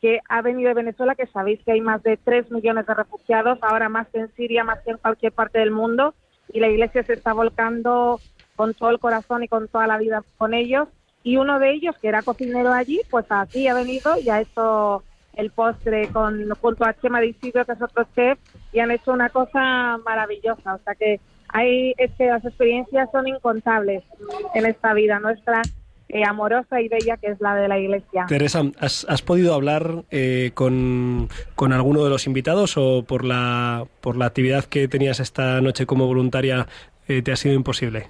que 0.00 0.20
ha 0.28 0.42
venido 0.42 0.68
de 0.68 0.74
Venezuela, 0.74 1.14
que 1.14 1.26
sabéis 1.26 1.60
que 1.64 1.72
hay 1.72 1.80
más 1.80 2.02
de 2.02 2.18
3 2.18 2.50
millones 2.50 2.86
de 2.86 2.92
refugiados, 2.92 3.58
ahora 3.62 3.88
más 3.88 4.06
que 4.08 4.18
en 4.18 4.34
Siria, 4.34 4.62
más 4.62 4.80
que 4.80 4.90
en 4.90 4.98
cualquier 4.98 5.32
parte 5.32 5.60
del 5.60 5.70
mundo, 5.70 6.14
y 6.52 6.60
la 6.60 6.68
iglesia 6.68 7.02
se 7.04 7.14
está 7.14 7.32
volcando 7.32 8.20
con 8.54 8.74
todo 8.74 8.90
el 8.90 8.98
corazón 8.98 9.44
y 9.44 9.48
con 9.48 9.66
toda 9.68 9.86
la 9.86 9.96
vida 9.96 10.22
con 10.36 10.52
ellos. 10.52 10.88
Y 11.22 11.38
uno 11.38 11.58
de 11.58 11.72
ellos, 11.72 11.96
que 11.98 12.08
era 12.08 12.22
cocinero 12.22 12.70
allí, 12.70 13.00
pues 13.10 13.24
aquí 13.30 13.66
ha 13.66 13.72
venido 13.72 14.18
y 14.18 14.28
ha 14.28 14.42
hecho 14.42 15.02
el 15.36 15.50
postre 15.50 16.08
con, 16.08 16.50
junto 16.60 16.84
a 16.84 16.94
Chema 16.94 17.20
de 17.20 17.28
Isidro, 17.28 17.64
que 17.64 17.72
es 17.72 17.80
otro 17.80 18.06
chef, 18.14 18.38
y 18.72 18.80
han 18.80 18.90
hecho 18.90 19.10
una 19.10 19.30
cosa 19.30 19.98
maravillosa. 20.04 20.74
O 20.74 20.78
sea 20.84 20.94
que 20.94 21.18
hay, 21.48 21.94
es 21.96 22.12
que 22.12 22.26
las 22.26 22.44
experiencias 22.44 23.08
son 23.10 23.26
incontables 23.26 24.04
en 24.54 24.66
esta 24.66 24.92
vida 24.92 25.18
nuestra, 25.18 25.62
eh, 26.08 26.22
amorosa 26.24 26.80
y 26.80 26.88
bella, 26.88 27.16
que 27.16 27.28
es 27.28 27.40
la 27.40 27.54
de 27.54 27.68
la 27.68 27.78
iglesia. 27.78 28.26
Teresa, 28.28 28.62
¿has, 28.78 29.06
has 29.08 29.22
podido 29.22 29.54
hablar 29.54 30.04
eh, 30.10 30.50
con, 30.54 31.28
con 31.54 31.72
alguno 31.72 32.04
de 32.04 32.10
los 32.10 32.26
invitados 32.26 32.76
o 32.76 33.04
por 33.04 33.24
la, 33.24 33.84
por 34.00 34.16
la 34.16 34.26
actividad 34.26 34.64
que 34.64 34.86
tenías 34.86 35.20
esta 35.20 35.60
noche 35.60 35.86
como 35.86 36.06
voluntaria 36.06 36.66
eh, 37.08 37.22
te 37.22 37.32
ha 37.32 37.36
sido 37.36 37.54
imposible? 37.54 38.06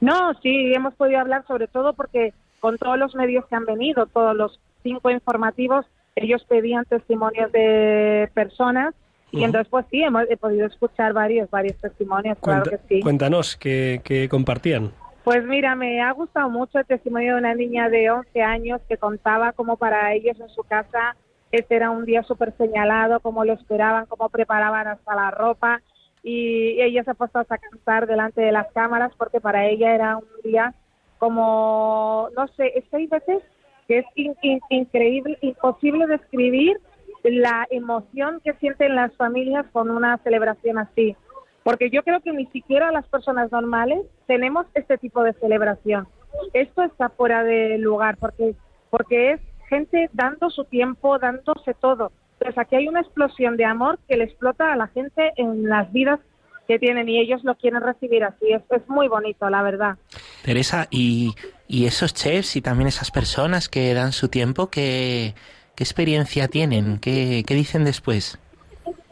No, 0.00 0.32
sí, 0.42 0.72
hemos 0.74 0.94
podido 0.94 1.20
hablar 1.20 1.44
sobre 1.46 1.66
todo 1.66 1.92
porque 1.92 2.32
con 2.58 2.78
todos 2.78 2.98
los 2.98 3.14
medios 3.14 3.44
que 3.46 3.54
han 3.54 3.66
venido, 3.66 4.06
todos 4.06 4.34
los 4.34 4.58
cinco 4.82 5.10
informativos, 5.10 5.86
ellos 6.16 6.44
pedían 6.48 6.84
testimonios 6.86 7.52
de 7.52 8.30
personas 8.34 8.94
y 9.30 9.44
entonces 9.44 9.68
pues 9.70 9.86
sí, 9.90 10.02
hemos, 10.02 10.24
he 10.28 10.36
podido 10.36 10.66
escuchar 10.66 11.12
varios, 11.12 11.48
varios 11.50 11.76
testimonios, 11.76 12.36
claro 12.40 12.64
que 12.68 12.78
sí. 12.88 13.00
Cuéntanos, 13.00 13.56
¿qué, 13.56 14.00
qué 14.02 14.28
compartían? 14.28 14.90
Pues 15.24 15.44
mira, 15.44 15.74
me 15.74 16.00
ha 16.00 16.12
gustado 16.12 16.48
mucho 16.48 16.78
el 16.78 16.86
testimonio 16.86 17.34
de 17.34 17.40
una 17.40 17.54
niña 17.54 17.88
de 17.88 18.10
11 18.10 18.42
años 18.42 18.80
que 18.88 18.96
contaba 18.96 19.52
cómo 19.52 19.76
para 19.76 20.12
ellos 20.14 20.38
en 20.40 20.48
su 20.48 20.62
casa 20.64 21.14
este 21.52 21.76
era 21.76 21.90
un 21.90 22.04
día 22.04 22.22
súper 22.22 22.56
señalado, 22.56 23.20
cómo 23.20 23.44
lo 23.44 23.54
esperaban, 23.54 24.06
cómo 24.06 24.28
preparaban 24.28 24.86
hasta 24.86 25.14
la 25.14 25.30
ropa 25.30 25.82
y 26.22 26.80
ella 26.80 27.02
se 27.04 27.10
ha 27.10 27.14
puesto 27.14 27.38
a 27.38 27.44
cantar 27.44 28.06
delante 28.06 28.40
de 28.40 28.52
las 28.52 28.70
cámaras 28.72 29.12
porque 29.18 29.40
para 29.40 29.66
ella 29.66 29.94
era 29.94 30.16
un 30.16 30.24
día 30.44 30.74
como, 31.18 32.28
no 32.36 32.46
sé, 32.48 32.84
hay 32.92 33.06
veces 33.06 33.42
que 33.88 33.98
es 33.98 34.06
in- 34.14 34.36
in- 34.42 34.60
increíble, 34.70 35.36
imposible 35.42 36.06
describir 36.06 36.80
la 37.24 37.66
emoción 37.70 38.40
que 38.44 38.54
sienten 38.54 38.94
las 38.94 39.14
familias 39.16 39.66
con 39.72 39.90
una 39.90 40.16
celebración 40.18 40.78
así. 40.78 41.16
Porque 41.62 41.90
yo 41.90 42.02
creo 42.02 42.20
que 42.20 42.32
ni 42.32 42.46
siquiera 42.46 42.90
las 42.90 43.06
personas 43.06 43.52
normales 43.52 44.00
tenemos 44.26 44.66
este 44.74 44.96
tipo 44.98 45.22
de 45.22 45.34
celebración. 45.34 46.08
Esto 46.52 46.82
está 46.82 47.10
fuera 47.10 47.44
de 47.44 47.78
lugar 47.78 48.16
porque, 48.16 48.54
porque 48.88 49.32
es 49.32 49.40
gente 49.68 50.08
dando 50.12 50.50
su 50.50 50.64
tiempo, 50.64 51.18
dándose 51.18 51.74
todo. 51.74 52.12
Entonces 52.34 52.58
aquí 52.58 52.76
hay 52.76 52.88
una 52.88 53.00
explosión 53.00 53.56
de 53.56 53.66
amor 53.66 53.98
que 54.08 54.16
le 54.16 54.24
explota 54.24 54.72
a 54.72 54.76
la 54.76 54.88
gente 54.88 55.32
en 55.36 55.68
las 55.68 55.92
vidas 55.92 56.20
que 56.66 56.78
tienen 56.78 57.08
y 57.08 57.18
ellos 57.18 57.42
lo 57.44 57.56
quieren 57.56 57.82
recibir 57.82 58.24
así. 58.24 58.52
Es, 58.52 58.62
es 58.70 58.88
muy 58.88 59.08
bonito, 59.08 59.50
la 59.50 59.62
verdad. 59.62 59.96
Teresa, 60.44 60.86
y, 60.90 61.34
y 61.68 61.86
esos 61.86 62.14
chefs 62.14 62.56
y 62.56 62.62
también 62.62 62.88
esas 62.88 63.10
personas 63.10 63.68
que 63.68 63.92
dan 63.92 64.12
su 64.12 64.28
tiempo, 64.28 64.70
¿qué, 64.70 65.34
qué 65.74 65.84
experiencia 65.84 66.48
tienen? 66.48 66.98
¿Qué, 66.98 67.44
¿Qué 67.46 67.54
dicen 67.54 67.84
después? 67.84 68.38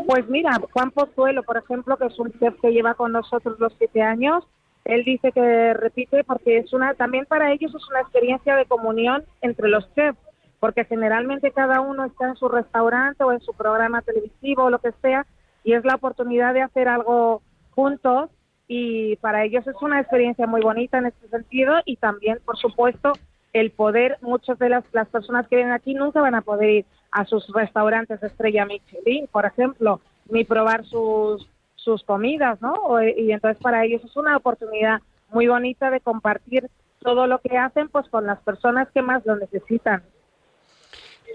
Pues 0.07 0.29
mira, 0.29 0.59
Juan 0.73 0.91
Pozuelo, 0.91 1.43
por 1.43 1.57
ejemplo, 1.57 1.97
que 1.97 2.07
es 2.07 2.19
un 2.19 2.33
chef 2.39 2.55
que 2.61 2.73
lleva 2.73 2.95
con 2.95 3.13
nosotros 3.13 3.59
los 3.59 3.73
siete 3.79 4.03
años, 4.03 4.45
él 4.85 5.05
dice 5.05 5.33
que 5.33 5.75
repite 5.75 6.25
porque 6.25 6.59
es 6.59 6.73
una, 6.73 6.95
también 6.95 7.27
para 7.27 7.53
ellos 7.53 7.75
es 7.75 7.89
una 7.91 8.01
experiencia 8.01 8.57
de 8.57 8.65
comunión 8.65 9.25
entre 9.43 9.69
los 9.69 9.93
chefs, 9.95 10.19
porque 10.61 10.85
generalmente 10.85 11.51
cada 11.51 11.81
uno 11.81 12.05
está 12.05 12.29
en 12.29 12.37
su 12.37 12.49
restaurante 12.49 13.23
o 13.23 13.33
en 13.33 13.41
su 13.41 13.53
programa 13.53 14.03
televisivo 14.03 14.65
o 14.65 14.71
lo 14.71 14.79
que 14.79 14.93
sea, 15.03 15.27
y 15.63 15.75
es 15.75 15.85
la 15.85 15.97
oportunidad 15.97 16.55
de 16.55 16.63
hacer 16.63 16.89
algo 16.89 17.43
juntos 17.73 18.31
y 18.67 19.17
para 19.17 19.45
ellos 19.45 19.67
es 19.67 19.77
una 19.81 20.01
experiencia 20.01 20.47
muy 20.47 20.61
bonita 20.61 20.99
en 20.99 21.07
este 21.07 21.29
sentido 21.29 21.75
y 21.85 21.97
también, 21.97 22.39
por 22.45 22.57
supuesto, 22.57 23.13
el 23.53 23.71
poder, 23.71 24.19
muchas 24.21 24.59
de 24.59 24.69
las, 24.69 24.85
las 24.93 25.09
personas 25.09 25.49
que 25.49 25.57
vienen 25.57 25.73
aquí 25.73 25.95
nunca 25.95 26.21
van 26.21 26.35
a 26.35 26.43
poder 26.43 26.71
ir 26.71 26.87
a 27.11 27.25
sus 27.25 27.47
restaurantes 27.49 28.23
estrella 28.23 28.67
Michelin, 28.67 29.27
por 29.29 29.47
ejemplo, 29.47 30.01
ni 30.31 30.45
probar 30.45 30.85
sus, 30.85 31.49
sus 31.75 32.03
comidas, 32.03 32.61
¿no? 32.61 33.03
Y 33.03 33.33
entonces 33.33 33.61
para 33.63 33.85
ellos 33.85 34.03
es 34.05 34.17
una 34.17 34.37
oportunidad 34.37 35.01
muy 35.31 35.47
bonita 35.47 35.91
de 35.91 36.01
compartir 36.01 36.69
todo 37.01 37.27
lo 37.27 37.41
que 37.41 37.57
hacen 37.57 37.89
pues 37.89 38.09
con 38.09 38.27
las 38.27 38.41
personas 38.41 38.89
que 38.93 39.03
más 39.03 39.25
lo 39.25 39.37
necesitan. 39.37 40.03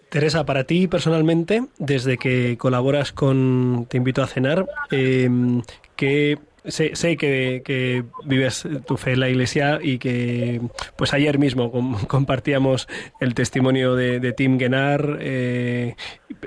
Teresa, 0.09 0.45
para 0.45 0.65
ti 0.65 0.87
personalmente, 0.87 1.65
desde 1.79 2.17
que 2.17 2.57
colaboras 2.57 3.11
con 3.11 3.87
Te 3.89 3.97
invito 3.97 4.21
a 4.21 4.27
cenar, 4.27 4.67
eh, 4.91 5.29
que 5.95 6.37
sé, 6.65 6.95
sé 6.95 7.17
que, 7.17 8.03
vives 8.25 8.67
tu 8.85 8.97
fe 8.97 9.13
en 9.13 9.19
la 9.19 9.29
iglesia 9.29 9.79
y 9.81 9.97
que 9.99 10.61
pues 10.95 11.13
ayer 11.13 11.39
mismo 11.39 11.71
com- 11.71 11.97
compartíamos 12.07 12.87
el 13.19 13.33
testimonio 13.33 13.95
de, 13.95 14.33
Tim 14.33 14.57
Genar, 14.57 15.17
eh, 15.19 15.95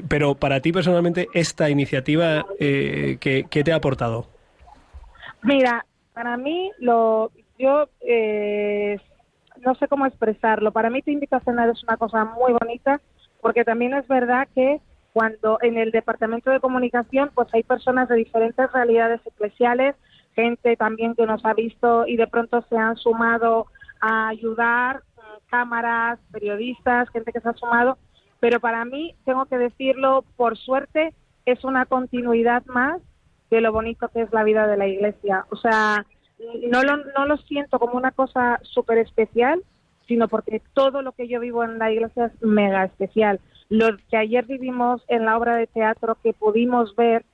pero 0.09 0.35
para 0.35 0.61
ti 0.61 0.73
personalmente 0.73 1.29
esta 1.35 1.71
iniciativa, 1.71 2.47
eh, 2.59 3.19
¿qué, 3.21 3.47
qué 3.49 3.63
te 3.63 3.73
ha 3.73 3.77
aportado? 3.77 4.27
Mira, 5.43 5.85
para 6.13 6.37
mí 6.37 6.73
lo 6.79 7.31
yo 7.59 7.89
eh, 8.01 8.99
no 9.65 9.75
sé 9.77 9.89
cómo 9.89 10.07
expresarlo. 10.07 10.73
Para 10.73 10.91
mí 10.91 11.03
te 11.03 11.13
invito 11.13 11.37
a 11.37 11.41
cenar 11.41 11.69
es 11.69 11.83
una 11.83 11.97
cosa 11.97 12.25
muy 12.25 12.53
bonita 12.53 13.01
porque 13.41 13.65
también 13.65 13.95
es 13.95 14.07
verdad 14.09 14.49
que 14.55 14.81
cuando 15.17 15.57
en 15.63 15.79
el 15.79 15.93
departamento 15.93 16.51
de 16.51 16.61
comunicación 16.61 17.31
pues 17.35 17.49
hay 17.55 17.63
personas 17.63 18.07
de 18.11 18.17
diferentes 18.17 18.71
realidades 18.71 19.23
eclesiales, 19.25 19.97
gente 20.35 20.77
también 20.77 21.15
que 21.15 21.25
nos 21.25 21.43
ha 21.47 21.55
visto 21.55 22.07
y 22.07 22.19
de 22.19 22.27
pronto 22.27 22.63
se 22.69 22.77
han 22.77 22.97
sumado 22.97 23.65
a 24.03 24.29
ayudar, 24.29 24.97
mm, 25.17 25.49
cámaras, 25.49 26.19
periodistas, 26.31 27.09
gente 27.09 27.33
que 27.33 27.41
se 27.41 27.49
ha 27.49 27.55
sumado, 27.55 27.97
pero 28.41 28.61
para 28.61 28.85
mí 28.85 29.15
tengo 29.25 29.47
que 29.47 29.57
decirlo, 29.57 30.23
por 30.37 30.59
suerte 30.59 31.15
es 31.47 31.65
una 31.65 31.87
continuidad 31.87 32.63
más 32.67 33.01
de 33.51 33.63
lo 33.63 33.73
bonito 33.73 34.09
que 34.09 34.21
es 34.21 34.31
la 34.35 34.45
vida 34.45 34.67
de 34.67 34.77
la 34.77 34.87
iglesia. 34.87 35.47
O 35.49 35.57
sea, 35.57 36.05
no 36.71 36.83
lo, 36.83 36.99
no 36.99 37.25
lo 37.25 37.39
siento 37.39 37.79
como 37.79 37.95
una 37.95 38.11
cosa 38.11 38.61
súper 38.65 38.99
especial, 38.99 39.63
sino 40.07 40.29
porque 40.29 40.61
todo 40.75 41.01
lo 41.01 41.13
que 41.13 41.27
yo 41.27 41.41
vivo 41.41 41.65
en 41.65 41.79
la 41.79 41.91
iglesia 41.91 42.27
es 42.27 42.43
mega 42.43 42.85
especial. 42.85 43.41
Lo 43.69 43.97
que 44.11 44.17
ayer 44.17 44.45
vivimos 44.47 45.03
en 45.09 45.25
la 45.25 45.37
obra 45.37 45.57
de 45.57 45.67
teatro 45.67 46.17
que 46.23 46.33
pudimos 46.33 46.95
ver 46.95 47.25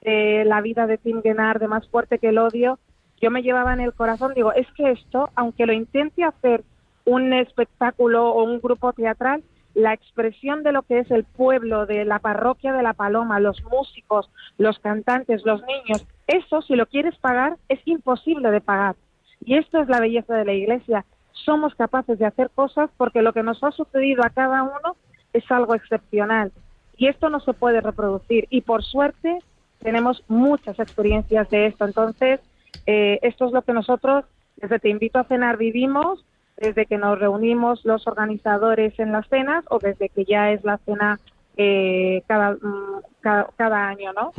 de 0.00 0.44
la 0.44 0.60
vida 0.60 0.86
de 0.86 0.98
Tim 0.98 1.20
Guenard, 1.22 1.60
de 1.60 1.68
Más 1.68 1.88
fuerte 1.88 2.18
que 2.18 2.28
el 2.28 2.38
odio, 2.38 2.78
yo 3.20 3.30
me 3.30 3.42
llevaba 3.42 3.72
en 3.72 3.80
el 3.80 3.92
corazón, 3.92 4.32
digo, 4.34 4.52
es 4.52 4.66
que 4.72 4.90
esto, 4.90 5.30
aunque 5.36 5.66
lo 5.66 5.72
intente 5.72 6.24
hacer 6.24 6.64
un 7.04 7.32
espectáculo 7.32 8.30
o 8.30 8.42
un 8.42 8.60
grupo 8.60 8.92
teatral, 8.92 9.42
la 9.74 9.92
expresión 9.92 10.62
de 10.62 10.72
lo 10.72 10.82
que 10.82 10.98
es 10.98 11.10
el 11.10 11.24
pueblo, 11.24 11.86
de 11.86 12.04
la 12.04 12.18
parroquia 12.18 12.72
de 12.72 12.82
la 12.82 12.92
Paloma, 12.94 13.40
los 13.40 13.62
músicos, 13.64 14.30
los 14.58 14.78
cantantes, 14.80 15.44
los 15.44 15.62
niños, 15.62 16.06
eso 16.26 16.62
si 16.62 16.74
lo 16.74 16.86
quieres 16.86 17.16
pagar 17.18 17.56
es 17.68 17.80
imposible 17.86 18.50
de 18.50 18.60
pagar. 18.60 18.96
Y 19.44 19.56
esto 19.56 19.80
es 19.80 19.88
la 19.88 20.00
belleza 20.00 20.34
de 20.34 20.44
la 20.44 20.52
iglesia. 20.52 21.04
Somos 21.32 21.74
capaces 21.74 22.18
de 22.18 22.26
hacer 22.26 22.50
cosas 22.50 22.90
porque 22.96 23.22
lo 23.22 23.32
que 23.32 23.42
nos 23.42 23.62
ha 23.64 23.72
sucedido 23.72 24.22
a 24.24 24.30
cada 24.30 24.62
uno 24.62 24.96
es 25.32 25.50
algo 25.50 25.74
excepcional. 25.74 26.52
Y 26.96 27.08
esto 27.08 27.28
no 27.28 27.40
se 27.40 27.52
puede 27.52 27.80
reproducir. 27.80 28.46
Y 28.50 28.62
por 28.62 28.84
suerte 28.84 29.38
tenemos 29.80 30.22
muchas 30.28 30.78
experiencias 30.78 31.48
de 31.50 31.66
esto. 31.66 31.84
Entonces, 31.84 32.40
eh, 32.86 33.18
esto 33.22 33.46
es 33.46 33.52
lo 33.52 33.62
que 33.62 33.72
nosotros, 33.72 34.24
desde 34.56 34.78
Te 34.78 34.88
Invito 34.88 35.18
a 35.18 35.24
Cenar, 35.24 35.56
vivimos, 35.56 36.24
desde 36.56 36.86
que 36.86 36.98
nos 36.98 37.18
reunimos 37.18 37.84
los 37.84 38.06
organizadores 38.06 38.98
en 38.98 39.12
las 39.12 39.26
cenas 39.28 39.64
o 39.68 39.78
desde 39.78 40.08
que 40.08 40.24
ya 40.24 40.52
es 40.52 40.62
la 40.64 40.78
cena 40.78 41.18
eh, 41.56 42.22
cada, 42.26 42.52
mm, 42.52 43.02
cada, 43.20 43.48
cada 43.56 43.88
año, 43.88 44.12
¿no? 44.12 44.32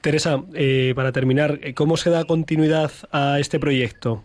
Teresa, 0.00 0.42
eh, 0.54 0.92
para 0.94 1.12
terminar, 1.12 1.58
¿cómo 1.74 1.96
se 1.96 2.10
da 2.10 2.24
continuidad 2.24 2.90
a 3.10 3.40
este 3.40 3.58
proyecto? 3.58 4.22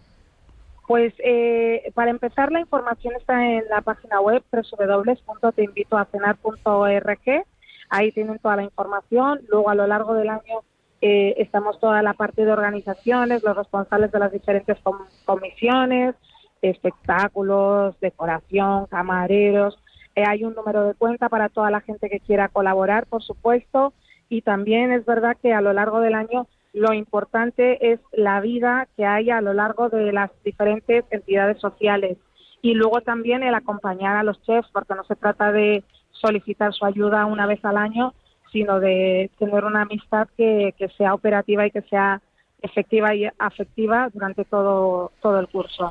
Pues 0.92 1.14
eh, 1.20 1.90
para 1.96 2.12
empezar, 2.12 2.52
la 2.52 2.60
información 2.60 3.14
está 3.16 3.50
en 3.50 3.64
la 3.70 3.80
página 3.80 4.20
web 4.20 4.44
www.teinvitoacenar.org. 4.52 7.46
Ahí 7.90 8.12
tienen 8.12 8.40
toda 8.40 8.58
la 8.58 8.64
información. 8.64 9.40
Luego, 9.48 9.70
a 9.70 9.76
lo 9.76 9.88
largo 9.88 10.16
del 10.16 10.28
año, 10.28 10.60
eh, 11.00 11.36
estamos 11.38 11.80
toda 11.80 12.02
la 12.02 12.14
parte 12.14 12.44
de 12.44 12.52
organizaciones, 12.52 13.42
los 13.42 13.56
responsables 13.56 14.12
de 14.12 14.20
las 14.20 14.34
diferentes 14.34 14.78
com- 14.84 15.08
comisiones, 15.24 16.14
espectáculos, 16.62 17.98
decoración, 18.02 18.88
camareros. 18.88 19.80
Eh, 20.16 20.26
hay 20.28 20.44
un 20.44 20.56
número 20.56 20.88
de 20.88 20.94
cuenta 20.96 21.30
para 21.30 21.48
toda 21.48 21.72
la 21.72 21.80
gente 21.80 22.10
que 22.10 22.20
quiera 22.20 22.50
colaborar, 22.50 23.06
por 23.06 23.24
supuesto. 23.24 23.94
Y 24.28 24.42
también 24.42 24.92
es 24.92 25.06
verdad 25.06 25.38
que 25.42 25.54
a 25.54 25.62
lo 25.62 25.72
largo 25.72 26.02
del 26.02 26.16
año 26.16 26.48
lo 26.74 26.94
importante 26.94 27.92
es 27.92 28.00
la 28.14 28.40
vida 28.40 28.88
que 28.96 29.06
hay 29.06 29.30
a 29.30 29.42
lo 29.42 29.54
largo 29.54 29.90
de 29.90 30.12
las 30.12 30.32
diferentes 30.44 31.04
entidades 31.12 31.60
sociales 31.60 32.18
y 32.62 32.74
luego 32.74 33.02
también 33.02 33.44
el 33.44 33.56
acompañar 33.56 34.16
a 34.16 34.24
los 34.24 34.42
chefs, 34.44 34.70
porque 34.72 34.96
no 34.96 35.04
se 35.04 35.16
trata 35.16 35.52
de 35.52 35.84
solicitar 36.12 36.74
su 36.74 36.86
ayuda 36.86 37.26
una 37.26 37.48
vez 37.48 37.64
al 37.66 37.78
año, 37.78 38.14
sino 38.52 38.80
de 38.80 39.32
tener 39.40 39.66
una 39.66 39.82
amistad 39.82 40.28
que, 40.38 40.74
que 40.78 40.90
sea 40.90 41.14
operativa 41.14 41.66
y 41.66 41.72
que 41.72 41.82
sea 41.84 42.22
efectiva 42.62 43.16
y 43.16 43.28
afectiva 43.40 44.10
durante 44.14 44.46
todo, 44.46 45.12
todo 45.22 45.40
el 45.40 45.48
curso. 45.48 45.90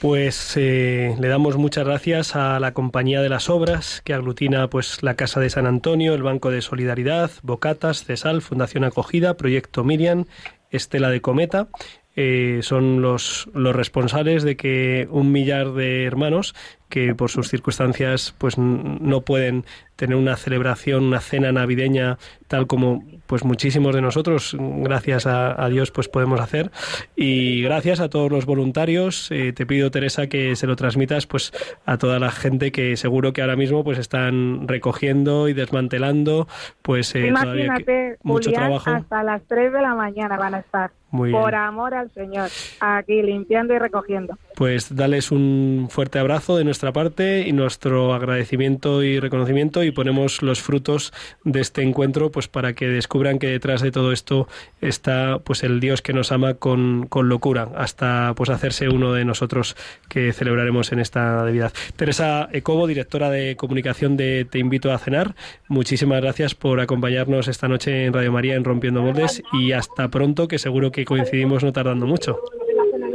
Pues 0.00 0.54
eh, 0.56 1.14
le 1.18 1.28
damos 1.28 1.56
muchas 1.56 1.84
gracias 1.84 2.36
a 2.36 2.60
la 2.60 2.74
Compañía 2.74 3.22
de 3.22 3.28
las 3.28 3.48
Obras, 3.48 4.02
que 4.04 4.12
aglutina 4.12 4.68
pues 4.68 5.02
la 5.02 5.14
Casa 5.14 5.40
de 5.40 5.48
San 5.50 5.66
Antonio, 5.66 6.14
el 6.14 6.22
Banco 6.22 6.50
de 6.50 6.60
Solidaridad, 6.60 7.30
Bocatas, 7.42 8.04
CESAL, 8.04 8.42
Fundación 8.42 8.84
Acogida, 8.84 9.36
Proyecto 9.36 9.82
Miriam, 9.82 10.26
Estela 10.70 11.08
de 11.08 11.20
Cometa. 11.20 11.68
Eh, 12.16 12.60
son 12.62 13.02
los, 13.02 13.48
los 13.54 13.74
responsables 13.74 14.44
de 14.44 14.56
que 14.56 15.08
un 15.10 15.32
millar 15.32 15.72
de 15.72 16.04
hermanos 16.04 16.54
que 16.88 17.14
por 17.14 17.30
sus 17.30 17.48
circunstancias 17.48 18.34
pues 18.38 18.56
no 18.58 19.20
pueden 19.22 19.64
tener 19.96 20.16
una 20.16 20.36
celebración, 20.36 21.04
una 21.04 21.20
cena 21.20 21.52
navideña 21.52 22.18
tal 22.48 22.66
como 22.66 23.04
pues 23.26 23.44
muchísimos 23.44 23.94
de 23.94 24.02
nosotros, 24.02 24.54
gracias 24.60 25.26
a, 25.26 25.60
a 25.64 25.68
Dios, 25.70 25.90
pues 25.90 26.08
podemos 26.08 26.40
hacer. 26.40 26.70
Y 27.16 27.62
gracias 27.62 28.00
a 28.00 28.08
todos 28.10 28.30
los 28.30 28.44
voluntarios. 28.44 29.30
Eh, 29.30 29.52
te 29.52 29.64
pido, 29.66 29.90
Teresa, 29.90 30.26
que 30.26 30.54
se 30.56 30.66
lo 30.66 30.76
transmitas 30.76 31.26
pues 31.26 31.52
a 31.86 31.96
toda 31.96 32.18
la 32.18 32.30
gente 32.30 32.70
que 32.70 32.96
seguro 32.96 33.32
que 33.32 33.40
ahora 33.40 33.56
mismo 33.56 33.82
pues 33.82 33.98
están 33.98 34.68
recogiendo 34.68 35.48
y 35.48 35.52
desmantelando, 35.54 36.46
pues 36.82 37.14
eh, 37.14 37.32
todavía 37.32 37.74
que- 37.84 38.16
mucho 38.22 38.50
Julián, 38.50 38.64
trabajo. 38.66 38.90
hasta 38.90 39.22
las 39.22 39.42
3 39.48 39.72
de 39.72 39.80
la 39.82 39.94
mañana 39.94 40.36
van 40.36 40.54
a 40.54 40.58
estar. 40.58 40.90
Muy 41.10 41.30
bien. 41.30 41.40
por 41.40 41.54
amor 41.54 41.94
al 41.94 42.10
Señor, 42.10 42.48
aquí 42.80 43.22
limpiando 43.22 43.72
y 43.72 43.78
recogiendo. 43.78 44.36
Pues 44.54 44.94
darles 44.94 45.32
un 45.32 45.88
fuerte 45.90 46.18
abrazo 46.18 46.56
de 46.56 46.64
nuestra 46.64 46.92
parte 46.92 47.46
y 47.46 47.52
nuestro 47.52 48.14
agradecimiento 48.14 49.02
y 49.02 49.18
reconocimiento 49.18 49.82
y 49.82 49.90
ponemos 49.90 50.42
los 50.42 50.62
frutos 50.62 51.12
de 51.42 51.60
este 51.60 51.82
encuentro 51.82 52.30
pues 52.30 52.46
para 52.46 52.74
que 52.74 52.86
descubran 52.86 53.38
que 53.38 53.48
detrás 53.48 53.82
de 53.82 53.90
todo 53.90 54.12
esto 54.12 54.46
está 54.80 55.40
pues 55.40 55.64
el 55.64 55.80
Dios 55.80 56.02
que 56.02 56.12
nos 56.12 56.30
ama 56.30 56.54
con, 56.54 57.06
con 57.08 57.28
locura 57.28 57.68
hasta 57.76 58.32
pues 58.36 58.50
hacerse 58.50 58.88
uno 58.88 59.12
de 59.12 59.24
nosotros 59.24 59.76
que 60.08 60.32
celebraremos 60.32 60.92
en 60.92 61.00
esta 61.00 61.36
Navidad. 61.36 61.72
Teresa 61.96 62.48
Ecobo, 62.52 62.86
directora 62.86 63.30
de 63.30 63.56
comunicación 63.56 64.16
de 64.16 64.46
Te 64.48 64.58
invito 64.58 64.92
a 64.92 64.98
cenar, 64.98 65.34
muchísimas 65.68 66.20
gracias 66.20 66.54
por 66.54 66.80
acompañarnos 66.80 67.48
esta 67.48 67.68
noche 67.68 68.04
en 68.04 68.12
Radio 68.12 68.32
María 68.32 68.54
en 68.54 68.64
Rompiendo 68.64 69.02
Moldes 69.02 69.42
y 69.52 69.72
hasta 69.72 70.08
pronto 70.08 70.48
que 70.48 70.58
seguro 70.58 70.92
que 70.92 71.04
coincidimos 71.04 71.64
no 71.64 71.72
tardando 71.72 72.06
mucho. 72.06 72.38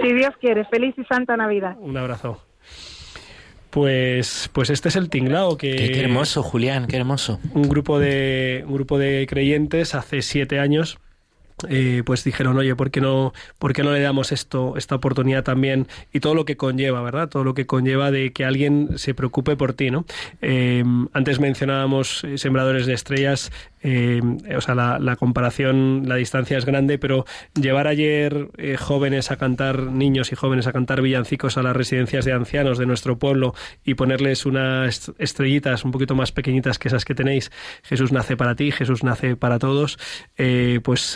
Si 0.02 0.14
Dios 0.14 0.34
quiere, 0.40 0.66
feliz 0.66 0.96
y 0.98 1.04
santa 1.06 1.36
Navidad. 1.38 1.76
Un 1.80 1.98
abrazo. 1.98 2.42
Pues, 3.70 4.50
pues 4.52 4.72
este 4.72 4.90
es 4.90 4.96
el 4.96 5.10
tinglao 5.10 5.56
que 5.58 5.76
Qué, 5.76 5.92
qué 5.92 6.02
hermoso, 6.02 6.42
Julián, 6.42 6.88
qué 6.88 6.98
hermoso. 6.98 7.40
un 7.54 7.70
grupo 7.70 8.00
de 8.00 8.64
un 8.66 8.74
grupo 8.74 8.98
de 8.98 9.28
creyentes 9.30 9.94
hace 9.94 10.24
siete 10.24 10.60
años 10.60 10.98
eh, 11.68 12.04
pues 12.06 12.24
dijeron, 12.24 12.58
oye, 12.58 12.76
¿por 12.76 12.92
qué 12.92 13.02
no, 13.02 13.34
por 13.58 13.74
qué 13.74 13.84
no 13.84 13.92
le 13.92 14.00
damos 14.00 14.32
esto, 14.32 14.76
esta 14.78 14.96
oportunidad 14.96 15.44
también? 15.44 15.88
Y 16.14 16.20
todo 16.20 16.36
lo 16.36 16.46
que 16.46 16.58
conlleva, 16.58 17.02
¿verdad? 17.02 17.30
Todo 17.30 17.44
lo 17.44 17.54
que 17.54 17.66
conlleva 17.66 18.12
de 18.12 18.32
que 18.32 18.46
alguien 18.46 18.98
se 18.98 19.14
preocupe 19.14 19.56
por 19.56 19.74
ti, 19.74 19.92
¿no? 19.92 20.06
Eh, 20.42 20.84
antes 21.14 21.40
mencionábamos 21.40 22.24
eh, 22.24 22.38
Sembradores 22.38 22.86
de 22.86 22.94
Estrellas, 22.94 23.52
o 23.82 24.60
sea, 24.60 24.76
la, 24.76 25.00
la 25.00 25.16
comparación, 25.16 26.04
la 26.06 26.16
distancia 26.16 26.58
es 26.58 26.66
grande, 26.66 26.98
pero 26.98 27.26
llevar 27.56 27.88
ayer 27.88 28.50
jóvenes 28.78 29.32
a 29.32 29.38
cantar, 29.38 29.84
niños 29.84 30.34
y 30.34 30.36
jóvenes 30.36 30.68
a 30.68 30.74
cantar 30.74 31.02
villancicos 31.02 31.58
a 31.58 31.64
las 31.64 31.78
residencias 31.78 32.26
de 32.26 32.34
ancianos 32.34 32.78
de 32.78 32.86
nuestro 32.86 33.18
pueblo 33.18 33.56
y 33.86 33.94
ponerles 33.94 34.46
unas 34.46 35.14
estrellitas 35.18 35.86
un 35.86 35.92
poquito 35.92 36.14
más 36.14 36.34
pequeñitas 36.34 36.78
que 36.78 36.90
esas 36.90 37.06
que 37.06 37.16
tenéis, 37.16 37.54
Jesús 37.84 38.12
nace 38.12 38.36
para 38.36 38.54
ti, 38.54 38.72
Jesús 38.72 39.06
nace 39.06 39.38
para 39.38 39.60
todos, 39.60 39.98
pues 40.84 41.16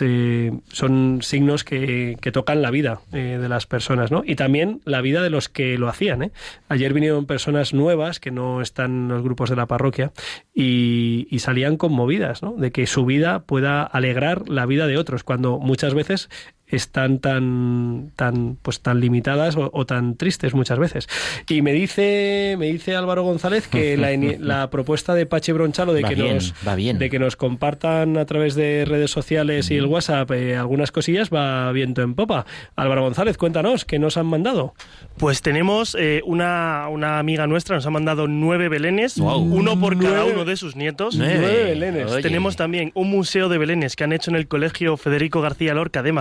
son 0.68 1.20
signos 1.22 1.64
que, 1.64 2.16
tocan 2.32 2.62
la 2.62 2.70
vida 2.70 3.00
eh, 3.12 3.38
de 3.40 3.48
las 3.48 3.66
personas, 3.66 4.10
¿no? 4.10 4.22
Y 4.26 4.34
también 4.34 4.80
la 4.84 5.00
vida 5.00 5.22
de 5.22 5.30
los 5.30 5.48
que 5.48 5.78
lo 5.78 5.88
hacían, 5.88 6.22
¿eh? 6.22 6.32
Ayer 6.68 6.92
vinieron 6.92 7.26
personas 7.26 7.74
nuevas 7.74 8.18
que 8.18 8.30
no 8.30 8.60
están 8.60 8.90
en 8.92 9.08
los 9.08 9.22
grupos 9.22 9.50
de 9.50 9.56
la 9.56 9.66
parroquia 9.66 10.12
y, 10.54 11.28
y 11.30 11.38
salían 11.40 11.76
conmovidas, 11.76 12.42
¿no? 12.42 12.52
De 12.52 12.72
que 12.72 12.86
su 12.86 13.04
vida 13.04 13.44
pueda 13.44 13.82
alegrar 13.82 14.48
la 14.48 14.66
vida 14.66 14.86
de 14.86 14.98
otros, 14.98 15.22
cuando 15.24 15.58
muchas 15.58 15.94
veces 15.94 16.28
están 16.76 17.18
tan 17.18 18.10
tan 18.16 18.56
pues 18.62 18.80
tan 18.80 19.00
limitadas 19.00 19.56
o, 19.56 19.70
o 19.72 19.86
tan 19.86 20.16
tristes 20.16 20.54
muchas 20.54 20.78
veces 20.78 21.08
y 21.48 21.62
me 21.62 21.72
dice 21.72 22.56
me 22.58 22.66
dice 22.66 22.96
Álvaro 22.96 23.22
González 23.22 23.68
que 23.68 23.96
la, 23.96 24.70
propuesta 24.70 25.14
de 25.14 25.26
Pache 25.26 25.52
Bronchalo 25.52 25.92
de 25.92 26.02
Va 26.02 26.08
que 26.08 26.14
bien, 26.14 26.34
nos 26.36 26.54
va 26.66 26.74
bien. 26.74 26.98
de 26.98 27.10
que 27.10 27.18
nos 27.18 27.36
compartan 27.36 28.16
a 28.16 28.24
través 28.24 28.54
de 28.54 28.84
redes 28.86 29.10
sociales 29.10 29.70
y 29.70 29.76
el 29.76 29.86
WhatsApp 29.86 30.30
eh, 30.32 30.56
algunas 30.56 30.92
cosillas 30.92 31.30
va 31.30 31.70
viento 31.72 32.02
en 32.02 32.14
popa 32.14 32.46
Álvaro 32.76 33.02
González 33.02 33.36
cuéntanos 33.36 33.84
qué 33.84 33.98
nos 33.98 34.16
han 34.16 34.26
mandado 34.26 34.74
Pues 35.16 35.42
tenemos 35.42 35.96
eh, 35.98 36.22
una, 36.24 36.88
una 36.90 37.18
amiga 37.18 37.46
nuestra, 37.46 37.76
nos 37.76 37.86
ha 37.86 37.90
mandado 37.90 38.26
nueve 38.26 38.68
belenes, 38.68 39.16
uno 39.16 39.78
por 39.78 39.98
cada 39.98 40.24
uno 40.24 40.44
de 40.44 40.56
sus 40.56 40.76
nietos. 40.76 41.16
Nueve. 41.16 41.38
Nueve 41.40 41.64
belenes. 41.64 42.10
Oye. 42.12 42.22
Tenemos 42.22 42.56
también 42.56 42.90
un 42.94 43.10
museo 43.10 43.48
de 43.48 43.58
belenes 43.58 43.96
que 43.96 44.04
han 44.04 44.12
hecho 44.12 44.30
en 44.30 44.36
el 44.36 44.48
Colegio 44.48 44.96
Federico 44.96 45.40
García 45.40 45.74
Lorca 45.74 46.02
de 46.02 46.12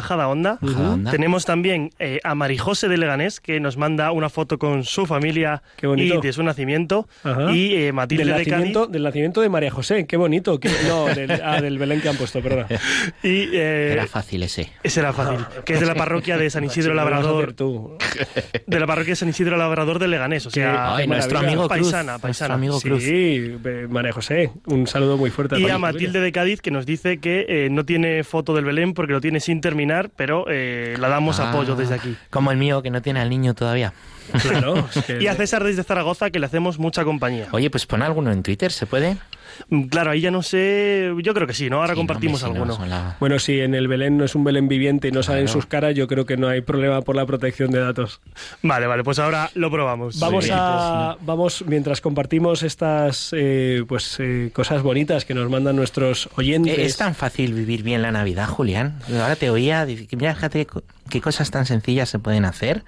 Majadahonda. 0.51 0.59
Majadahonda. 0.61 1.11
Tenemos 1.11 1.45
también 1.45 1.89
eh, 1.99 2.19
a 2.23 2.35
Marijose 2.35 2.87
de 2.87 2.97
Leganés, 2.97 3.39
que 3.39 3.59
nos 3.59 3.77
manda 3.77 4.11
una 4.11 4.29
foto 4.29 4.57
con 4.57 4.83
su 4.83 5.05
familia 5.05 5.63
y 5.81 6.17
de 6.19 6.33
su 6.33 6.43
nacimiento. 6.43 7.07
Ajá. 7.23 7.51
Y 7.51 7.75
eh, 7.75 7.91
Matilde 7.93 8.23
del 8.25 8.33
de 8.33 8.33
Cádiz. 8.45 8.51
nacimiento, 8.51 8.87
del 8.87 9.03
nacimiento 9.03 9.41
de 9.41 9.49
María 9.49 9.71
José 9.71 10.05
qué 10.07 10.17
bonito 10.17 10.59
qué- 10.59 10.69
no 10.87 11.05
del, 11.05 11.31
ah, 11.43 11.61
del 11.61 11.77
Belén 11.77 12.01
que 12.01 12.09
han 12.09 12.15
puesto 12.17 12.41
perdona 12.41 12.67
Y, 13.23 13.49
eh, 13.53 13.91
Era 13.93 14.07
fácil 14.07 14.43
ese. 14.43 14.69
ese 14.83 14.99
era 14.99 15.13
fácil. 15.13 15.45
Que 15.65 15.73
es 15.73 15.79
de 15.79 15.85
la 15.85 15.95
parroquia 15.95 16.37
de 16.37 16.49
San 16.49 16.63
Isidro 16.63 16.91
a 16.93 16.95
Labrador. 16.95 17.53
tú. 17.53 17.97
De 18.67 18.79
la 18.79 18.87
parroquia 18.87 19.11
de 19.11 19.15
San 19.15 19.29
Isidro 19.29 19.57
Labrador 19.57 19.99
de 19.99 20.07
Leganés. 20.07 20.45
O 20.45 20.51
sea, 20.51 20.95
Ay, 20.95 21.07
nuestro 21.07 21.39
amigo 21.39 21.67
Cruz. 21.67 21.83
Paisana, 21.83 22.03
nuestro 22.13 22.27
paisana. 22.27 22.53
amigo 22.55 22.79
Sí, 22.79 22.87
Cruz. 22.89 23.03
eh, 23.05 23.87
María 23.89 24.11
José, 24.11 24.51
un 24.67 24.87
saludo 24.87 25.17
muy 25.17 25.29
fuerte. 25.29 25.59
Y 25.59 25.69
a 25.69 25.73
tu 25.75 25.79
Matilde 25.79 26.19
de 26.21 26.31
Cádiz 26.31 26.61
que 26.61 26.71
nos 26.71 26.85
dice 26.85 27.17
que 27.19 27.45
eh, 27.47 27.69
no 27.69 27.85
tiene 27.85 28.23
foto 28.23 28.53
del 28.55 28.65
Belén 28.65 28.93
porque 28.93 29.13
lo 29.13 29.21
tiene 29.21 29.39
sin 29.39 29.61
terminar, 29.61 30.09
pero 30.15 30.22
eh, 30.49 30.95
la 30.99 31.07
damos 31.09 31.39
Ah, 31.39 31.49
apoyo 31.49 31.75
desde 31.75 31.95
aquí. 31.95 32.15
Como 32.29 32.51
el 32.51 32.57
mío, 32.57 32.81
que 32.81 32.89
no 32.89 33.01
tiene 33.01 33.19
al 33.19 33.29
niño 33.29 33.53
todavía. 33.53 33.93
Claro, 34.41 34.87
es 34.95 35.03
que- 35.05 35.21
Y 35.21 35.27
a 35.27 35.35
César 35.35 35.63
desde 35.63 35.83
Zaragoza 35.83 36.29
que 36.31 36.39
le 36.39 36.45
hacemos 36.45 36.79
mucha 36.79 37.03
compañía. 37.03 37.47
Oye, 37.51 37.69
pues 37.69 37.85
pon 37.85 38.01
alguno 38.01 38.31
en 38.31 38.43
Twitter, 38.43 38.71
¿se 38.71 38.85
puede? 38.85 39.17
Mm, 39.69 39.83
Claro, 39.83 40.09
ahí 40.11 40.21
ya 40.21 40.31
no 40.31 40.41
sé, 40.41 41.11
yo 41.21 41.33
creo 41.35 41.45
que 41.45 41.53
sí, 41.53 41.69
¿no? 41.69 41.77
Ahora 41.77 41.93
Sí, 41.93 41.97
compartimos 41.97 42.41
no, 42.41 42.47
si 42.47 42.53
alguno. 42.53 42.85
la- 42.87 43.17
Bueno, 43.19 43.37
si 43.37 43.59
en 43.59 43.75
el 43.75 43.87
Belén 43.87 44.17
no 44.17 44.25
es 44.25 44.33
un 44.33 44.43
Belén 44.43 44.67
viviente 44.67 45.09
y 45.09 45.11
no 45.11 45.21
salen 45.21 45.45
Claro. 45.45 45.53
sus 45.53 45.65
caras, 45.67 45.93
yo 45.93 46.07
creo 46.07 46.25
que 46.25 46.37
no 46.37 46.47
hay 46.47 46.61
problema 46.61 47.01
por 47.03 47.15
la 47.15 47.25
protección 47.27 47.69
de 47.69 47.79
datos. 47.79 48.19
Vale, 48.63 48.87
vale, 48.87 49.03
pues 49.03 49.19
ahora 49.19 49.51
lo 49.53 49.69
probamos. 49.69 50.19
Vamos 50.19 50.45
Sí. 50.45 50.51
a, 50.53 51.17
vamos 51.21 51.63
mientras 51.67 52.01
compartimos 52.01 52.63
estas 52.63 53.29
eh, 53.37 53.83
pues 53.87 54.17
eh, 54.19 54.49
cosas 54.53 54.81
bonitas 54.81 55.23
que 55.25 55.35
nos 55.35 55.47
mandan 55.51 55.75
nuestros 55.75 56.29
oyentes. 56.35 56.77
Eh, 56.79 56.85
Es 56.85 56.97
tan 56.97 57.13
fácil 57.13 57.53
vivir 57.53 57.83
bien 57.83 58.01
la 58.01 58.11
Navidad, 58.11 58.47
Julián. 58.47 58.99
Ahora 59.21 59.35
te 59.35 59.51
oía, 59.51 59.85
mira, 60.17 60.33
fíjate 60.33 60.65
qué 61.09 61.21
cosas 61.21 61.51
tan 61.51 61.65
sencillas 61.67 62.09
se 62.09 62.17
pueden 62.17 62.45
hacer. 62.45 62.83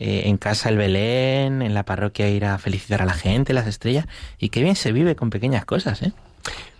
Eh, 0.00 0.22
en 0.28 0.36
casa 0.36 0.68
el 0.68 0.76
Belén, 0.76 1.60
en 1.62 1.74
la 1.74 1.84
parroquia 1.84 2.28
ir 2.30 2.44
a 2.44 2.56
felicitar 2.58 3.02
a 3.02 3.04
la 3.04 3.14
gente, 3.14 3.52
las 3.52 3.66
estrellas. 3.66 4.06
Y 4.38 4.50
qué 4.50 4.62
bien 4.62 4.76
se 4.76 4.92
vive 4.92 5.16
con 5.16 5.30
pequeñas 5.30 5.64
cosas, 5.64 6.02
¿eh? 6.02 6.12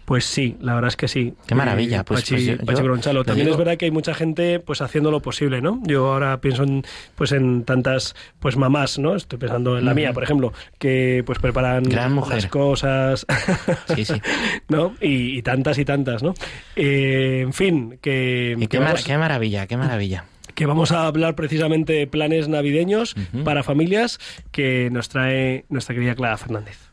Pues 0.04 0.24
sí, 0.24 0.56
la 0.62 0.72
verdad 0.74 0.88
es 0.88 0.96
que 0.96 1.06
sí. 1.06 1.34
Qué 1.46 1.54
maravilla, 1.54 1.98
Eh, 2.00 2.04
pues- 2.04 2.20
Pachi, 2.22 2.34
pues 2.34 2.44
yo- 2.46 2.56
Pachi 2.64 2.78
yo 2.78 2.84
Bronchalo. 2.84 3.18
lo 3.18 3.24
También 3.26 3.44
digo- 3.48 3.56
es 3.56 3.58
verdad 3.58 3.76
que 3.76 3.84
hay 3.84 3.90
mucha 3.90 4.14
gente 4.14 4.58
pues 4.58 4.80
haciendo 4.80 5.10
lo 5.10 5.20
posible, 5.20 5.60
¿no? 5.60 5.82
Yo 5.84 6.10
ahora 6.10 6.40
pienso 6.40 6.62
en 6.62 6.82
pues 7.14 7.32
en 7.32 7.64
tantas 7.64 8.14
pues 8.38 8.56
mamás, 8.56 8.98
¿no? 8.98 9.14
Estoy 9.16 9.38
pensando 9.38 9.76
en 9.76 9.84
la 9.84 9.92
mía, 9.92 10.14
por 10.14 10.22
ejemplo, 10.22 10.54
que 10.78 11.22
pues 11.26 11.38
preparan 11.40 11.84
las 11.90 12.46
cosas, 12.46 13.26
Sí, 13.94 14.06
sí. 14.06 14.14
¿no? 14.68 14.94
Y, 15.02 15.36
y 15.38 15.42
tantas 15.42 15.76
y 15.76 15.84
tantas, 15.84 16.22
¿no? 16.22 16.32
Eh, 16.74 17.40
en 17.42 17.52
fin, 17.52 17.98
que, 18.00 18.54
Y 18.56 18.60
que 18.62 18.68
qué, 18.68 18.78
mar- 18.78 18.88
vamos, 18.92 19.04
qué 19.04 19.18
maravilla, 19.18 19.66
qué 19.66 19.76
maravilla. 19.76 20.24
Que 20.58 20.66
vamos 20.66 20.90
a 20.90 21.06
hablar 21.06 21.36
precisamente 21.36 21.92
de 21.92 22.08
planes 22.08 22.48
navideños 22.48 23.14
para 23.44 23.62
familias 23.62 24.18
que 24.50 24.90
nos 24.90 25.08
trae 25.08 25.64
nuestra 25.68 25.94
querida 25.94 26.16
Clara 26.16 26.36
Fernández. 26.36 26.90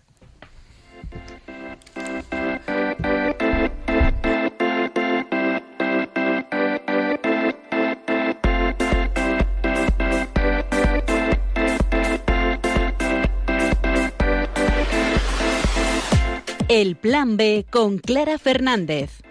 El 16.69 16.95
Plan 16.97 17.35
B 17.35 17.65
con 17.71 17.97
Clara 17.97 18.37
Fernández. 18.37 19.24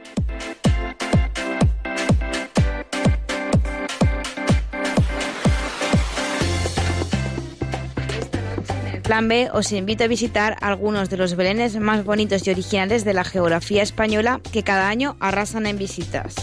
Plan 9.04 9.28
B, 9.28 9.50
os 9.52 9.70
invito 9.72 10.04
a 10.04 10.08
visitar 10.08 10.56
algunos 10.62 11.10
de 11.10 11.18
los 11.18 11.36
belenes 11.36 11.76
más 11.76 12.06
bonitos 12.06 12.46
y 12.46 12.50
originales 12.50 13.04
de 13.04 13.12
la 13.12 13.22
geografía 13.22 13.82
española 13.82 14.40
que 14.50 14.62
cada 14.62 14.88
año 14.88 15.16
arrasan 15.20 15.66
en 15.66 15.76
visitas. 15.76 16.34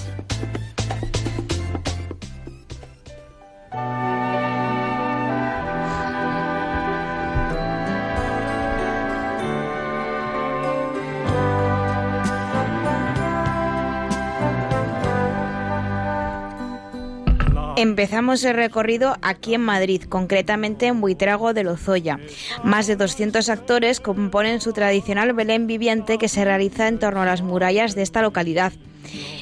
Empezamos 17.82 18.44
el 18.44 18.54
recorrido 18.54 19.18
aquí 19.24 19.56
en 19.56 19.62
Madrid, 19.62 20.04
concretamente 20.04 20.86
en 20.86 21.02
Buitrago 21.02 21.56
de 21.56 21.64
Lozoya. 21.64 22.20
Más 22.64 22.86
de 22.86 22.96
200 22.96 23.50
actores 23.50 24.00
componen 24.00 24.62
su 24.62 24.72
tradicional 24.72 25.34
Belén 25.34 25.66
viviente 25.66 26.20
que 26.20 26.28
se 26.28 26.46
realiza 26.46 26.88
en 26.88 27.00
torno 27.00 27.24
a 27.24 27.26
las 27.26 27.42
murallas 27.42 27.96
de 27.96 28.04
esta 28.04 28.22
localidad. 28.22 28.72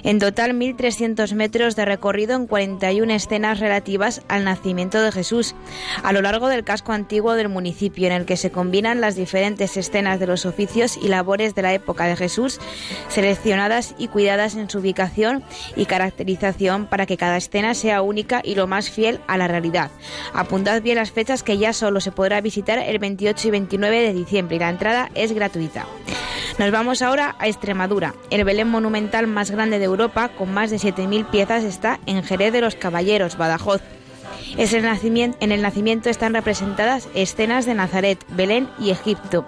En 0.04 0.20
total, 0.20 0.54
1.300 0.54 1.34
metros 1.34 1.76
de 1.76 1.86
recorrido 1.86 2.36
en 2.36 2.48
41 2.48 3.14
escenas 3.14 3.60
relativas 3.60 4.22
al 4.28 4.44
nacimiento 4.44 5.02
de 5.02 5.12
Jesús, 5.12 5.56
a 6.04 6.14
lo 6.14 6.22
largo 6.22 6.48
del 6.48 6.64
casco 6.64 6.94
antiguo 6.94 7.34
del 7.34 7.50
municipio, 7.50 8.08
en 8.08 8.14
el 8.14 8.26
que 8.26 8.38
se 8.38 8.52
combinan 8.52 9.02
las 9.02 9.16
diferentes 9.16 9.78
escenas 9.78 10.20
de 10.20 10.28
los 10.28 10.46
oficios 10.46 10.98
y 11.02 11.08
labores 11.08 11.56
de 11.56 11.62
la 11.62 11.74
época 11.74 12.06
de 12.06 12.16
Jesús, 12.16 12.60
seleccionadas 13.10 13.96
y 13.98 14.08
cuidadas 14.08 14.56
en 14.56 14.70
su 14.70 14.80
ubicación 14.80 15.44
y 15.76 15.86
caracterización 15.86 16.88
para 16.88 17.06
que 17.06 17.18
cada 17.18 17.38
escena 17.38 17.74
sea 17.74 18.02
única 18.02 18.42
y 18.44 18.56
lo 18.56 18.68
más 18.68 18.90
fiel 18.90 19.20
a 19.28 19.38
la 19.38 19.48
realidad. 19.48 19.92
Apuntad 20.34 20.82
bien 20.82 20.98
las 20.98 21.12
fechas 21.12 21.44
que 21.44 21.58
ya 21.58 21.74
solo 21.74 22.02
se 22.02 22.12
podrá 22.12 22.42
visitar 22.42 22.80
el 22.80 23.00
28 23.00 23.48
y 23.48 23.52
29 23.52 24.02
de 24.02 24.14
diciembre 24.14 24.56
y 24.56 24.60
la 24.60 24.70
entrada 24.70 25.10
es 25.16 25.34
gratuita. 25.34 25.86
Nos 26.60 26.72
vamos 26.72 27.02
ahora 27.02 27.38
a 27.40 27.48
Extremadura. 27.48 28.16
El 28.32 28.44
Belén 28.44 28.68
monumental 28.68 29.28
más 29.28 29.50
grande 29.50 29.59
de 29.68 29.84
Europa, 29.84 30.30
con 30.30 30.54
más 30.54 30.70
de 30.70 30.78
7.000 30.78 31.30
piezas, 31.30 31.66
está 31.66 32.00
en 32.06 32.24
Jerez 32.24 32.54
de 32.54 32.62
los 32.62 32.76
Caballeros, 32.76 33.38
Badajoz. 33.38 33.82
El 34.58 34.84
nacimiento, 34.84 35.38
en 35.42 35.52
el 35.52 35.62
nacimiento 35.62 36.10
están 36.10 36.34
representadas 36.34 37.08
escenas 37.14 37.66
de 37.66 37.74
Nazaret, 37.74 38.24
Belén 38.30 38.70
y 38.80 38.92
Egipto. 38.92 39.46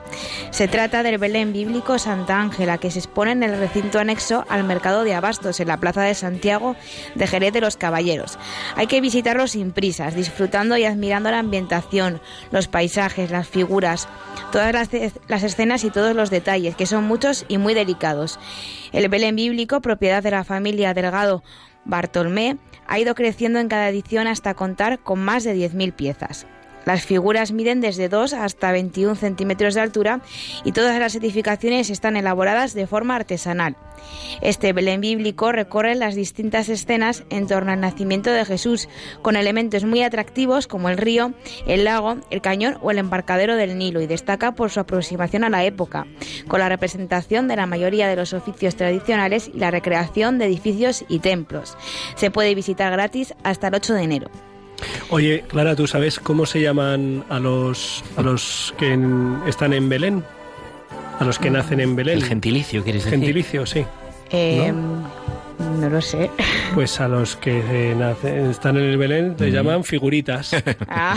Se 0.51 0.67
trata 0.67 1.03
del 1.03 1.17
Belén 1.17 1.53
bíblico 1.53 1.99
Santa 1.99 2.39
Ángela, 2.39 2.77
que 2.77 2.91
se 2.91 2.99
expone 2.99 3.31
en 3.31 3.43
el 3.43 3.57
recinto 3.57 3.99
anexo 3.99 4.45
al 4.49 4.63
mercado 4.63 5.03
de 5.03 5.13
Abastos, 5.13 5.59
en 5.59 5.67
la 5.67 5.77
Plaza 5.77 6.01
de 6.01 6.15
Santiago 6.15 6.75
de 7.15 7.27
Jerez 7.27 7.53
de 7.53 7.61
los 7.61 7.77
Caballeros. 7.77 8.37
Hay 8.75 8.87
que 8.87 9.01
visitarlo 9.01 9.47
sin 9.47 9.71
prisas, 9.71 10.15
disfrutando 10.15 10.77
y 10.77 10.85
admirando 10.85 11.31
la 11.31 11.39
ambientación, 11.39 12.21
los 12.51 12.67
paisajes, 12.67 13.31
las 13.31 13.47
figuras, 13.47 14.07
todas 14.51 14.73
las 15.27 15.43
escenas 15.43 15.83
y 15.83 15.89
todos 15.89 16.15
los 16.15 16.29
detalles, 16.29 16.75
que 16.75 16.85
son 16.85 17.03
muchos 17.05 17.45
y 17.47 17.57
muy 17.57 17.73
delicados. 17.73 18.39
El 18.91 19.09
Belén 19.09 19.35
bíblico, 19.35 19.81
propiedad 19.81 20.23
de 20.23 20.31
la 20.31 20.43
familia 20.43 20.93
Delgado 20.93 21.43
Bartolomé, 21.85 22.57
ha 22.87 22.99
ido 22.99 23.15
creciendo 23.15 23.59
en 23.59 23.67
cada 23.67 23.89
edición 23.89 24.27
hasta 24.27 24.53
contar 24.53 24.99
con 24.99 25.19
más 25.19 25.43
de 25.43 25.55
10.000 25.55 25.93
piezas. 25.93 26.45
Las 26.85 27.05
figuras 27.05 27.51
miden 27.51 27.81
desde 27.81 28.09
2 28.09 28.33
hasta 28.33 28.71
21 28.71 29.15
centímetros 29.15 29.75
de 29.75 29.81
altura 29.81 30.21
y 30.63 30.71
todas 30.71 30.99
las 30.99 31.15
edificaciones 31.15 31.89
están 31.89 32.17
elaboradas 32.17 32.73
de 32.73 32.87
forma 32.87 33.15
artesanal. 33.15 33.75
Este 34.41 34.73
Belén 34.73 35.01
bíblico 35.01 35.51
recorre 35.51 35.93
las 35.95 36.15
distintas 36.15 36.69
escenas 36.69 37.23
en 37.29 37.47
torno 37.47 37.71
al 37.71 37.79
nacimiento 37.79 38.31
de 38.31 38.45
Jesús, 38.45 38.89
con 39.21 39.35
elementos 39.35 39.83
muy 39.83 40.01
atractivos 40.01 40.67
como 40.67 40.89
el 40.89 40.97
río, 40.97 41.33
el 41.67 41.83
lago, 41.83 42.17
el 42.31 42.41
cañón 42.41 42.77
o 42.81 42.89
el 42.89 42.97
embarcadero 42.97 43.55
del 43.55 43.77
Nilo, 43.77 44.01
y 44.01 44.07
destaca 44.07 44.53
por 44.53 44.71
su 44.71 44.79
aproximación 44.79 45.43
a 45.43 45.49
la 45.49 45.63
época, 45.63 46.07
con 46.47 46.59
la 46.59 46.69
representación 46.69 47.47
de 47.47 47.55
la 47.55 47.67
mayoría 47.67 48.07
de 48.07 48.15
los 48.15 48.33
oficios 48.33 48.75
tradicionales 48.75 49.51
y 49.53 49.59
la 49.59 49.71
recreación 49.71 50.39
de 50.39 50.45
edificios 50.45 51.05
y 51.07 51.19
templos. 51.19 51.77
Se 52.15 52.31
puede 52.31 52.55
visitar 52.55 52.91
gratis 52.91 53.35
hasta 53.43 53.67
el 53.67 53.75
8 53.75 53.93
de 53.93 54.01
enero. 54.03 54.50
Oye, 55.09 55.43
Clara, 55.47 55.75
¿tú 55.75 55.87
sabes 55.87 56.19
cómo 56.19 56.45
se 56.45 56.61
llaman 56.61 57.23
a 57.29 57.39
los, 57.39 58.03
a 58.17 58.21
los 58.21 58.73
que 58.77 58.93
en- 58.93 59.37
están 59.47 59.73
en 59.73 59.89
Belén? 59.89 60.23
A 61.19 61.23
los 61.23 61.37
que 61.39 61.49
nacen 61.51 61.79
en 61.79 61.95
Belén. 61.95 62.17
El 62.17 62.23
gentilicio, 62.25 62.83
¿quieres 62.83 63.03
decir? 63.05 63.19
Gentilicio, 63.19 63.65
sí. 63.65 63.85
Eh, 64.31 64.71
¿No? 64.73 65.07
Lo 65.59 66.01
sé. 66.01 66.29
Pues 66.73 66.99
a 67.01 67.07
los 67.07 67.35
que 67.35 67.59
eh, 67.59 67.95
nacen- 67.95 68.49
están 68.49 68.77
en 68.77 68.83
el 68.83 68.97
Belén 68.97 69.31
Mm. 69.37 69.41
les 69.43 69.53
llaman 69.53 69.83
figuritas. 69.83 70.51
Ah, 70.87 71.15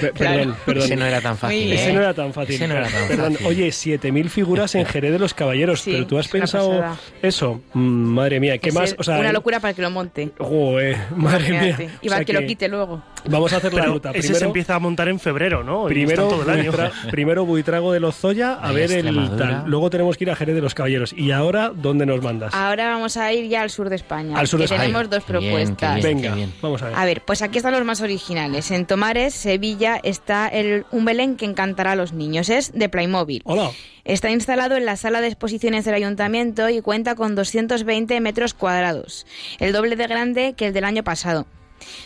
Pe- 0.00 0.12
Perdón, 0.12 0.56
perdón. 0.66 0.84
Ese 0.84 0.96
no 0.96 1.06
era 1.06 1.20
tan 1.20 1.36
fácil. 1.36 1.72
Ese 1.72 1.90
¿eh? 1.90 1.92
no 1.92 2.00
era 2.00 2.12
tan 2.14 2.32
fácil. 2.32 2.54
Ese 2.56 2.68
no 2.68 2.74
era 2.74 2.88
tan 2.88 3.08
Perdón, 3.08 3.32
fácil. 3.34 3.46
oye, 3.46 3.68
7.000 3.68 4.28
figuras 4.28 4.74
en 4.74 4.84
Jerez 4.86 5.12
de 5.12 5.18
los 5.18 5.32
Caballeros, 5.34 5.80
Sí, 5.82 5.92
pero 5.92 6.06
tú 6.06 6.18
has 6.18 6.26
es 6.26 6.32
pensado 6.32 6.84
eso. 7.22 7.60
Mm, 7.72 7.80
madre 7.80 8.40
mía, 8.40 8.58
¿qué 8.58 8.70
es 8.70 8.74
más? 8.74 8.92
el- 8.92 8.96
O 8.98 9.02
sea, 9.04 9.18
una 9.18 9.30
eh, 9.30 9.32
locura 9.32 9.60
para 9.60 9.74
que 9.74 9.82
lo 9.82 9.90
monte. 9.90 10.30
joder, 10.38 10.96
madre 11.16 11.50
mía. 11.60 11.78
Y 12.02 12.08
O 12.08 12.10
para 12.10 12.24
que, 12.24 12.32
lo 12.32 12.44
quite 12.46 12.68
luego. 12.68 13.02
Vamos 13.28 13.52
a 13.52 13.56
hacer 13.56 13.72
la 13.74 13.80
Pero 13.82 13.92
ruta. 13.94 14.10
ese 14.10 14.20
Primero, 14.20 14.38
se 14.38 14.44
empieza 14.44 14.74
a 14.74 14.78
montar 14.78 15.08
en 15.08 15.18
febrero, 15.20 15.62
¿no? 15.64 15.84
Primero, 15.86 16.28
todo 16.28 16.42
el 16.42 16.50
año. 16.50 16.72
Primero 17.10 17.44
Buitrago 17.44 17.92
de 17.92 18.00
Lozoya 18.00 18.54
a 18.54 18.68
Ahí, 18.68 18.74
ver 18.76 18.92
el 18.92 19.36
tal. 19.36 19.64
Luego 19.66 19.90
tenemos 19.90 20.16
que 20.16 20.24
ir 20.24 20.30
a 20.30 20.36
Jerez 20.36 20.54
de 20.54 20.60
los 20.60 20.74
Caballeros. 20.74 21.12
¿Y 21.12 21.30
ahora 21.32 21.72
dónde 21.74 22.06
nos 22.06 22.22
mandas? 22.22 22.54
Ahora 22.54 22.88
vamos 22.88 23.16
a 23.16 23.32
ir 23.32 23.48
ya 23.48 23.62
al 23.62 23.70
sur 23.70 23.88
de 23.88 23.96
España. 23.96 24.38
Al 24.38 24.46
sur 24.46 24.58
de 24.60 24.66
que 24.66 24.74
España. 24.74 24.82
tenemos 24.92 25.10
dos 25.10 25.24
Qué 25.24 25.32
bien, 25.38 25.42
qué 25.42 25.48
propuestas. 25.56 25.94
bien. 25.96 26.16
Venga, 26.16 26.34
bien. 26.34 26.52
vamos 26.62 26.82
a 26.82 26.86
ver. 26.86 26.94
A 26.96 27.04
ver, 27.04 27.22
pues 27.24 27.42
aquí 27.42 27.58
están 27.58 27.72
los 27.72 27.84
más 27.84 28.00
originales. 28.00 28.70
En 28.70 28.86
Tomares, 28.86 29.34
Sevilla, 29.34 30.00
está 30.02 30.48
el, 30.48 30.84
un 30.90 31.04
Belén 31.04 31.36
que 31.36 31.44
encantará 31.44 31.92
a 31.92 31.96
los 31.96 32.12
niños. 32.12 32.48
Es 32.48 32.72
de 32.72 32.88
Playmobil. 32.88 33.42
Hola. 33.44 33.70
Está 34.04 34.30
instalado 34.30 34.76
en 34.76 34.84
la 34.86 34.96
sala 34.96 35.20
de 35.20 35.26
exposiciones 35.26 35.84
del 35.84 35.94
ayuntamiento 35.94 36.68
y 36.68 36.80
cuenta 36.80 37.16
con 37.16 37.34
220 37.34 38.20
metros 38.20 38.54
cuadrados, 38.54 39.26
el 39.58 39.72
doble 39.72 39.96
de 39.96 40.06
grande 40.06 40.54
que 40.56 40.68
el 40.68 40.72
del 40.72 40.84
año 40.84 41.02
pasado. 41.02 41.46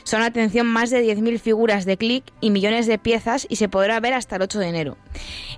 Son, 0.04 0.22
atención, 0.22 0.66
más 0.66 0.90
de 0.90 1.04
10.000 1.04 1.38
figuras 1.38 1.84
de 1.84 1.96
clic 1.96 2.24
y 2.40 2.50
millones 2.50 2.86
de 2.86 2.98
piezas 2.98 3.46
y 3.48 3.56
se 3.56 3.68
podrá 3.68 4.00
ver 4.00 4.14
hasta 4.14 4.36
el 4.36 4.42
8 4.42 4.58
de 4.58 4.68
enero. 4.68 4.96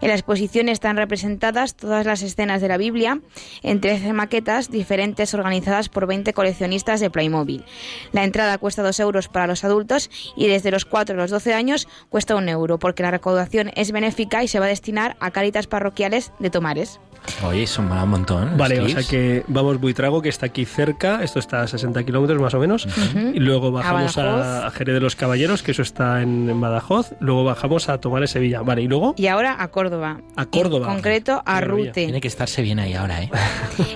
En 0.00 0.08
la 0.08 0.14
exposición 0.14 0.68
están 0.68 0.96
representadas 0.96 1.76
todas 1.76 2.06
las 2.06 2.22
escenas 2.22 2.60
de 2.60 2.68
la 2.68 2.76
Biblia 2.76 3.20
en 3.62 3.80
13 3.80 4.12
maquetas 4.12 4.70
diferentes 4.70 5.34
organizadas 5.34 5.88
por 5.88 6.06
20 6.06 6.32
coleccionistas 6.32 7.00
de 7.00 7.10
Playmobil. 7.10 7.64
La 8.12 8.24
entrada 8.24 8.58
cuesta 8.58 8.82
2 8.82 9.00
euros 9.00 9.28
para 9.28 9.46
los 9.46 9.64
adultos 9.64 10.10
y 10.36 10.48
desde 10.48 10.70
los 10.70 10.84
4 10.84 11.14
a 11.14 11.18
los 11.18 11.30
12 11.30 11.54
años 11.54 11.88
cuesta 12.08 12.36
un 12.36 12.48
euro 12.48 12.78
porque 12.78 13.02
la 13.02 13.10
recaudación 13.10 13.70
es 13.74 13.92
benéfica 13.92 14.42
y 14.42 14.48
se 14.48 14.58
va 14.58 14.66
a 14.66 14.68
destinar 14.68 15.16
a 15.20 15.30
cáritas 15.30 15.66
parroquiales 15.66 16.32
de 16.38 16.50
Tomares. 16.50 17.00
Oye, 17.44 17.64
eso 17.64 17.82
mola 17.82 18.04
un 18.04 18.10
montón. 18.10 18.56
Vale, 18.56 18.80
o 18.80 18.88
sea 18.88 19.02
que 19.02 19.44
vamos 19.48 19.80
Buitrago, 19.80 20.22
que 20.22 20.28
está 20.28 20.46
aquí 20.46 20.64
cerca, 20.64 21.22
esto 21.22 21.38
está 21.38 21.62
a 21.62 21.66
60 21.66 22.02
kilómetros 22.04 22.40
más 22.40 22.54
o 22.54 22.58
menos, 22.58 22.86
y 23.34 23.38
luego 23.38 23.70
bajamos 23.72 24.16
a, 24.18 24.66
a 24.66 24.70
Jerez 24.70 24.94
de 24.94 25.00
los 25.00 25.16
Caballeros, 25.16 25.62
que 25.62 25.70
eso 25.72 25.82
está 25.82 26.22
en, 26.22 26.50
en 26.50 26.60
Badajoz, 26.60 27.12
luego 27.20 27.44
bajamos 27.44 27.88
a 27.88 27.98
Tomares, 27.98 28.30
Sevilla, 28.30 28.62
vale, 28.62 28.82
y 28.82 28.88
luego 28.88 29.14
Y 29.16 29.26
ahora 29.28 29.56
a 29.62 29.68
Córdoba. 29.68 30.20
A 30.36 30.46
Córdoba. 30.46 30.88
En 30.88 30.94
concreto 30.94 31.42
a. 31.44 31.60
Rute. 31.60 31.92
Tiene 31.92 32.20
que 32.20 32.28
estarse 32.28 32.62
bien 32.62 32.78
ahí 32.78 32.94
ahora, 32.94 33.22
¿eh? 33.22 33.30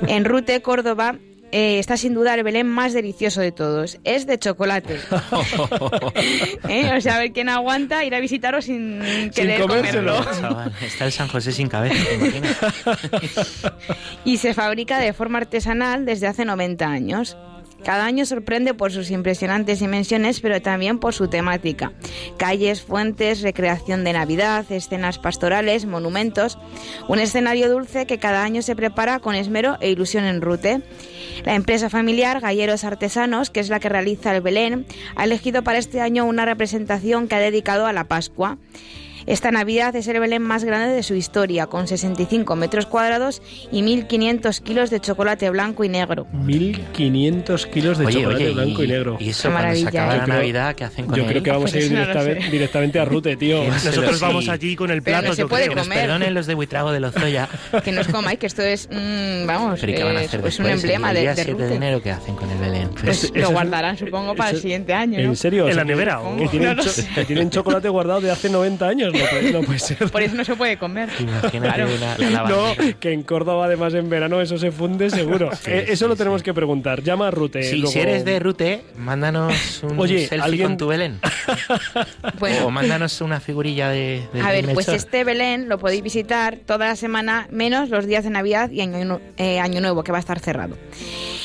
En 0.06 0.24
Rute, 0.24 0.62
Córdoba, 0.62 1.16
eh, 1.58 1.78
está 1.78 1.96
sin 1.96 2.12
duda 2.12 2.34
el 2.34 2.42
Belén 2.42 2.66
más 2.66 2.92
delicioso 2.92 3.40
de 3.40 3.50
todos. 3.50 3.98
Es 4.04 4.26
de 4.26 4.38
chocolate. 4.38 5.00
¿Eh? 6.68 6.92
O 6.94 7.00
sea, 7.00 7.16
a 7.16 7.18
ver 7.20 7.32
quién 7.32 7.48
aguanta 7.48 8.04
ir 8.04 8.14
a 8.14 8.20
visitaros 8.20 8.66
sin 8.66 9.00
querer 9.34 9.62
comérselo. 9.62 10.18
comerlo. 10.18 10.38
Chaval, 10.38 10.72
está 10.82 11.06
el 11.06 11.12
San 11.12 11.28
José 11.28 11.52
sin 11.52 11.68
cabeza. 11.68 11.96
Y 14.26 14.36
se 14.36 14.52
fabrica 14.52 14.98
de 14.98 15.14
forma 15.14 15.38
artesanal 15.38 16.04
desde 16.04 16.26
hace 16.26 16.44
90 16.44 16.84
años. 16.86 17.38
Cada 17.84 18.04
año 18.04 18.26
sorprende 18.26 18.74
por 18.74 18.90
sus 18.90 19.10
impresionantes 19.10 19.80
dimensiones, 19.80 20.40
pero 20.40 20.60
también 20.60 20.98
por 20.98 21.14
su 21.14 21.28
temática. 21.28 21.92
Calles, 22.36 22.82
fuentes, 22.82 23.42
recreación 23.42 24.02
de 24.02 24.12
Navidad, 24.12 24.64
escenas 24.70 25.18
pastorales, 25.18 25.86
monumentos. 25.86 26.58
Un 27.08 27.20
escenario 27.20 27.70
dulce 27.70 28.06
que 28.06 28.18
cada 28.18 28.42
año 28.42 28.62
se 28.62 28.74
prepara 28.74 29.20
con 29.20 29.34
esmero 29.34 29.76
e 29.80 29.90
ilusión 29.90 30.24
en 30.24 30.40
Rute. 30.40 30.82
La 31.44 31.54
empresa 31.54 31.90
familiar 31.90 32.40
Galleros 32.40 32.84
Artesanos, 32.84 33.50
que 33.50 33.60
es 33.60 33.68
la 33.68 33.78
que 33.78 33.88
realiza 33.88 34.34
el 34.34 34.42
Belén, 34.42 34.86
ha 35.14 35.24
elegido 35.24 35.62
para 35.62 35.78
este 35.78 36.00
año 36.00 36.24
una 36.24 36.44
representación 36.44 37.28
que 37.28 37.36
ha 37.36 37.40
dedicado 37.40 37.86
a 37.86 37.92
la 37.92 38.04
Pascua. 38.04 38.58
Esta 39.26 39.50
Navidad 39.50 39.94
es 39.96 40.06
el 40.06 40.20
Belén 40.20 40.42
más 40.42 40.62
grande 40.62 40.94
de 40.94 41.02
su 41.02 41.14
historia, 41.14 41.66
con 41.66 41.88
65 41.88 42.54
metros 42.54 42.86
cuadrados 42.86 43.42
y 43.72 43.82
1.500 43.82 44.62
kilos 44.62 44.90
de 44.90 45.00
chocolate 45.00 45.50
blanco 45.50 45.82
y 45.82 45.88
negro. 45.88 46.28
1.500 46.32 47.66
kilos 47.70 47.98
de 47.98 48.06
Oye, 48.06 48.18
chocolate 48.20 48.44
oye, 48.44 48.54
blanco 48.54 48.84
y, 48.84 48.86
negro. 48.86 49.16
Y 49.18 49.30
eso 49.30 49.50
cuando 49.50 49.74
se 49.74 49.88
acaba 49.88 50.14
¿eh? 50.14 50.18
la 50.18 50.24
creo- 50.24 50.36
Navidad, 50.36 50.74
¿qué 50.76 50.84
hacen 50.84 51.06
con 51.06 51.16
Yo 51.16 51.22
él? 51.24 51.28
creo 51.30 51.42
que 51.42 51.50
vamos 51.50 51.70
a 51.70 51.72
Pues 51.72 51.84
ir 51.86 51.92
no 51.92 51.98
lo 52.04 52.24
directamente, 52.50 53.00
a 53.00 53.04
Rute, 53.04 53.36
tío. 53.36 53.60
Pero 53.62 53.72
Nosotros 53.74 54.18
sí. 54.18 54.22
vamos 54.24 54.48
allí 54.48 54.76
con 54.76 54.90
el 54.92 55.02
Pero 55.02 55.16
plato, 55.16 55.28
no 55.30 55.34
se 55.34 55.42
yo 55.42 55.48
puede 55.48 55.64
creo. 55.64 55.76
Nos 55.76 55.86
comer. 55.88 56.00
perdonen 56.02 56.34
los 56.34 56.46
de 56.46 56.54
Buitrago 56.54 56.92
de 56.92 57.00
Lozoya. 57.00 57.48
Que 57.84 57.90
no 57.90 58.02
os 58.02 58.08
comáis, 58.08 58.38
que 58.38 58.46
esto 58.46 58.62
es, 58.62 58.88
mm, 58.90 59.44
vamos, 59.46 59.80
Pero 59.80 59.92
¿y 59.92 59.94
qué 59.96 60.04
van 60.04 60.16
a 60.16 60.20
es, 60.20 60.28
hacer 60.28 60.40
pues 60.40 60.58
un 60.60 60.66
emblema 60.66 61.10
el 61.10 61.14
de, 61.16 61.20
día 61.22 61.34
de 61.34 61.44
7 61.44 61.62
de 61.66 61.74
enero, 61.74 62.00
¿qué 62.02 62.10
hacen 62.12 62.36
con 62.36 62.48
el 62.50 62.58
Belén? 62.58 62.88
Pues, 62.90 63.02
Pues 63.28 63.32
lo 63.34 63.48
es- 63.48 63.52
guardarán, 63.52 63.96
supongo, 63.98 64.34
para 64.36 64.50
el 64.50 64.60
siguiente 64.60 64.94
año. 64.94 65.18
¿En 65.18 65.34
serio? 65.36 65.68
En 65.68 65.74
la 65.76 65.84
nevera, 65.84 66.20
que 67.14 67.24
tienen 67.24 67.50
chocolate 67.50 67.88
guardado 67.88 68.20
de 68.20 68.30
hace 68.30 68.48
90 68.48 68.86
años. 68.88 69.12
No 69.18 69.30
puede, 69.30 69.52
no 69.52 69.60
puede 69.62 69.78
ser. 69.78 70.10
Por 70.10 70.22
eso 70.22 70.34
no 70.34 70.44
se 70.44 70.54
puede 70.56 70.76
comer. 70.78 71.08
imagínate 71.18 71.58
Claro. 71.58 71.88
la 72.30 72.44
No, 72.48 72.64
que 73.00 73.12
en 73.12 73.22
Córdoba 73.22 73.66
además 73.66 73.94
en 73.94 74.08
verano 74.08 74.40
eso 74.40 74.58
se 74.58 74.70
funde 74.70 75.10
seguro. 75.10 75.50
Eh, 75.66 75.86
eso 75.88 76.04
sí, 76.04 76.08
lo 76.08 76.16
tenemos 76.16 76.40
sí. 76.40 76.44
que 76.44 76.54
preguntar. 76.54 77.02
Llama 77.02 77.28
a 77.28 77.30
Rute. 77.30 77.62
Sí, 77.62 77.76
luego- 77.76 77.92
Si 77.92 77.98
eres 78.00 78.24
de 78.24 78.38
Rute, 78.38 78.82
mándanos 78.96 79.82
un 79.82 79.98
Oye, 79.98 80.20
selfie 80.28 80.40
alguien- 80.44 80.68
con 80.68 80.76
tu 80.76 80.86
Belén. 80.88 81.18
Bueno. 82.38 82.66
O 82.66 82.70
mándanos 82.70 83.20
una 83.20 83.40
figurilla 83.40 83.88
de, 83.88 84.22
de 84.32 84.40
A 84.40 84.50
ver, 84.50 84.72
pues 84.74 84.88
este 84.88 85.24
Belén 85.24 85.68
lo 85.68 85.78
podéis 85.78 86.02
visitar 86.02 86.58
toda 86.66 86.86
la 86.86 86.96
semana, 86.96 87.46
menos 87.50 87.88
los 87.88 88.06
días 88.06 88.24
de 88.24 88.30
Navidad 88.30 88.70
y 88.70 88.80
Año, 88.80 89.20
eh, 89.36 89.58
Año 89.60 89.80
Nuevo, 89.80 90.02
que 90.04 90.12
va 90.12 90.18
a 90.18 90.20
estar 90.20 90.38
cerrado. 90.40 90.76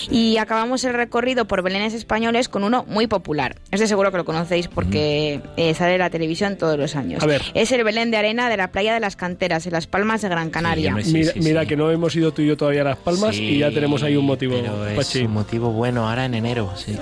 Y 0.10 0.38
acabamos 0.38 0.84
el 0.84 0.94
recorrido 0.94 1.46
por 1.46 1.62
Belenes 1.62 1.94
españoles 1.94 2.50
con 2.50 2.64
uno 2.64 2.86
muy 2.88 3.08
popular. 3.08 3.58
Este 3.72 3.88
seguro 3.88 4.12
que 4.12 4.18
lo 4.18 4.26
conocéis 4.26 4.68
porque 4.68 5.42
eh, 5.58 5.74
sale 5.74 5.94
en 5.94 6.00
la 6.00 6.10
televisión 6.10 6.58
todos 6.58 6.78
los 6.78 6.96
años. 6.96 7.22
A 7.24 7.26
ver. 7.26 7.42
Es 7.54 7.72
el 7.72 7.84
Belén 7.84 8.12
de 8.12 8.18
arena 8.18 8.50
de 8.50 8.58
la 8.58 8.72
playa 8.72 8.94
de 8.94 9.00
las 9.00 9.16
Canteras, 9.16 9.66
en 9.66 9.74
Las 9.74 9.88
Palmas 9.88 10.22
de 10.22 10.30
Gran 10.30 10.50
Canaria. 10.50 10.96
sí, 11.02 11.14
mira 11.14 11.34
sí, 11.34 11.40
mira 11.42 11.62
sí. 11.62 11.68
que 11.68 11.76
no 11.78 11.92
hemos 11.92 12.16
ido 12.16 12.32
tú 12.32 12.42
y 12.42 12.48
yo 12.48 12.58
todavía 12.58 12.82
a 12.82 12.86
Las 12.86 12.98
Palmas 12.98 13.36
Sí, 13.36 13.44
y 13.44 13.60
ya 13.60 13.72
tenemos 13.72 14.04
ahí 14.04 14.16
un 14.16 14.26
motivo, 14.26 14.56
es 14.56 15.16
un 15.16 15.32
motivo 15.32 15.72
bueno 15.72 16.08
ahora 16.08 16.26
en 16.26 16.34
enero, 16.34 16.72
sí. 16.76 16.98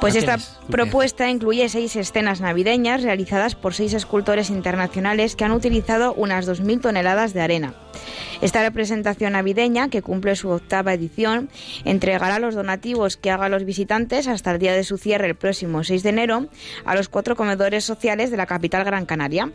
Pues 0.00 0.12
¿Qué 0.12 0.20
esta 0.20 0.38
propuesta 0.68 1.30
incluye 1.30 1.68
seis 1.68 1.96
escenas 1.96 2.40
navideñas 2.40 3.02
realizadas 3.02 3.54
por 3.54 3.74
seis 3.74 3.94
escultores 3.94 4.50
internacionales 4.50 5.36
que 5.36 5.44
han 5.44 5.52
utilizado 5.52 6.12
unas 6.14 6.46
2.000 6.46 6.82
toneladas 6.82 7.32
de 7.32 7.40
arena. 7.40 7.74
Esta 8.40 8.62
representación 8.62 9.32
navideña, 9.32 9.88
que 9.88 10.02
cumple 10.02 10.36
su 10.36 10.50
octava 10.50 10.94
edición, 10.94 11.48
entregará 11.84 12.38
los 12.38 12.54
donativos 12.54 13.16
que 13.16 13.30
hagan 13.30 13.50
los 13.50 13.64
visitantes 13.64 14.28
hasta 14.28 14.52
el 14.52 14.58
día 14.58 14.74
de 14.74 14.84
su 14.84 14.98
cierre 14.98 15.26
el 15.26 15.34
próximo 15.34 15.84
6 15.84 16.02
de 16.02 16.08
enero 16.08 16.46
a 16.84 16.94
los 16.94 17.08
cuatro 17.08 17.36
comedores 17.36 17.84
sociales 17.84 18.30
de 18.30 18.36
la 18.36 18.46
capital 18.46 18.84
Gran 18.84 19.06
Canaria. 19.06 19.50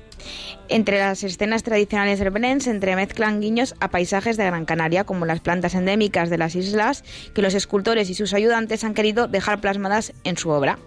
Entre 0.70 1.00
las 1.00 1.24
escenas 1.24 1.64
tradicionales 1.64 2.20
del 2.20 2.32
Belén 2.32 2.62
se 2.62 2.72
entremezclan 2.72 3.42
guiños 3.42 3.76
a 3.80 3.89
paisajes 3.89 4.38
de 4.38 4.46
Gran 4.46 4.66
Canaria, 4.66 5.04
como 5.04 5.26
las 5.26 5.39
plantas 5.39 5.76
endémicas 5.76 6.30
de 6.30 6.38
las 6.38 6.56
islas, 6.56 7.04
que 7.34 7.42
los 7.42 7.54
escultores 7.54 8.10
y 8.10 8.14
sus 8.14 8.34
ayudantes 8.34 8.84
han 8.84 8.94
querido 8.94 9.28
dejar 9.28 9.62
plasmadas 9.62 10.14
en 10.24 10.38
su 10.38 10.50
obra. 10.50 10.80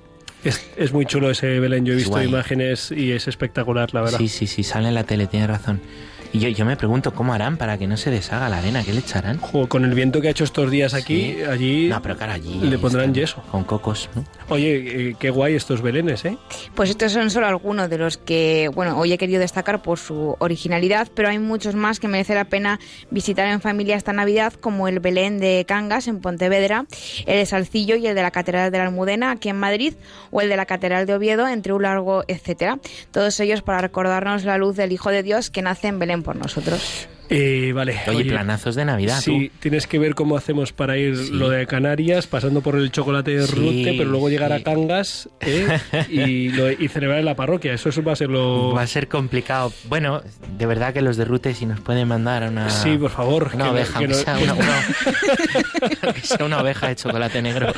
Es, 0.44 0.60
es 0.76 0.92
muy 0.92 1.06
chulo 1.06 1.30
ese 1.30 1.58
Belén. 1.58 1.86
Yo 1.86 1.94
he 1.94 1.96
visto 1.96 2.10
guay. 2.10 2.28
imágenes 2.28 2.90
y 2.90 3.12
es 3.12 3.28
espectacular, 3.28 3.94
la 3.94 4.02
verdad. 4.02 4.18
Sí, 4.18 4.28
sí, 4.28 4.46
sí, 4.46 4.62
sale 4.62 4.88
en 4.88 4.94
la 4.94 5.04
tele, 5.04 5.26
tiene 5.26 5.46
razón. 5.46 5.80
Y 6.34 6.40
yo, 6.40 6.48
yo 6.48 6.64
me 6.64 6.76
pregunto 6.76 7.14
cómo 7.14 7.32
harán 7.32 7.56
para 7.56 7.78
que 7.78 7.86
no 7.86 7.96
se 7.96 8.10
deshaga 8.10 8.48
la 8.48 8.58
arena, 8.58 8.82
¿qué 8.82 8.92
le 8.92 8.98
echarán? 8.98 9.38
Jo, 9.38 9.68
con 9.68 9.84
el 9.84 9.94
viento 9.94 10.20
que 10.20 10.26
ha 10.26 10.30
hecho 10.32 10.42
estos 10.42 10.68
días 10.68 10.92
aquí, 10.92 11.36
Sí. 11.36 11.44
allí 11.44 11.88
No, 11.88 12.02
pero 12.02 12.16
claro, 12.16 12.32
allí 12.32 12.58
le 12.60 12.76
pondrán 12.76 13.10
están 13.10 13.14
yeso. 13.14 13.42
Con 13.52 13.62
cocos, 13.62 14.10
¿no? 14.16 14.24
Oye, 14.48 15.10
eh, 15.10 15.16
qué 15.16 15.30
guay 15.30 15.54
estos 15.54 15.80
belenes, 15.80 16.24
¿eh? 16.24 16.36
Pues 16.74 16.90
estos 16.90 17.12
son 17.12 17.30
solo 17.30 17.46
algunos 17.46 17.88
de 17.88 17.98
los 17.98 18.18
que, 18.18 18.68
bueno, 18.74 18.98
hoy 18.98 19.12
he 19.12 19.16
querido 19.16 19.38
destacar 19.38 19.80
por 19.80 20.00
su 20.00 20.34
originalidad, 20.40 21.06
pero 21.14 21.28
hay 21.28 21.38
muchos 21.38 21.76
más 21.76 22.00
que 22.00 22.08
merece 22.08 22.34
la 22.34 22.46
pena 22.46 22.80
visitar 23.12 23.46
en 23.46 23.60
familia 23.60 23.94
esta 23.94 24.12
Navidad, 24.12 24.54
como 24.54 24.88
el 24.88 24.98
Belén 24.98 25.38
de 25.38 25.64
Cangas 25.68 26.08
en 26.08 26.18
Pontevedra, 26.18 26.86
el 27.26 27.38
de 27.38 27.46
Salcillo 27.46 27.94
y 27.94 28.08
el 28.08 28.16
de 28.16 28.22
la 28.22 28.32
Catedral 28.32 28.72
de 28.72 28.78
la 28.78 28.86
Almudena 28.86 29.30
aquí 29.30 29.50
en 29.50 29.60
Madrid, 29.60 29.94
o 30.32 30.40
el 30.40 30.48
de 30.48 30.56
la 30.56 30.66
Catedral 30.66 31.06
de 31.06 31.14
Oviedo 31.14 31.46
entre 31.46 31.72
un 31.72 31.82
largo, 31.82 32.24
etcétera. 32.26 32.80
Todos 33.12 33.38
ellos 33.38 33.62
para 33.62 33.78
recordarnos 33.78 34.42
la 34.42 34.58
luz 34.58 34.74
del 34.74 34.90
Hijo 34.90 35.10
de 35.10 35.22
Dios 35.22 35.50
que 35.50 35.62
nace 35.62 35.86
en 35.86 36.00
Belén 36.00 36.23
por 36.24 36.34
nosotros. 36.36 37.06
Eh, 37.36 37.72
vale. 37.72 37.98
Oye, 38.06 38.24
planazos 38.26 38.76
de 38.76 38.84
Navidad, 38.84 39.18
Sí, 39.20 39.50
tienes 39.58 39.88
que 39.88 39.98
ver 39.98 40.14
cómo 40.14 40.36
hacemos 40.36 40.72
para 40.72 40.96
ir 40.98 41.16
Sí. 41.16 41.30
lo 41.32 41.48
de 41.50 41.66
Canarias, 41.66 42.26
pasando 42.28 42.60
por 42.60 42.76
el 42.76 42.92
chocolate 42.92 43.32
de 43.36 43.46
Sí, 43.46 43.54
Rute, 43.56 43.94
pero 43.98 44.10
luego 44.10 44.28
llegar 44.28 44.50
sí. 44.52 44.60
a 44.60 44.62
Cangas 44.62 45.28
¿eh? 45.40 45.66
y, 46.10 46.50
lo- 46.50 46.70
y 46.70 46.86
celebrar 46.88 47.18
en 47.18 47.24
la 47.24 47.34
parroquia. 47.34 47.72
Eso, 47.72 47.88
eso 47.88 48.02
va 48.04 48.12
a 48.12 48.16
ser 48.16 48.30
lo... 48.30 48.72
Va 48.72 48.82
a 48.82 48.86
ser 48.86 49.08
complicado. 49.08 49.72
Bueno, 49.88 50.22
de 50.56 50.66
verdad 50.66 50.92
que 50.94 51.00
los 51.02 51.16
de 51.16 51.24
Rute 51.24 51.54
si 51.54 51.66
nos 51.66 51.80
pueden 51.80 52.06
mandar 52.06 52.48
una... 52.48 52.70
Sí, 52.70 52.96
por 52.96 53.10
favor. 53.10 53.50
Una 53.54 53.64
que 53.64 53.70
oveja, 53.70 53.98
que 53.98 54.04
aunque 54.04 54.08
no- 54.08 54.22
sea 54.22 54.38
una, 54.38 54.54
una- 54.54 54.82
aunque 56.02 56.20
sea 56.20 56.46
una 56.46 56.60
oveja 56.60 56.88
de 56.88 56.96
chocolate 56.96 57.42
negro. 57.42 57.72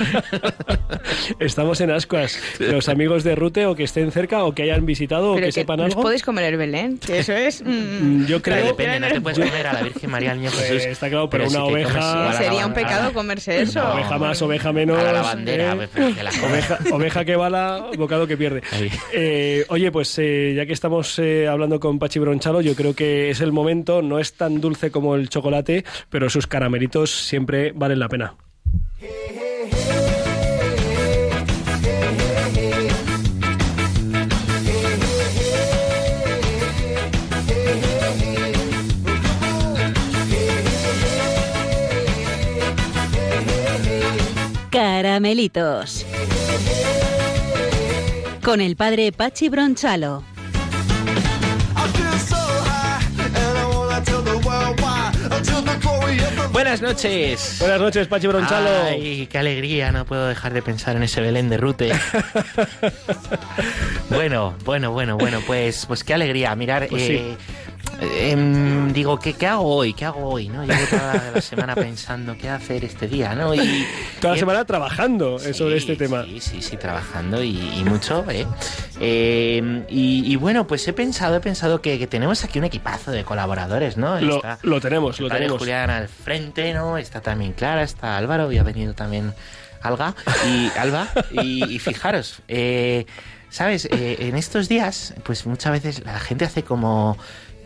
Estamos 1.39 1.81
en 1.81 1.91
Ascuas. 1.93 2.39
Los 2.59 2.89
amigos 2.89 3.25
de 3.25 3.35
Rute 3.35 3.67
o 3.67 3.75
que 3.75 3.85
estén 3.85 4.11
cerca 4.13 4.45
o 4.45 4.53
que 4.55 4.63
hayan 4.65 4.85
visitado 4.87 5.33
o 5.33 5.37
que, 5.37 5.53
sepan 5.53 5.81
¿os 5.81 5.87
algo. 5.87 6.03
podéis 6.03 6.23
comer 6.23 6.45
el 6.45 6.57
Belén, 6.57 6.99
que 6.99 7.21
eso 7.21 7.33
es... 7.33 7.63
mm, 7.63 7.87
Mm, 7.87 8.27
Yo 8.27 8.43
creo... 8.43 8.67
depende, 8.67 9.01
no 9.01 9.09
te 9.09 9.21
puedes 9.21 9.39
comer 9.49 9.67
a 9.67 9.73
la 9.73 9.83
Virgen 9.83 10.11
María 10.11 10.33
al 10.33 10.39
Niño 10.41 10.51
Pues, 10.53 10.65
Jesús. 10.69 10.85
está 10.87 11.09
claro, 11.09 11.29
pero 11.31 11.49
una 11.49 11.65
oveja- 11.65 12.33
Sería 12.35 12.67
un 12.67 12.73
pecado 12.75 13.13
comerse 13.13 13.63
eso. 13.63 13.93
Oveja 13.93 14.19
más, 14.19 14.43
oveja 14.43 14.73
menos. 14.73 14.99
A 14.99 15.03
la 15.05 15.13
lavandera, 15.13 15.73
¿eh? 15.75 16.15
la. 16.23 16.31
Oveja, 16.49 16.79
oveja 16.93 17.25
que 17.25 17.37
bala, 17.37 17.87
bocado 17.97 18.27
que 18.27 18.37
pierde. 18.37 18.63
Eh, 19.13 19.65
oye, 19.69 19.91
pues 19.93 20.19
eh, 20.19 20.55
ya 20.57 20.67
que 20.67 20.73
estamos 20.73 21.19
eh, 21.19 21.49
hablando 21.49 21.81
con 21.81 21.99
Pachi 21.99 22.19
Bronchalo, 22.19 22.61
yo 22.61 22.75
creo 22.75 22.95
que 22.95 23.31
es 23.31 23.41
el 23.41 23.53
momento, 23.53 24.03
no 24.03 24.19
es 24.19 24.35
tan 24.35 24.61
dulce 24.61 24.91
como 24.91 25.15
el 25.15 25.29
chocolate, 25.29 25.85
pero 26.11 26.29
sus 26.31 26.47
caramelitos 26.47 27.11
siempre 27.11 27.73
valen 27.75 27.99
la 27.99 28.09
pena. 28.09 28.35
Caramelitos. 44.97 46.07
Con 48.43 48.63
el 48.63 48.77
padre 48.77 49.13
Pachi 49.13 49.51
Bronchalo. 49.51 50.25
Buenas 56.51 56.81
noches. 56.81 57.57
Buenas 57.61 57.79
noches, 57.79 58.09
Pachi 58.09 58.27
Bronchalo. 58.27 58.71
Ay, 58.87 59.27
qué 59.27 59.37
alegría, 59.37 59.93
no 59.93 60.07
puedo 60.07 60.29
dejar 60.29 60.55
de 60.55 60.63
pensar 60.63 60.97
en 60.97 61.03
ese 61.03 61.21
Belén 61.21 61.51
de 61.51 61.59
Rute. 61.59 61.93
bueno, 64.09 64.55
bueno, 64.65 64.93
bueno, 64.93 65.19
bueno, 65.19 65.41
pues, 65.47 65.85
pues 65.85 66.05
qué 66.05 66.15
alegría. 66.15 66.57
Mirar, 66.57 66.89
Pues 66.89 67.07
sí. 67.07 67.37
Eh, 68.01 68.31
em, 68.33 68.93
digo, 68.93 69.19
¿qué, 69.19 69.33
¿qué 69.35 69.47
hago 69.47 69.77
hoy? 69.77 69.95
¿Qué 69.95 70.05
hago 70.05 70.29
hoy? 70.29 70.49
¿no? 70.49 70.65
Llevo 70.65 70.85
toda 70.91 71.31
la 71.35 71.41
semana 71.41 71.75
pensando 71.75 72.37
qué 72.37 72.49
hacer 72.49 72.85
este 72.85 73.07
día, 73.09 73.35
¿no? 73.35 73.55
Y, 73.55 73.87
Toda 74.21 74.33
la 74.33 74.37
y- 74.37 74.41
semana 74.41 74.65
trabajando 74.65 75.37
eh, 75.37 75.55
sobre 75.55 75.81
Sí, 75.81 75.91
este 75.93 75.97
tema. 76.05 76.25
Sí, 76.25 76.41
sí, 76.41 76.63
sí, 76.63 76.77
trabajando 76.77 77.43
y, 77.43 77.59
y 77.79 77.85
mucho, 77.85 78.25
¿eh? 78.31 78.47
Eh, 79.01 79.85
y, 79.89 80.33
y 80.33 80.37
bueno, 80.37 80.67
pues 80.67 80.87
he 80.89 80.93
pensado, 80.93 81.37
he 81.37 81.41
pensado 81.41 81.81
que, 81.81 81.99
que 81.99 82.07
tenemos 82.07 82.43
aquí 82.45 82.59
un 82.59 82.65
equipazo 82.65 83.11
de 83.11 83.25
colaboradores, 83.25 83.97
¿no? 83.97 84.21
Lo, 84.21 84.37
Está 84.37 84.59
lo 84.63 84.81
tenemos, 84.81 85.21
lo 85.21 85.29
tenemos. 85.29 85.59
Julián 85.59 85.91
al 85.91 86.09
frente, 86.09 86.73
¿no? 86.75 86.99
Está 86.99 87.21
también 87.21 87.53
Clara, 87.53 87.83
está 87.83 88.17
Álvaro 88.17 88.51
y 88.53 88.59
ha 88.59 88.63
venido 88.63 88.95
también 88.95 89.33
Alga 89.83 90.15
y 90.49 90.71
Alba. 90.79 91.09
Y, 91.31 91.65
y 91.75 91.79
fijaros, 91.79 92.41
eh, 92.49 93.07
¿sabes? 93.51 93.87
Eh, 93.91 94.17
en 94.21 94.37
estos 94.37 94.69
días, 94.69 95.15
pues 95.25 95.47
muchas 95.47 95.73
veces 95.73 96.03
la 96.05 96.19
gente 96.19 96.45
hace 96.45 96.63
como... 96.63 97.17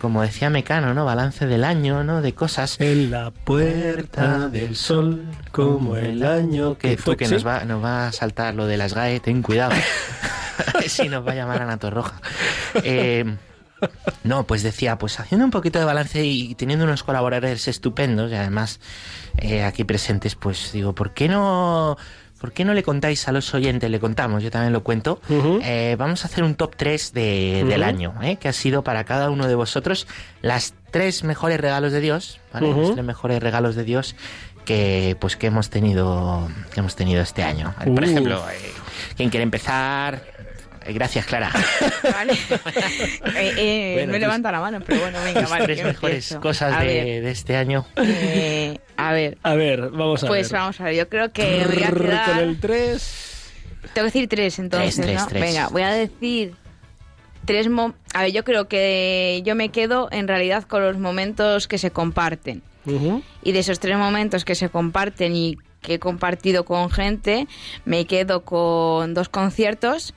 Como 0.00 0.22
decía 0.22 0.48
Mecano, 0.50 0.94
¿no? 0.94 1.04
Balance 1.04 1.46
del 1.46 1.62
año, 1.64 2.02
¿no? 2.04 2.22
De 2.22 2.32
cosas. 2.32 2.80
En 2.80 3.10
la 3.10 3.30
puerta 3.30 4.48
del 4.48 4.74
sol, 4.76 5.24
como 5.52 5.96
el 5.96 6.24
año 6.24 6.78
que 6.78 6.90
Que 6.90 6.96
fue. 6.96 7.14
tú 7.14 7.18
que 7.18 7.26
¿Sí? 7.26 7.34
nos 7.34 7.46
va, 7.46 7.64
nos 7.64 7.84
va 7.84 8.08
a 8.08 8.12
saltar 8.12 8.54
lo 8.54 8.66
de 8.66 8.76
las 8.78 8.94
GAE, 8.94 9.20
ten 9.20 9.42
cuidado. 9.42 9.72
si 10.86 11.08
nos 11.08 11.26
va 11.26 11.32
a 11.32 11.34
llamar 11.34 11.62
Ana 11.62 11.76
Torroja. 11.78 12.20
Eh, 12.82 13.36
no, 14.24 14.46
pues 14.46 14.62
decía, 14.62 14.96
pues 14.98 15.20
haciendo 15.20 15.44
un 15.44 15.50
poquito 15.50 15.78
de 15.78 15.84
balance 15.84 16.24
y 16.24 16.54
teniendo 16.54 16.84
unos 16.84 17.02
colaboradores 17.02 17.68
estupendos 17.68 18.30
y 18.30 18.34
además 18.34 18.80
eh, 19.38 19.64
aquí 19.64 19.84
presentes, 19.84 20.34
pues 20.34 20.72
digo, 20.72 20.94
¿por 20.94 21.12
qué 21.14 21.28
no... 21.28 21.96
¿Por 22.40 22.52
qué 22.52 22.64
no 22.64 22.72
le 22.72 22.82
contáis 22.82 23.28
a 23.28 23.32
los 23.32 23.52
oyentes? 23.52 23.90
Le 23.90 24.00
contamos, 24.00 24.42
yo 24.42 24.50
también 24.50 24.72
lo 24.72 24.82
cuento. 24.82 25.20
Eh, 25.62 25.94
vamos 25.98 26.24
a 26.24 26.28
hacer 26.28 26.42
un 26.42 26.54
top 26.54 26.74
3 26.74 27.12
de, 27.12 27.64
del 27.68 27.82
año, 27.82 28.14
¿eh? 28.22 28.36
que 28.36 28.48
ha 28.48 28.52
sido 28.54 28.82
para 28.82 29.04
cada 29.04 29.28
uno 29.28 29.46
de 29.46 29.54
vosotros 29.54 30.06
las 30.40 30.72
tres 30.90 31.22
mejores 31.22 31.60
regalos 31.60 31.92
de 31.92 32.00
Dios, 32.00 32.40
¿vale? 32.52 32.72
Los 32.72 32.94
tres 32.94 33.04
mejores 33.04 33.42
regalos 33.42 33.74
de 33.76 33.84
Dios 33.84 34.16
que 34.64 35.16
pues 35.20 35.36
que 35.36 35.48
hemos 35.48 35.68
tenido 35.70 36.48
que 36.72 36.80
hemos 36.80 36.96
tenido 36.96 37.22
este 37.22 37.42
año. 37.42 37.74
Por 37.94 38.04
ejemplo, 38.04 38.42
eh, 38.50 38.72
¿quién 39.16 39.28
quiere 39.28 39.44
empezar? 39.44 40.22
Eh, 40.90 40.92
gracias, 40.92 41.26
Clara. 41.26 41.50
Vale. 42.12 42.32
Eh, 42.32 43.52
eh, 43.56 43.92
Bueno, 43.94 44.12
me 44.12 44.18
tus- 44.18 44.20
levanta 44.20 44.52
la 44.52 44.60
mano, 44.60 44.80
pero 44.84 45.00
bueno, 45.00 45.18
venga, 45.24 45.40
Las 45.42 45.50
vale. 45.50 45.64
tres 45.64 45.84
mejores 45.84 46.14
empiezo. 46.32 46.40
cosas 46.40 46.80
de, 46.80 47.30
este 47.30 47.56
año. 47.56 47.86
eh, 47.96 48.78
a 48.96 49.12
ver, 49.12 49.38
A 49.42 49.54
ver, 49.54 49.90
vamos 49.90 50.24
a 50.24 50.26
pues 50.26 50.50
ver. 50.50 50.60
vamos 50.60 50.80
a 50.80 50.84
ver, 50.84 50.94
yo 50.94 51.08
creo 51.08 51.32
que 51.32 51.64
voy 51.66 51.82
a 51.82 51.90
Con 52.26 52.38
el 52.38 52.60
3. 52.60 53.26
Tengo 53.94 53.94
que 53.94 54.02
decir 54.02 54.28
tres 54.28 54.58
entonces, 54.58 54.94
Tres, 54.96 55.06
tres, 55.06 55.20
¿no? 55.20 55.26
tres. 55.28 55.42
Venga, 55.42 55.68
voy 55.68 55.82
a 55.82 55.90
decir 55.90 56.54
tres... 57.46 57.68
mo- 57.70 57.94
A 58.12 58.22
ver, 58.22 58.32
yo 58.32 58.44
creo 58.44 58.68
que 58.68 59.40
yo 59.44 59.54
me 59.54 59.70
quedo 59.70 60.08
en 60.12 60.28
realidad 60.28 60.64
con 60.64 60.82
los 60.82 60.98
momentos 60.98 61.66
que 61.66 61.78
se 61.78 61.90
comparten. 61.90 62.62
Y 63.42 63.52
de 63.52 63.58
esos 63.58 63.78
tres 63.80 63.96
momentos 63.96 64.44
que 64.44 64.54
se 64.54 64.68
comparten 64.68 65.34
y 65.36 65.56
que 65.80 65.94
he 65.94 65.98
compartido 65.98 66.64
con 66.64 66.90
gente, 66.90 67.46
me 67.84 68.04
quedo 68.06 68.42
con 68.44 69.14
dos 69.14 69.28
conciertos. 69.30 70.12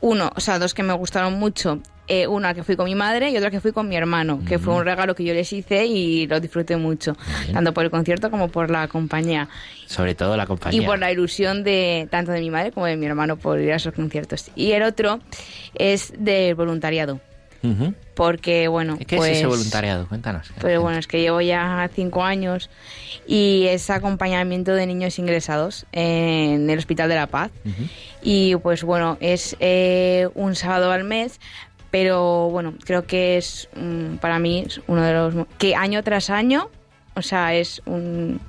Uno, 0.00 0.30
o 0.34 0.40
sea, 0.40 0.58
dos 0.58 0.74
que 0.74 0.82
me 0.82 0.92
gustaron 0.92 1.34
mucho. 1.34 1.80
Eh, 2.08 2.28
uno 2.28 2.46
al 2.46 2.54
que 2.54 2.62
fui 2.62 2.76
con 2.76 2.84
mi 2.84 2.94
madre 2.94 3.30
y 3.30 3.36
otro 3.36 3.46
al 3.46 3.50
que 3.50 3.60
fui 3.60 3.72
con 3.72 3.88
mi 3.88 3.96
hermano, 3.96 4.40
que 4.46 4.60
fue 4.60 4.74
un 4.74 4.84
regalo 4.84 5.16
que 5.16 5.24
yo 5.24 5.34
les 5.34 5.52
hice 5.52 5.86
y 5.86 6.28
lo 6.28 6.38
disfruté 6.38 6.76
mucho, 6.76 7.16
bien. 7.42 7.54
tanto 7.54 7.74
por 7.74 7.84
el 7.84 7.90
concierto 7.90 8.30
como 8.30 8.48
por 8.48 8.70
la 8.70 8.86
compañía. 8.86 9.48
Sobre 9.86 10.14
todo 10.14 10.36
la 10.36 10.46
compañía. 10.46 10.80
Y 10.80 10.86
por 10.86 11.00
la 11.00 11.10
ilusión 11.10 11.64
de 11.64 12.06
tanto 12.08 12.30
de 12.30 12.40
mi 12.40 12.50
madre 12.50 12.70
como 12.70 12.86
de 12.86 12.96
mi 12.96 13.06
hermano 13.06 13.36
por 13.36 13.58
ir 13.58 13.72
a 13.72 13.76
esos 13.76 13.92
conciertos. 13.92 14.52
Y 14.54 14.70
el 14.70 14.84
otro 14.84 15.18
es 15.74 16.12
del 16.16 16.54
voluntariado. 16.54 17.20
Porque, 18.14 18.68
bueno, 18.68 18.96
¿Qué 18.98 19.16
pues, 19.16 19.32
es 19.32 19.38
ese 19.38 19.46
voluntariado? 19.46 20.08
Cuéntanos. 20.08 20.50
Pues 20.60 20.78
bueno, 20.78 20.98
es 20.98 21.06
que 21.06 21.20
llevo 21.20 21.40
ya 21.40 21.88
cinco 21.94 22.24
años 22.24 22.70
y 23.26 23.66
es 23.68 23.90
acompañamiento 23.90 24.72
de 24.72 24.86
niños 24.86 25.18
ingresados 25.18 25.86
en 25.92 26.68
el 26.70 26.78
Hospital 26.78 27.08
de 27.08 27.14
la 27.14 27.26
Paz. 27.26 27.50
Y 28.28 28.56
pues 28.56 28.82
bueno, 28.82 29.16
es 29.20 29.56
eh, 29.60 30.28
un 30.34 30.56
sábado 30.56 30.90
al 30.90 31.04
mes, 31.04 31.38
pero 31.92 32.48
bueno, 32.50 32.74
creo 32.84 33.06
que 33.06 33.36
es 33.36 33.68
mm, 33.76 34.16
para 34.16 34.40
mí 34.40 34.64
es 34.66 34.80
uno 34.88 35.02
de 35.02 35.12
los 35.12 35.34
mo- 35.36 35.46
que 35.58 35.76
año 35.76 36.02
tras 36.02 36.28
año, 36.28 36.68
o 37.14 37.22
sea, 37.22 37.54
es 37.54 37.80
un 37.86 38.40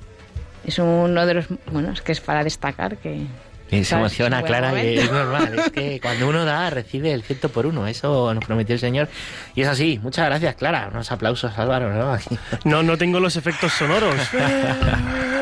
es 0.66 0.80
uno 0.80 1.24
de 1.26 1.34
los 1.34 1.46
bueno, 1.70 1.92
es 1.92 2.00
que 2.02 2.10
es 2.10 2.20
para 2.20 2.42
destacar 2.42 2.96
que 2.96 3.22
Y 3.70 3.84
se 3.84 3.94
emociona, 3.94 4.42
Clara, 4.42 4.82
y 4.82 4.98
es 4.98 5.12
normal. 5.12 5.56
Es 5.58 5.70
que 5.70 6.00
cuando 6.00 6.28
uno 6.28 6.44
da, 6.44 6.70
recibe 6.70 7.12
el 7.12 7.22
ciento 7.22 7.48
por 7.50 7.64
uno. 7.64 7.86
Eso 7.86 8.34
nos 8.34 8.44
prometió 8.44 8.72
el 8.74 8.80
Señor. 8.80 9.08
Y 9.54 9.60
es 9.62 9.68
así. 9.68 10.00
Muchas 10.02 10.24
gracias, 10.26 10.56
Clara. 10.56 10.88
Unos 10.90 11.12
aplausos, 11.12 11.56
Álvaro, 11.56 11.92
¿no? 11.92 12.18
No, 12.64 12.82
no 12.82 12.96
tengo 12.98 13.20
los 13.20 13.36
efectos 13.36 13.72
sonoros. 13.72 14.16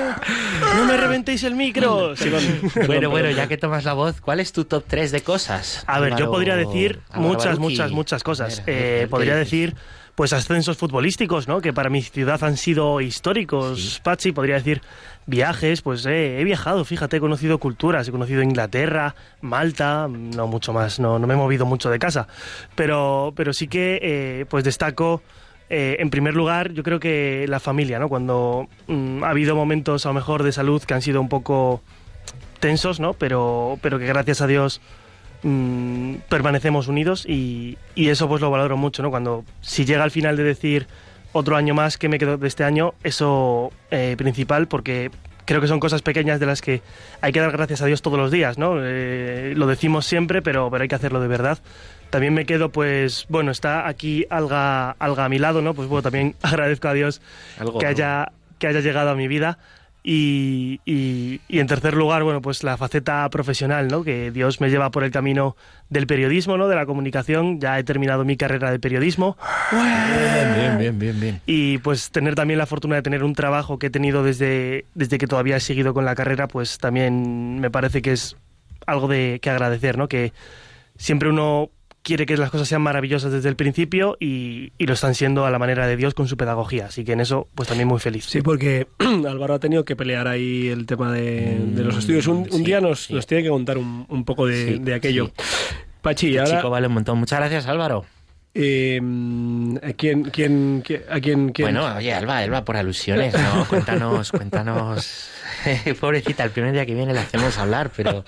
¡No 0.77 0.85
me 0.87 0.97
reventéis 0.97 1.43
el 1.45 1.55
micro! 1.55 2.15
Sí, 2.17 2.31
Bueno, 2.87 3.11
bueno, 3.11 3.31
ya 3.31 3.47
que 3.49 3.57
tomas 3.57 3.85
la 3.85 3.93
voz, 3.95 4.21
¿cuál 4.21 4.41
es 4.41 4.53
tu 4.53 4.65
top 4.65 4.85
3 4.87 5.11
de 5.13 5.23
cosas? 5.23 5.85
A 5.87 6.01
ver, 6.01 6.17
yo 6.17 6.31
podría 6.31 6.57
decir 6.57 7.01
Álvaro 7.11 7.29
muchas, 7.29 7.45
Baruki. 7.45 7.63
muchas, 7.63 7.91
muchas 7.93 8.23
cosas. 8.23 8.57
Ver, 8.59 8.67
ver, 8.67 8.75
Eh, 8.77 9.01
¿qué 9.03 9.07
podría 9.09 9.37
dices? 9.39 9.51
decir, 9.51 9.77
pues, 10.15 10.33
ascensos 10.33 10.77
futbolísticos, 10.77 11.49
¿no? 11.49 11.61
Que 11.61 11.73
para 11.73 11.91
mi 11.91 12.03
ciudad 12.03 12.43
han 12.45 12.57
sido 12.57 13.01
históricos. 13.01 13.95
Sí. 13.95 14.01
Pachi, 14.03 14.33
podría 14.33 14.57
decir 14.57 14.81
viajes, 15.27 15.83
pues 15.83 16.07
eh, 16.07 16.41
he 16.41 16.45
viajado, 16.45 16.85
fíjate, 16.85 17.17
he 17.17 17.21
conocido 17.21 17.59
culturas, 17.59 18.07
he 18.09 18.13
conocido 18.13 18.43
Inglaterra, 18.43 19.15
Malta, 19.41 20.07
no 20.09 20.47
mucho 20.47 20.73
más, 20.73 21.01
no, 21.01 21.19
no 21.19 21.27
me 21.27 21.35
he 21.35 21.37
movido 21.37 21.67
mucho 21.67 21.91
de 21.91 21.99
casa. 21.99 22.29
Pero, 22.75 23.33
pero 23.37 23.53
sí 23.53 23.67
que, 23.69 23.99
eh, 24.03 24.47
pues, 24.49 24.63
destaco 24.65 25.23
Eh, 25.69 25.97
en 25.99 26.11
primer 26.11 26.35
lugar, 26.35 26.73
yo 26.73 26.83
creo 26.83 27.01
que 27.01 27.47
la 27.49 27.61
familia, 27.61 27.99
¿no? 27.99 28.09
Cuando 28.09 28.69
mm, 28.87 29.25
ha 29.25 29.31
habido 29.31 29.57
momentos 29.57 30.07
a 30.07 30.11
lo 30.11 30.15
mejor 30.15 30.43
de 30.43 30.53
salud 30.53 30.83
que 30.83 30.95
han 30.95 31.03
sido 31.03 31.21
un 31.21 31.29
poco 31.29 31.83
tensos, 32.61 33.01
¿no? 33.01 33.15
Pero, 33.15 33.79
pero 33.83 33.99
que 33.99 34.07
gracias 34.07 34.41
a 34.41 34.47
Dios 34.47 34.81
mm, 35.43 36.17
permanecemos 36.29 36.89
unidos 36.89 37.27
y, 37.27 37.79
y 37.95 38.09
eso 38.09 38.29
pues 38.29 38.41
lo 38.41 38.51
valoro 38.51 38.77
mucho, 38.77 39.03
¿no? 39.03 39.11
Cuando 39.11 39.45
si 39.61 39.85
llega 39.85 40.05
al 40.05 40.11
final 40.11 40.37
de 40.37 40.45
decir 40.45 40.87
otro 41.33 41.57
año 41.57 41.75
más 41.75 41.99
que 41.99 42.09
me 42.09 42.19
quedo 42.19 42.39
de 42.39 42.49
este 42.49 42.65
año, 42.65 42.95
eso 43.03 43.73
eh, 43.91 44.15
principal 44.17 44.69
porque 44.69 45.11
creo 45.45 45.61
que 45.61 45.69
son 45.69 45.81
cosas 45.81 46.03
pequeñas 46.03 46.41
de 46.41 46.47
las 46.47 46.61
que 46.61 46.83
hay 47.21 47.33
que 47.33 47.41
dar 47.41 47.53
gracias 47.53 47.83
a 47.83 47.87
Dios 47.87 48.03
todos 48.03 48.19
los 48.19 48.31
días, 48.31 48.59
¿no? 48.59 48.77
Eh, 48.81 49.55
lo 49.57 49.67
decimos 49.67 50.07
siempre, 50.07 50.43
pero, 50.43 50.71
pero 50.71 50.83
hay 50.83 50.89
que 50.89 50.95
hacerlo 50.95 51.21
de 51.21 51.29
verdad. 51.29 51.59
También 52.11 52.35
me 52.35 52.47
quedo, 52.47 52.71
pues, 52.71 53.27
bueno, 53.29 53.51
está 53.51 53.87
aquí 53.89 54.27
Alga, 54.31 54.93
Alga 54.93 55.25
a 55.25 55.29
mi 55.29 55.39
lado, 55.39 55.61
¿no? 55.63 55.75
Pues 55.75 55.89
bueno, 55.89 56.03
también 56.03 56.35
agradezco 56.43 56.89
a 56.89 56.95
Dios 56.95 57.21
Algo, 57.59 57.79
que, 57.79 57.87
haya, 57.87 58.33
que 58.59 58.67
haya 58.69 58.81
llegado 58.81 59.11
a 59.11 59.15
mi 59.15 59.29
vida. 59.29 59.59
Y, 60.09 60.81
y- 60.85 61.41
y 61.49 61.59
en 61.59 61.67
tercer 61.67 61.95
lugar, 61.95 62.23
bueno, 62.23 62.41
pues 62.41 62.63
la 62.63 62.77
faceta 62.77 63.29
profesional, 63.29 63.89
¿no? 63.89 64.05
Que 64.05 64.31
Dios 64.31 64.61
me 64.61 64.71
lleva 64.71 64.93
por 64.93 65.03
el 65.03 65.11
camino 65.11 65.57
del 65.91 66.07
periodismo, 66.07 66.57
¿no? 66.57 66.69
De 66.69 66.77
la 66.77 66.87
comunicación. 66.87 67.59
Ya 67.59 67.77
he 67.77 67.83
terminado 67.83 68.25
mi 68.25 68.37
carrera 68.37 68.71
de 68.71 68.79
periodismo. 68.79 69.37
Bien, 69.73 70.55
bien, 70.55 70.79
bien, 70.79 70.99
bien, 71.01 71.21
bien. 71.21 71.41
Y 71.47 71.79
pues 71.79 72.13
tener 72.13 72.37
también 72.37 72.59
la 72.59 72.67
fortuna 72.67 72.95
de 72.95 73.03
tener 73.03 73.25
un 73.25 73.35
trabajo 73.35 73.81
que 73.81 73.89
he 73.89 73.91
tenido 73.91 74.23
desde, 74.23 74.85
desde 74.95 75.19
que 75.19 75.27
todavía 75.27 75.57
he 75.57 75.61
seguido 75.61 75.93
con 75.93 76.05
la 76.05 76.15
carrera, 76.15 76.47
pues 76.47 76.79
también 76.79 77.59
me 77.59 77.73
parece 77.73 78.01
que 78.01 78.13
es 78.13 78.37
algo 78.87 79.09
de 79.09 79.41
que 79.43 79.51
agradecer, 79.51 79.99
¿no? 79.99 80.07
Que 80.07 80.33
siempre 80.97 81.29
uno 81.31 81.71
quiere 82.07 82.25
que 82.25 82.37
las 82.37 82.51
cosas 82.51 82.69
sean 82.69 82.83
maravillosas 82.83 83.33
desde 83.33 83.49
el 83.49 83.57
principio 83.57 84.17
y, 84.21 84.73
y 84.79 84.87
lo 84.87 84.95
están 84.95 85.17
siendo 85.17 85.45
a 85.45 85.51
la 85.51 85.59
manera 85.59 85.89
de 85.89 85.97
Dios 85.97 86.15
con 86.15 86.29
su 86.29 86.37
pedagogía. 86.37 86.87
Así 86.87 87.05
que 87.05 87.13
en 87.13 87.21
eso, 87.21 87.49
pues 87.57 87.69
también 87.69 87.89
muy 87.89 87.99
feliz. 87.99 88.27
Sí, 88.27 88.43
porque 88.43 88.87
Álvaro 89.29 89.55
ha 89.55 89.59
tenido 89.59 89.85
que 89.85 89.97
pelear 89.97 90.29
ahí 90.29 90.69
el 90.69 90.87
tema 90.87 91.13
de, 91.13 91.59
de 91.73 91.83
los 91.83 91.97
estudios. 91.97 92.29
Un, 92.29 92.37
un 92.39 92.51
sí, 92.53 92.63
día 92.65 92.81
nos, 92.81 93.07
sí. 93.07 93.15
nos 93.15 93.27
tiene 93.27 93.43
que 93.43 93.51
contar 93.51 93.77
un, 93.77 94.07
un 94.09 94.25
poco 94.25 94.47
de, 94.47 94.67
Sí, 94.75 94.79
de 94.79 94.95
aquello. 94.95 95.27
sí. 95.27 95.33
Pachi, 96.01 96.29
Este 96.29 96.39
ahora, 96.39 96.57
chico 96.59 96.71
vale 96.71 96.87
un 96.87 96.95
montón. 96.95 97.19
Muchas 97.19 97.41
gracias, 97.41 97.67
Álvaro. 97.67 98.07
eh, 98.55 99.01
¿a 99.83 99.93
quién, 99.95 100.23
quién, 100.31 100.83
quién- 100.87 101.03
a 101.11 101.21
quién, 101.21 101.49
quién- 101.51 101.67
Bueno, 101.67 101.97
oye, 101.97 102.15
Alba, 102.15 102.39
Alba, 102.39 102.65
por 102.65 102.77
alusiones, 102.77 103.35
¿no? 103.35 103.65
Cuéntanos, 103.69 104.31
cuéntanos. 104.31 105.31
Pobrecita, 106.01 106.45
el 106.45 106.51
primer 106.51 106.73
día 106.73 106.87
que 106.87 106.95
viene 106.95 107.13
le 107.13 107.21
hacemos 107.21 107.59
hablar, 107.59 107.91
pero 107.97 108.25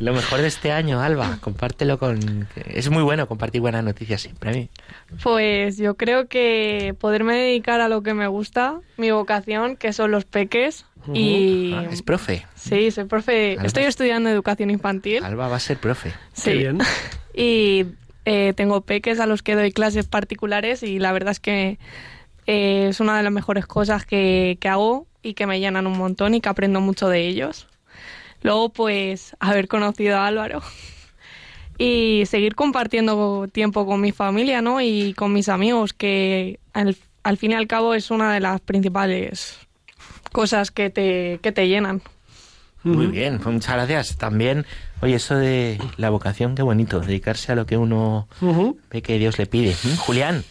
lo 0.00 0.12
mejor 0.12 0.40
de 0.40 0.46
este 0.48 0.72
año, 0.72 1.00
Alba, 1.00 1.38
compártelo 1.40 1.98
con... 1.98 2.46
Es 2.66 2.90
muy 2.90 3.02
bueno 3.02 3.26
compartir 3.26 3.60
buenas 3.60 3.84
noticias 3.84 4.20
siempre 4.22 4.50
a 4.50 4.52
mí. 4.54 4.68
Pues 5.22 5.76
yo 5.78 5.96
creo 5.96 6.28
que 6.28 6.94
poderme 6.98 7.36
dedicar 7.36 7.80
a 7.80 7.88
lo 7.88 8.02
que 8.02 8.14
me 8.14 8.26
gusta, 8.26 8.80
mi 8.96 9.10
vocación, 9.10 9.76
que 9.76 9.92
son 9.92 10.10
los 10.10 10.24
peques. 10.24 10.84
Y 11.14 11.72
Ah, 11.74 11.86
es 11.90 12.02
profe. 12.02 12.44
sí, 12.54 12.90
soy 12.90 13.04
profe. 13.04 13.52
Alba. 13.52 13.64
Estoy 13.66 13.84
estudiando 13.84 14.28
educación 14.28 14.70
infantil. 14.70 15.24
Alba 15.24 15.48
va 15.48 15.56
a 15.56 15.60
ser 15.60 15.78
profe. 15.78 16.12
Sí. 16.32 16.50
Qué 16.50 16.54
bien. 16.56 16.78
Y 17.40 17.86
eh, 18.24 18.52
tengo 18.56 18.80
peques 18.80 19.20
a 19.20 19.26
los 19.26 19.42
que 19.44 19.54
doy 19.54 19.70
clases 19.70 20.06
particulares 20.08 20.82
y 20.82 20.98
la 20.98 21.12
verdad 21.12 21.30
es 21.30 21.38
que 21.38 21.78
eh, 22.48 22.88
es 22.88 22.98
una 22.98 23.16
de 23.16 23.22
las 23.22 23.30
mejores 23.32 23.64
cosas 23.66 24.04
que, 24.04 24.58
que 24.60 24.68
hago 24.68 25.06
y 25.28 25.34
que 25.34 25.46
me 25.46 25.60
llenan 25.60 25.86
un 25.86 25.96
montón 25.98 26.34
y 26.34 26.40
que 26.40 26.48
aprendo 26.48 26.80
mucho 26.80 27.08
de 27.08 27.26
ellos. 27.26 27.66
Luego, 28.42 28.70
pues, 28.70 29.36
haber 29.40 29.68
conocido 29.68 30.16
a 30.18 30.26
Álvaro 30.26 30.62
y 31.78 32.24
seguir 32.26 32.54
compartiendo 32.54 33.46
tiempo 33.52 33.86
con 33.86 34.00
mi 34.00 34.12
familia, 34.12 34.62
¿no? 34.62 34.80
Y 34.80 35.14
con 35.14 35.32
mis 35.32 35.48
amigos, 35.48 35.92
que 35.92 36.58
al, 36.72 36.96
al 37.22 37.36
fin 37.36 37.52
y 37.52 37.54
al 37.54 37.66
cabo 37.66 37.94
es 37.94 38.10
una 38.10 38.32
de 38.32 38.40
las 38.40 38.60
principales 38.60 39.58
cosas 40.32 40.70
que 40.70 40.90
te, 40.90 41.38
que 41.42 41.52
te 41.52 41.68
llenan. 41.68 42.02
Muy 42.84 43.06
bien, 43.06 43.38
pues 43.38 43.52
muchas 43.52 43.74
gracias. 43.74 44.16
También, 44.16 44.64
oye, 45.02 45.16
eso 45.16 45.34
de 45.34 45.78
la 45.96 46.10
vocación, 46.10 46.54
qué 46.54 46.62
bonito, 46.62 47.00
dedicarse 47.00 47.52
a 47.52 47.54
lo 47.56 47.66
que 47.66 47.76
uno 47.76 48.28
Ujú. 48.40 48.78
ve 48.90 49.02
que 49.02 49.18
Dios 49.18 49.36
le 49.38 49.46
pide. 49.46 49.74
¿Mm? 49.82 49.96
Julián. 49.96 50.44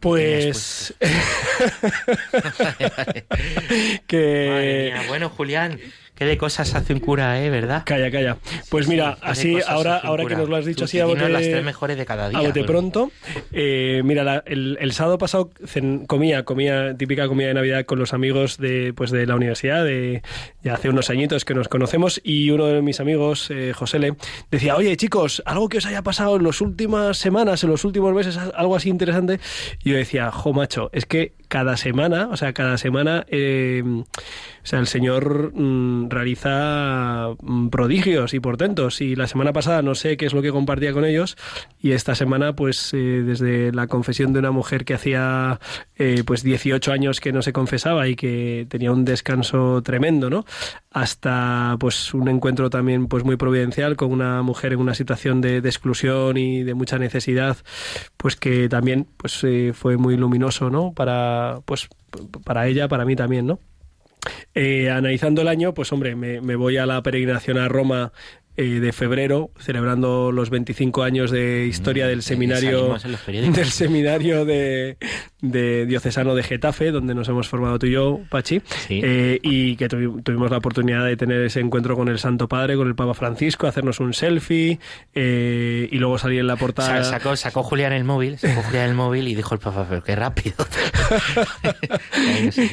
Pues 0.00 0.94
Madre 3.00 3.26
que 4.06 4.92
mía, 4.94 5.04
Bueno, 5.08 5.28
Julián, 5.30 5.78
qué 6.20 6.26
de 6.26 6.36
cosas 6.36 6.74
hace 6.74 6.92
un 6.92 7.00
cura, 7.00 7.42
¿eh? 7.42 7.48
¿Verdad? 7.48 7.82
calla, 7.86 8.10
calla. 8.10 8.36
Pues 8.68 8.86
mira, 8.88 9.16
así 9.22 9.56
ahora, 9.66 9.96
ahora 9.96 10.26
que 10.26 10.36
nos 10.36 10.50
lo 10.50 10.56
has 10.56 10.66
dicho 10.66 10.84
así 10.84 11.00
a 11.00 11.06
bote, 11.06 11.26
las 11.30 11.40
tres 11.40 11.64
mejores 11.64 11.96
de 11.96 12.04
cada 12.04 12.28
día. 12.28 12.38
a 12.38 12.42
bote 12.42 12.62
pronto. 12.64 13.10
eh, 13.52 14.02
mira, 14.04 14.22
la- 14.22 14.42
el, 14.44 14.76
el 14.82 14.92
sábado 14.92 15.16
pasado 15.16 15.48
cen- 15.62 16.06
comía, 16.06 16.44
comía 16.44 16.94
típica 16.94 17.26
comida 17.26 17.48
de 17.48 17.54
Navidad 17.54 17.86
con 17.86 17.98
los 17.98 18.12
amigos 18.12 18.58
de, 18.58 18.92
pues 18.94 19.10
de 19.10 19.24
la 19.26 19.34
universidad, 19.34 19.82
de 19.82 20.20
ya 20.62 20.74
hace 20.74 20.90
unos 20.90 21.08
añitos 21.08 21.46
que 21.46 21.54
nos 21.54 21.68
conocemos 21.68 22.20
y 22.22 22.50
uno 22.50 22.66
de 22.66 22.82
mis 22.82 23.00
amigos, 23.00 23.50
eh, 23.50 23.72
José 23.74 23.98
Le, 23.98 24.12
decía, 24.50 24.76
oye 24.76 24.94
chicos, 24.98 25.42
algo 25.46 25.70
que 25.70 25.78
os 25.78 25.86
haya 25.86 26.02
pasado 26.02 26.36
en 26.36 26.44
las 26.44 26.60
últimas 26.60 27.16
semanas, 27.16 27.64
en 27.64 27.70
los 27.70 27.82
últimos 27.86 28.12
meses, 28.14 28.36
algo 28.36 28.76
así 28.76 28.90
interesante. 28.90 29.40
Y 29.82 29.90
yo 29.92 29.96
decía, 29.96 30.30
jo 30.30 30.52
macho, 30.52 30.90
es 30.92 31.06
que 31.06 31.32
cada 31.50 31.76
semana, 31.76 32.28
o 32.30 32.36
sea, 32.36 32.52
cada 32.52 32.78
semana, 32.78 33.26
eh, 33.28 33.82
o 33.84 34.66
sea, 34.66 34.78
el 34.78 34.86
Señor 34.86 35.52
mm, 35.52 36.08
realiza 36.08 37.30
mm, 37.42 37.70
prodigios 37.70 38.34
y 38.34 38.40
portentos. 38.40 39.00
Y 39.00 39.16
la 39.16 39.26
semana 39.26 39.52
pasada 39.52 39.82
no 39.82 39.96
sé 39.96 40.16
qué 40.16 40.26
es 40.26 40.32
lo 40.32 40.42
que 40.42 40.52
compartía 40.52 40.92
con 40.92 41.04
ellos. 41.04 41.36
Y 41.80 41.90
esta 41.90 42.14
semana, 42.14 42.54
pues, 42.54 42.94
eh, 42.94 43.22
desde 43.26 43.72
la 43.72 43.88
confesión 43.88 44.32
de 44.32 44.38
una 44.38 44.52
mujer 44.52 44.84
que 44.84 44.94
hacía 44.94 45.58
eh, 45.96 46.22
pues 46.24 46.44
18 46.44 46.92
años 46.92 47.18
que 47.18 47.32
no 47.32 47.42
se 47.42 47.52
confesaba 47.52 48.06
y 48.06 48.14
que 48.14 48.66
tenía 48.68 48.92
un 48.92 49.04
descanso 49.04 49.82
tremendo, 49.82 50.30
¿no? 50.30 50.44
Hasta 50.92 51.76
pues 51.80 52.14
un 52.14 52.28
encuentro 52.28 52.70
también 52.70 53.08
pues 53.08 53.24
muy 53.24 53.36
providencial 53.36 53.96
con 53.96 54.12
una 54.12 54.42
mujer 54.42 54.72
en 54.72 54.78
una 54.78 54.94
situación 54.94 55.40
de, 55.40 55.60
de 55.60 55.68
exclusión 55.68 56.36
y 56.36 56.62
de 56.62 56.74
mucha 56.74 56.98
necesidad, 56.98 57.56
pues 58.16 58.36
que 58.36 58.68
también 58.68 59.08
pues 59.16 59.42
eh, 59.42 59.72
fue 59.74 59.96
muy 59.96 60.16
luminoso, 60.16 60.70
¿no? 60.70 60.92
Para 60.92 61.39
pues 61.64 61.88
p- 62.10 62.40
para 62.44 62.66
ella, 62.66 62.88
para 62.88 63.04
mí 63.04 63.16
también, 63.16 63.46
¿no? 63.46 63.60
Eh, 64.54 64.90
analizando 64.90 65.42
el 65.42 65.48
año, 65.48 65.72
pues 65.74 65.92
hombre, 65.92 66.14
me, 66.14 66.40
me 66.40 66.54
voy 66.56 66.76
a 66.76 66.86
la 66.86 67.02
peregrinación 67.02 67.56
a 67.58 67.68
Roma 67.68 68.12
eh, 68.56 68.64
de 68.80 68.92
febrero, 68.92 69.50
celebrando 69.58 70.32
los 70.32 70.50
25 70.50 71.02
años 71.02 71.30
de 71.30 71.66
historia 71.66 72.06
del 72.06 72.22
seminario 72.22 72.90
Mm, 72.98 73.06
en 73.06 73.12
los 73.12 73.20
periódicos. 73.22 73.56
del 73.56 73.70
seminario 73.70 74.44
de, 74.44 74.98
de 75.42 75.86
diocesano 75.86 76.34
de 76.34 76.42
Getafe, 76.42 76.90
donde 76.90 77.14
nos 77.14 77.28
hemos 77.28 77.48
formado 77.48 77.78
tú 77.78 77.86
y 77.86 77.92
yo, 77.92 78.20
Pachi, 78.28 78.60
Sí. 78.86 79.00
eh, 79.02 79.38
y 79.42 79.76
que 79.76 79.88
tuvi- 79.88 80.22
tuvimos 80.22 80.50
la 80.50 80.58
oportunidad 80.58 81.04
de 81.06 81.16
tener 81.16 81.40
ese 81.42 81.60
encuentro 81.60 81.96
con 81.96 82.08
el 82.08 82.18
Santo 82.18 82.48
Padre, 82.48 82.76
con 82.76 82.88
el 82.88 82.94
Papa 82.94 83.14
Francisco, 83.14 83.66
hacernos 83.66 84.00
un 84.00 84.12
selfie 84.12 84.78
eh, 85.14 85.88
y 85.90 85.98
luego 85.98 86.18
salir 86.18 86.40
en 86.40 86.46
la 86.46 86.56
portada. 86.56 87.02
Sa- 87.04 87.10
Sacó, 87.10 87.36
sacó 87.36 87.62
Julián 87.62 87.92
el 87.92 88.04
móvil, 88.04 88.38
sacó 88.38 88.62
Julián 88.62 88.88
el 88.90 88.94
móvil 88.94 89.28
y 89.28 89.34
dijo 89.34 89.54
el 89.54 89.60
papá, 89.60 89.86
pero 89.88 90.02
qué 90.02 90.16
rápido. 90.16 90.56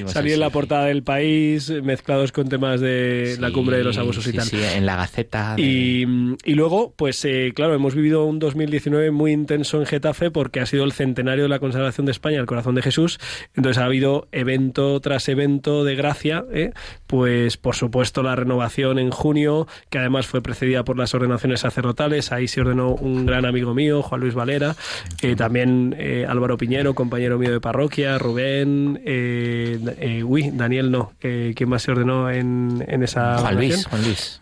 Salir 0.07 0.33
en 0.33 0.39
la 0.39 0.49
portada 0.49 0.85
del 0.85 1.03
país, 1.03 1.71
mezclados 1.83 2.31
con 2.31 2.49
temas 2.49 2.81
de 2.81 3.35
la 3.39 3.51
cumbre 3.51 3.77
de 3.77 3.83
los 3.83 3.97
abusos 3.97 4.25
y 4.27 4.33
tal. 4.33 4.45
Sí, 4.45 4.57
en 4.61 4.85
la 4.85 4.95
Gaceta. 4.95 5.55
de- 5.55 5.61
Y, 5.61 6.05
y 6.45 6.53
luego, 6.53 6.93
pues 6.95 7.23
eh, 7.25 7.51
claro, 7.55 7.73
hemos 7.75 7.95
vivido 7.95 8.25
un 8.25 8.39
2019 8.39 9.11
muy 9.11 9.31
intenso 9.31 9.79
en 9.79 9.85
Getafe 9.85 10.31
porque 10.31 10.59
ha 10.59 10.65
sido 10.65 10.83
el 10.83 10.91
centenario 10.91 11.43
de 11.43 11.49
la 11.49 11.59
consagración 11.59 12.05
de 12.05 12.11
España 12.11 12.39
al 12.39 12.45
corazón 12.57 12.75
de 12.75 12.81
Jesús. 12.81 13.19
Entonces 13.55 13.81
ha 13.81 13.85
habido 13.85 14.27
evento 14.31 14.99
tras 14.99 15.29
evento 15.29 15.83
de 15.83 15.95
gracia. 15.95 16.43
¿eh? 16.51 16.71
Pues 17.05 17.57
por 17.57 17.75
supuesto 17.75 18.23
la 18.23 18.35
renovación 18.35 18.97
en 18.97 19.11
junio, 19.11 19.67
que 19.91 19.99
además 19.99 20.25
fue 20.25 20.41
precedida 20.41 20.83
por 20.83 20.97
las 20.97 21.13
ordenaciones 21.13 21.59
sacerdotales. 21.59 22.31
Ahí 22.31 22.47
se 22.47 22.61
ordenó 22.61 22.95
un 22.95 23.25
gran 23.27 23.45
amigo 23.45 23.75
mío, 23.75 24.01
Juan 24.01 24.21
Luis 24.21 24.33
Valera. 24.33 24.75
eh, 25.21 25.35
también 25.35 25.95
eh, 25.99 26.25
Álvaro 26.27 26.57
Piñero, 26.57 26.95
compañero 26.95 27.37
mío 27.37 27.51
de 27.51 27.61
parroquia. 27.61 28.17
Rubén. 28.17 28.99
Eh, 29.05 29.79
eh, 29.99 30.23
uy, 30.23 30.49
Daniel 30.51 30.89
no. 30.89 31.13
Eh, 31.21 31.53
¿Quién 31.55 31.69
más 31.69 31.83
se 31.83 31.91
ordenó 31.91 32.31
en, 32.31 32.83
en 32.87 33.03
esa 33.03 33.37
Juan 33.37 33.55
Luis? 33.55 33.85
Juan 33.85 34.03
Luis. 34.03 34.39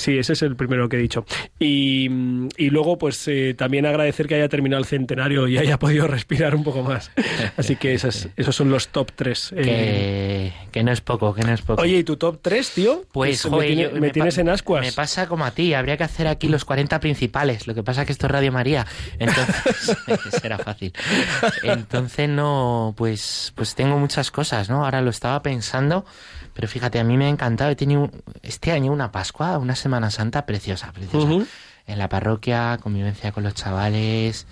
Sí, 0.00 0.16
ese 0.16 0.32
es 0.32 0.42
el 0.42 0.56
primero 0.56 0.88
que 0.88 0.96
he 0.96 1.00
dicho. 1.00 1.26
Y, 1.58 2.08
y 2.56 2.70
luego, 2.70 2.96
pues 2.96 3.28
eh, 3.28 3.54
también 3.56 3.84
agradecer 3.84 4.26
que 4.26 4.36
haya 4.36 4.48
terminado 4.48 4.80
el 4.80 4.86
centenario 4.86 5.46
y 5.48 5.58
haya 5.58 5.78
podido 5.78 6.06
respirar 6.06 6.54
un 6.54 6.64
poco 6.64 6.82
más. 6.82 7.10
Así 7.56 7.76
que 7.76 7.94
esas- 7.94 8.28
esos 8.36 8.54
son 8.54 8.70
los 8.70 8.88
top 8.88 9.10
3. 9.14 9.54
Que, 9.56 10.52
que 10.72 10.82
no 10.82 10.92
es 10.92 11.00
poco, 11.00 11.34
que 11.34 11.42
no 11.42 11.52
es 11.52 11.62
poco. 11.62 11.82
Oye, 11.82 11.98
¿y 11.98 12.04
tu 12.04 12.16
top 12.16 12.38
3, 12.42 12.70
tío? 12.70 13.04
Pues, 13.12 13.44
me, 13.44 13.50
joder, 13.50 13.66
tiene- 13.68 13.82
yo- 13.82 14.00
me 14.00 14.10
tienes 14.10 14.38
en 14.38 14.48
ascuas. 14.48 14.84
Me 14.84 14.92
pasa 14.92 15.26
como 15.26 15.44
a 15.44 15.50
ti, 15.50 15.74
habría 15.74 15.96
que 15.96 16.04
hacer 16.04 16.26
aquí 16.28 16.48
los 16.48 16.64
40 16.64 17.00
principales. 17.00 17.66
Lo 17.66 17.74
que 17.74 17.82
pasa 17.82 18.02
es 18.02 18.06
que 18.06 18.12
esto 18.12 18.26
es 18.26 18.32
Radio 18.32 18.52
María, 18.52 18.86
entonces 19.18 19.96
será 20.40 20.58
fácil. 20.58 20.92
Entonces 21.62 22.28
no, 22.28 22.94
pues, 22.96 23.52
pues 23.54 23.74
tengo 23.74 23.98
muchas 23.98 24.30
cosas, 24.30 24.68
¿no? 24.68 24.84
Ahora 24.84 25.00
lo 25.02 25.10
estaba 25.10 25.42
pensando, 25.42 26.04
pero 26.54 26.68
fíjate, 26.68 26.98
a 26.98 27.04
mí 27.04 27.16
me 27.16 27.26
ha 27.26 27.28
encantado. 27.28 27.70
He 27.70 27.76
tenido 27.76 28.10
este 28.42 28.72
año 28.72 28.92
una 28.92 29.12
Pascua, 29.12 29.58
una 29.58 29.76
Semana 29.76 30.10
Santa 30.10 30.46
preciosa, 30.46 30.92
preciosa. 30.92 31.46
En 31.86 31.98
la 31.98 32.08
parroquia, 32.08 32.78
convivencia 32.82 33.30
con 33.32 33.44
los 33.44 33.54
chavales. 33.54 34.46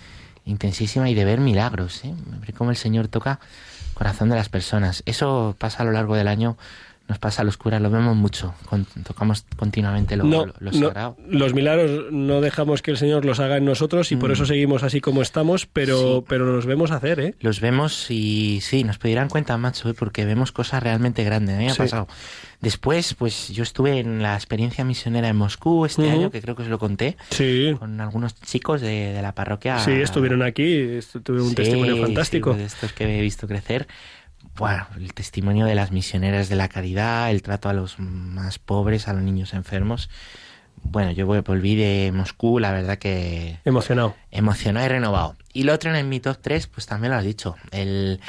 Intensísima 0.45 1.09
y 1.11 1.15
de 1.15 1.25
ver 1.25 1.41
milagros, 1.41 2.05
¿eh? 2.05 2.15
ver 2.41 2.55
cómo 2.55 2.71
el 2.71 2.77
Señor 2.77 3.09
toca 3.09 3.41
el 3.89 3.95
corazón 3.95 4.29
de 4.29 4.37
las 4.37 4.49
personas. 4.49 5.03
Eso 5.07 5.57
pasa 5.59 5.83
a 5.83 5.87
lo 5.87 5.93
largo 5.93 6.17
del 6.17 6.29
año 6.29 6.57
nos 7.07 7.19
pasa 7.19 7.43
a 7.43 7.45
los 7.45 7.59
curas, 7.59 7.83
lo 7.83 7.91
vemos 7.91 8.17
mucho, 8.17 8.55
con- 8.67 8.87
tocamos 9.07 9.45
continuamente 9.57 10.17
lo, 10.17 10.25
No, 10.25 10.47
lo- 10.47 10.55
lo 10.59 10.71
no, 10.73 10.89
sagrado. 10.89 11.17
los 11.29 11.53
milagros 11.53 12.11
no 12.11 12.41
dejamos 12.41 12.81
que 12.81 12.91
el 12.93 12.97
Señor 12.97 13.27
los 13.27 13.41
haga 13.41 13.59
en 13.59 13.67
nosotros 13.67 14.11
y 14.11 14.17
por 14.17 14.31
Mm. 14.31 14.33
eso 14.33 14.47
seguimos 14.47 14.83
así 14.83 15.03
como 15.03 15.21
estamos, 15.21 15.67
pero, 15.67 16.19
Sí. 16.21 16.25
pero 16.29 16.47
los 16.51 16.65
vemos 16.65 16.91
hacer, 16.93 17.21
¿eh? 17.21 17.35
Los 17.41 17.61
vemos 17.61 18.11
y 18.11 18.61
sí, 18.63 18.85
nos 18.85 18.97
pedirán 18.97 19.29
cuenta, 19.29 19.57
macho, 19.59 19.91
¿eh? 19.91 19.95
porque 19.95 20.25
vemos 20.25 20.51
cosas 20.51 20.83
realmente 20.83 21.25
grandes. 21.25 21.57
A 21.57 21.59
mí 21.59 21.65
me 21.67 21.71
ha 21.73 21.75
Sí. 21.75 21.79
pasado. 21.83 22.09
Después, 22.63 23.13
pues 23.13 23.49
yo 23.49 23.63
estuve 23.63 23.99
en 24.01 24.23
la 24.23 24.35
experiencia 24.35 24.85
misionera 24.87 25.29
en 25.29 25.37
Moscú 25.37 25.85
este 25.85 26.03
Ujú. 26.03 26.11
año, 26.13 26.31
que 26.31 26.41
creo 26.41 26.57
que 26.57 26.63
os 26.63 26.69
lo 26.69 26.79
conté, 26.79 27.19
Sí. 27.29 27.75
con 27.79 28.01
algunos 28.01 28.35
chicos 28.41 28.81
de, 28.81 29.13
de 29.13 29.21
la 29.21 29.35
parroquia. 29.35 29.79
Sí, 29.81 29.91
estuvieron 29.91 30.43
aquí, 30.43 30.99
tuve 31.23 31.43
un 31.43 31.51
Sí, 31.51 31.55
testimonio 31.57 31.99
fantástico. 31.99 32.55
de 32.55 32.65
estos 32.65 32.95
que 32.95 33.19
he 33.19 33.21
visto 33.21 33.47
crecer. 33.47 33.87
Bueno, 34.57 34.87
el 34.97 35.13
testimonio 35.15 35.67
de 35.67 35.75
las 35.75 35.91
misioneras 35.91 36.49
de 36.49 36.57
la 36.57 36.69
caridad, 36.69 37.31
el 37.31 37.43
trato 37.43 37.69
a 37.69 37.73
los 37.73 37.99
más 37.99 38.59
pobres, 38.59 39.09
a 39.09 39.13
los 39.13 39.23
niños 39.23 39.53
enfermos. 39.53 40.11
Bueno, 40.83 41.11
yo 41.13 41.27
vol- 41.27 41.43
volví 41.45 41.75
de 41.75 42.13
Moscú, 42.13 42.59
la 42.61 42.71
verdad 42.71 42.99
que 42.99 43.59
Emocionado. 43.65 44.15
emocionado 44.31 44.87
y 44.87 44.89
renovado. 44.91 45.37
Y 45.53 45.65
lo 45.65 45.73
otro 45.73 45.95
en 45.95 46.09
mi 46.09 46.21
top 46.21 46.39
3, 46.41 46.67
pues 46.69 46.87
también 46.87 47.13
lo 47.13 47.19
has 47.19 47.25
dicho, 47.25 47.57
el, 47.73 48.21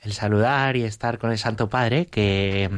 el 0.00 0.12
saludar 0.12 0.76
y 0.76 0.84
estar 0.84 1.18
con 1.18 1.30
el 1.30 1.38
Santo 1.38 1.68
Padre, 1.68 2.06
que 2.06 2.70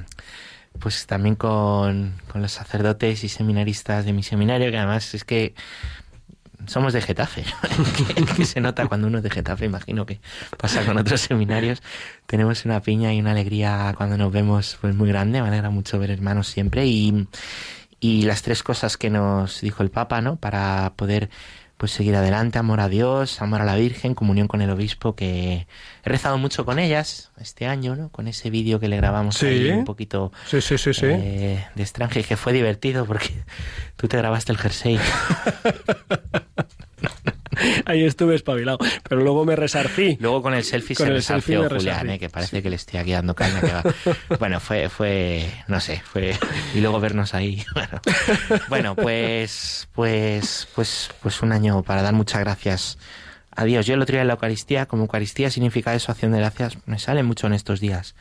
pues 0.79 1.07
también 1.07 1.37
con, 1.37 2.15
con 2.31 2.43
los 2.43 2.53
sacerdotes 2.53 3.25
y 3.25 3.29
seminaristas 3.29 4.05
de 4.05 4.13
mi 4.13 4.23
seminario, 4.23 4.71
que 4.71 4.77
además 4.79 5.15
es 5.15 5.25
que 5.25 5.55
somos 6.67 6.93
de 6.93 7.01
Getafe, 7.01 7.45
que, 7.97 8.25
que 8.37 8.45
se 8.45 8.61
nota 8.61 8.87
cuando 8.87 9.07
uno 9.07 9.19
es 9.19 9.25
de 9.25 9.31
Getafe, 9.31 9.65
imagino 9.65 10.07
que 10.07 10.21
pasa 10.57 10.85
con 10.85 10.99
otros 10.99 11.21
seminarios. 11.21 11.83
Tenemos 12.27 12.65
una 12.65 12.81
piña 12.81 13.13
y 13.13 13.21
una 13.21 13.33
alegría 13.33 13.95
cuando 13.97 14.17
nos 14.17 14.33
vemos 14.33 14.79
pues 14.81 14.95
muy 14.95 15.09
grande, 15.09 15.43
me 15.43 15.49
alegra 15.49 15.71
mucho 15.71 15.99
ver 15.99 16.11
hermanos 16.11 16.49
siempre 16.49 16.87
y, 16.87 17.27
y 18.01 18.23
las 18.23 18.43
tres 18.43 18.63
cosas 18.63 18.97
que 18.97 19.11
nos 19.11 19.61
dijo 19.61 19.83
el 19.83 19.91
Papa, 19.91 20.21
¿no? 20.21 20.37
Para 20.37 20.93
poder 20.97 21.31
pues 21.81 21.93
seguir 21.93 22.14
adelante, 22.14 22.59
amor 22.59 22.78
a 22.81 22.91
Dios, 22.91 23.41
amor 23.41 23.62
a 23.62 23.64
la 23.64 23.74
Virgen, 23.74 24.14
comunión 24.14 24.49
con 24.49 24.61
el 24.61 24.68
obispo, 24.68 25.14
que 25.16 25.66
he 26.05 26.09
rezado 26.11 26.37
mucho 26.37 26.66
con 26.66 26.78
ellas 26.78 27.31
este 27.41 27.66
año, 27.66 27.97
¿no? 27.97 28.11
Con 28.11 28.28
ese 28.28 28.51
vídeo 28.51 28.78
que 28.81 28.89
le 28.89 28.99
grabamos 28.99 29.37
Sí. 29.37 29.47
ahí 29.47 29.70
un 29.70 29.87
poquito 29.87 30.31
Sí, 30.47 30.61
sí, 30.61 30.76
sí, 30.76 30.93
sí. 30.93 31.07
eh, 31.07 31.64
de 31.74 31.83
extranjero, 31.83 32.28
que 32.28 32.37
fue 32.37 32.53
divertido 32.53 33.07
porque 33.07 33.31
tú 33.97 34.09
te 34.09 34.18
grabaste 34.18 34.53
el 34.53 34.59
jersey. 34.59 35.01
Ahí 37.85 38.05
estuve 38.05 38.35
espabilado, 38.35 38.79
pero 39.09 39.21
luego 39.23 39.45
me 39.45 39.57
resarcí. 39.57 40.17
Luego 40.21 40.43
con 40.43 40.55
el 40.55 40.65
selfie 40.65 40.97
Con 40.97 41.07
se 41.07 41.13
el 41.13 41.23
selfie 41.23 41.57
resarció 41.57 41.63
me 41.63 41.69
Julián, 41.69 41.95
resarcí. 41.97 42.13
eh, 42.15 42.19
que 42.19 42.29
parece 42.29 42.63
que 42.63 42.71
le 42.71 42.77
estoy 42.77 43.01
aquí 43.01 43.13
dando 43.13 43.35
caña. 43.35 43.61
Que 43.61 43.73
va. 43.73 43.83
Bueno, 44.39 44.61
fue, 44.61 44.89
fue, 44.89 45.51
no 45.69 45.81
sé, 45.81 46.03
fue 46.05 46.37
y 46.75 46.81
luego 46.81 47.01
vernos 47.01 47.35
ahí. 47.35 47.65
Bueno, 47.75 48.01
bueno, 48.69 48.95
pues, 48.97 49.89
pues, 49.95 50.69
pues, 50.75 51.11
pues 51.23 51.43
un 51.43 51.53
año 51.53 51.83
para 51.83 52.03
dar 52.03 52.15
muchas 52.15 52.41
gracias 52.41 52.99
a 53.61 53.65
Dios. 53.65 53.87
Yo 53.87 53.95
el 53.95 54.03
otro 54.03 54.15
día 54.15 54.23
en 54.23 54.29
la 54.29 54.35
Eucaristía, 54.35 54.87
como 54.87 55.03
Eucaristía 55.05 55.51
significa 55.51 55.95
eso, 55.95 56.11
acción 56.13 56.33
de 56.33 56.39
gracias, 56.39 56.79
me 56.87 56.99
sale 56.99 57.23
mucho 57.23 57.47
en 57.47 57.53
estos 57.53 57.81
días. 57.81 58.15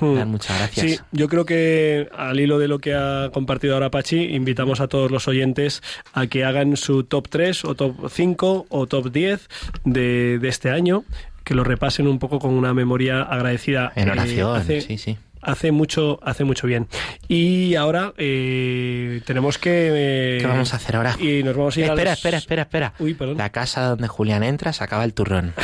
Hmm. 0.00 0.14
Dar 0.16 0.26
muchas 0.26 0.56
gracias. 0.58 0.86
Sí, 0.86 0.98
yo 1.12 1.28
creo 1.28 1.44
que 1.44 2.08
al 2.16 2.38
hilo 2.40 2.58
de 2.58 2.68
lo 2.68 2.78
que 2.78 2.94
ha 2.94 3.30
compartido 3.32 3.74
ahora 3.74 3.90
Pachi, 3.90 4.34
invitamos 4.34 4.80
a 4.80 4.88
todos 4.88 5.10
los 5.10 5.28
oyentes 5.28 5.82
a 6.12 6.26
que 6.26 6.44
hagan 6.44 6.76
su 6.76 7.04
top 7.04 7.28
3 7.28 7.64
o 7.64 7.74
top 7.74 8.08
5 8.10 8.66
o 8.68 8.86
top 8.86 9.10
10 9.12 9.48
de, 9.84 10.38
de 10.38 10.48
este 10.48 10.70
año, 10.70 11.04
que 11.44 11.54
lo 11.54 11.64
repasen 11.64 12.06
un 12.06 12.18
poco 12.18 12.38
con 12.38 12.52
una 12.54 12.72
memoria 12.74 13.22
agradecida. 13.22 13.92
En 13.96 14.08
Eh, 14.08 14.12
oración, 14.12 14.56
hace, 14.56 14.80
sí, 14.80 14.98
sí. 14.98 15.18
Hace 15.44 15.70
mucho, 15.72 16.18
hace 16.22 16.44
mucho 16.44 16.66
bien. 16.66 16.88
Y 17.28 17.74
ahora 17.74 18.12
eh, 18.18 19.20
tenemos 19.26 19.58
que... 19.58 19.90
eh, 19.92 20.38
¿Qué 20.40 20.46
vamos 20.46 20.72
a 20.72 20.76
hacer 20.76 20.96
ahora? 20.96 21.16
Y 21.20 21.42
nos 21.42 21.56
vamos 21.56 21.76
a 21.76 21.80
ir 21.80 21.86
a 21.86 21.88
espera, 21.90 22.10
los- 22.10 22.18
espera, 22.18 22.38
espera, 22.38 22.62
espera. 22.62 22.92
Uy, 22.98 23.14
perdón. 23.14 23.38
La 23.38 23.50
casa 23.50 23.82
donde 23.88 24.08
Julián 24.08 24.42
entra 24.42 24.72
se 24.72 24.82
acaba 24.84 25.04
el 25.04 25.14
turrón. 25.14 25.54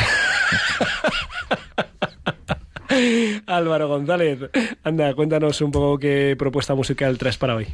Álvaro 3.47 3.87
González, 3.87 4.39
anda, 4.83 5.13
cuéntanos 5.13 5.61
un 5.61 5.71
poco 5.71 5.97
qué 5.97 6.35
propuesta 6.37 6.75
musical 6.75 7.17
traes 7.17 7.37
para 7.37 7.55
hoy. 7.55 7.67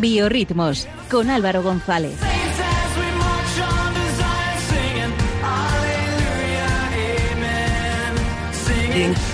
Biorritmos 0.00 0.86
con 1.10 1.30
Álvaro 1.30 1.62
González. 1.62 2.18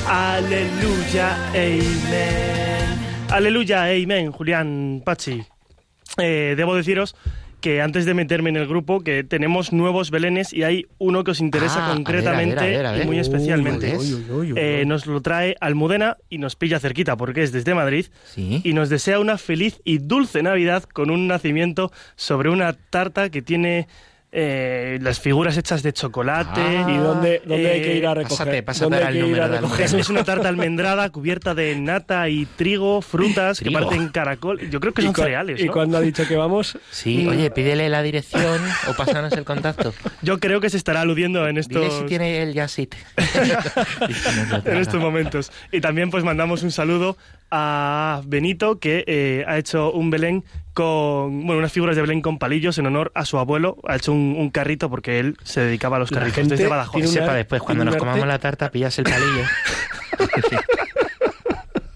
Aleluya, 0.07 1.37
Amen. 1.51 2.99
Aleluya, 3.31 3.85
Amen, 3.85 4.31
Julián 4.31 5.03
Pachi. 5.05 5.43
Eh, 6.19 6.55
debo 6.57 6.77
deciros 6.77 7.17
que 7.65 7.81
antes 7.81 8.05
de 8.05 8.12
meterme 8.12 8.51
en 8.51 8.57
el 8.57 8.67
grupo, 8.67 9.01
que 9.01 9.25
tenemos 9.25 9.73
nuevos 9.73 10.11
belenes 10.11 10.53
y 10.53 10.65
hay 10.65 10.85
uno 10.99 11.25
que 11.25 11.31
os 11.31 11.41
interesa 11.41 11.79
Ah, 11.79 11.79
a 11.79 11.81
ver, 11.81 11.87
a 11.87 11.95
ver, 11.95 12.05
concretamente 12.05 12.59
a 12.61 12.67
ver, 12.67 12.87
a 12.87 12.93
ver. 12.93 13.03
y 13.03 13.07
muy 13.07 13.17
Uy, 13.17 13.21
especialmente. 13.23 13.97
Eh, 14.57 14.85
nos 14.87 15.07
lo 15.07 15.23
trae 15.23 15.57
Almudena 15.62 16.19
y 16.29 16.37
nos 16.37 16.57
pilla 16.57 16.79
cerquita 16.79 17.17
porque 17.17 17.43
es 17.43 17.53
desde 17.53 17.75
Madrid 17.75 18.07
Sí. 18.27 18.61
y 18.62 18.75
nos 18.75 18.91
desea 18.91 19.19
una 19.19 19.39
feliz 19.39 19.81
y 19.83 19.97
dulce 19.97 20.43
Navidad 20.43 20.83
con 20.83 21.09
un 21.09 21.27
nacimiento 21.27 21.91
sobre 22.17 22.51
una 22.51 22.75
tarta 22.75 23.31
que 23.31 23.41
tiene 23.41 23.89
eh, 24.37 24.99
las 25.01 25.20
figuras 25.20 25.57
hechas 25.57 25.85
de 25.85 25.93
chocolate. 25.93 26.61
Ah. 26.61 26.87
¿Y 26.91 26.97
dónde, 26.97 27.41
dónde 27.47 27.70
hay 27.70 27.78
Eh, 27.80 27.82
que 27.82 27.97
ir 27.99 28.07
a 28.07 28.14
recoger? 28.14 28.37
pásate, 28.39 28.62
pásate 28.64 28.85
¿Dónde 28.87 28.97
ahora 28.97 29.09
hay 29.11 29.18
el 29.18 29.24
que 29.24 29.30
ir 29.30 29.35
a 29.35 29.47
número 29.47 29.55
de 29.55 29.61
recoger? 29.61 29.85
Es, 29.87 29.93
es 29.95 30.09
una 30.11 30.24
tarta 30.24 30.49
almendrada 30.49 31.09
cubierta 31.11 31.55
de 31.55 31.76
nata 31.76 32.28
y 32.28 32.45
trigo, 32.47 33.01
frutas 33.01 33.59
Trigo. 33.59 33.78
que 33.78 33.85
parecen 33.87 34.09
caracol. 34.09 34.59
Yo 34.70 34.80
creo 34.80 34.93
que 34.93 35.03
¿Y 35.03 35.05
son 35.05 35.14
cereales. 35.14 35.61
¿Y 35.62 35.68
cuándo 35.68 35.99
ha 35.99 36.01
dicho 36.01 36.26
que 36.26 36.35
vamos? 36.37 36.76
Sí, 36.91 37.28
oye, 37.28 37.49
pídele 37.53 37.89
la 37.89 38.03
dirección 38.03 38.61
o 38.89 38.95
pásanos 38.95 39.32
el 39.35 39.45
contacto. 39.45 39.95
Yo 40.22 40.41
creo 40.41 40.61
que 40.61 40.68
se 40.68 40.78
estará 40.78 41.03
aludiendo 41.03 41.47
en 41.47 41.57
estos, 41.59 41.80
Dile 41.82 41.99
si 42.01 42.05
tiene 42.07 42.43
el 42.43 42.55
Yasit. 42.55 42.95
en 44.64 44.76
estos 44.78 45.01
momentos. 45.01 45.53
Y 45.72 45.80
también 45.80 46.11
pues 46.11 46.24
mandamos 46.24 46.62
un 46.62 46.70
saludo 46.72 47.16
a 47.57 48.20
Benito 48.26 48.78
que 48.80 49.05
eh, 49.07 49.44
ha 49.46 49.57
hecho 49.59 49.92
un 49.92 50.11
Belén 50.11 50.44
con 50.72 51.46
bueno 51.46 51.59
unas 51.59 51.70
figuras 51.72 51.94
de 51.94 52.02
Belén 52.02 52.20
con 52.20 52.38
palillos 52.40 52.78
en 52.78 52.86
honor 52.86 53.12
a 53.14 53.24
su 53.24 53.38
abuelo. 53.38 53.76
Ha 53.86 53.94
hecho 53.96 54.12
un, 54.12 54.34
un 54.36 54.50
carrito 54.50 54.90
porque 54.90 55.20
él 55.20 55.36
se 55.44 55.61
dedicaba 55.61 55.96
a 55.96 56.00
los 56.00 56.11
carritos 56.11 56.48
desde 56.48 56.66
Badajoz. 56.66 56.96
una- 57.00 57.07
Sepa 57.07 57.34
después, 57.34 57.62
cuando 57.62 57.84
nos 57.84 57.94
comamos 57.96 58.26
la 58.26 58.40
tarta, 58.40 58.70
pillas 58.72 58.98
el 58.98 59.05
palillo. 59.05 59.44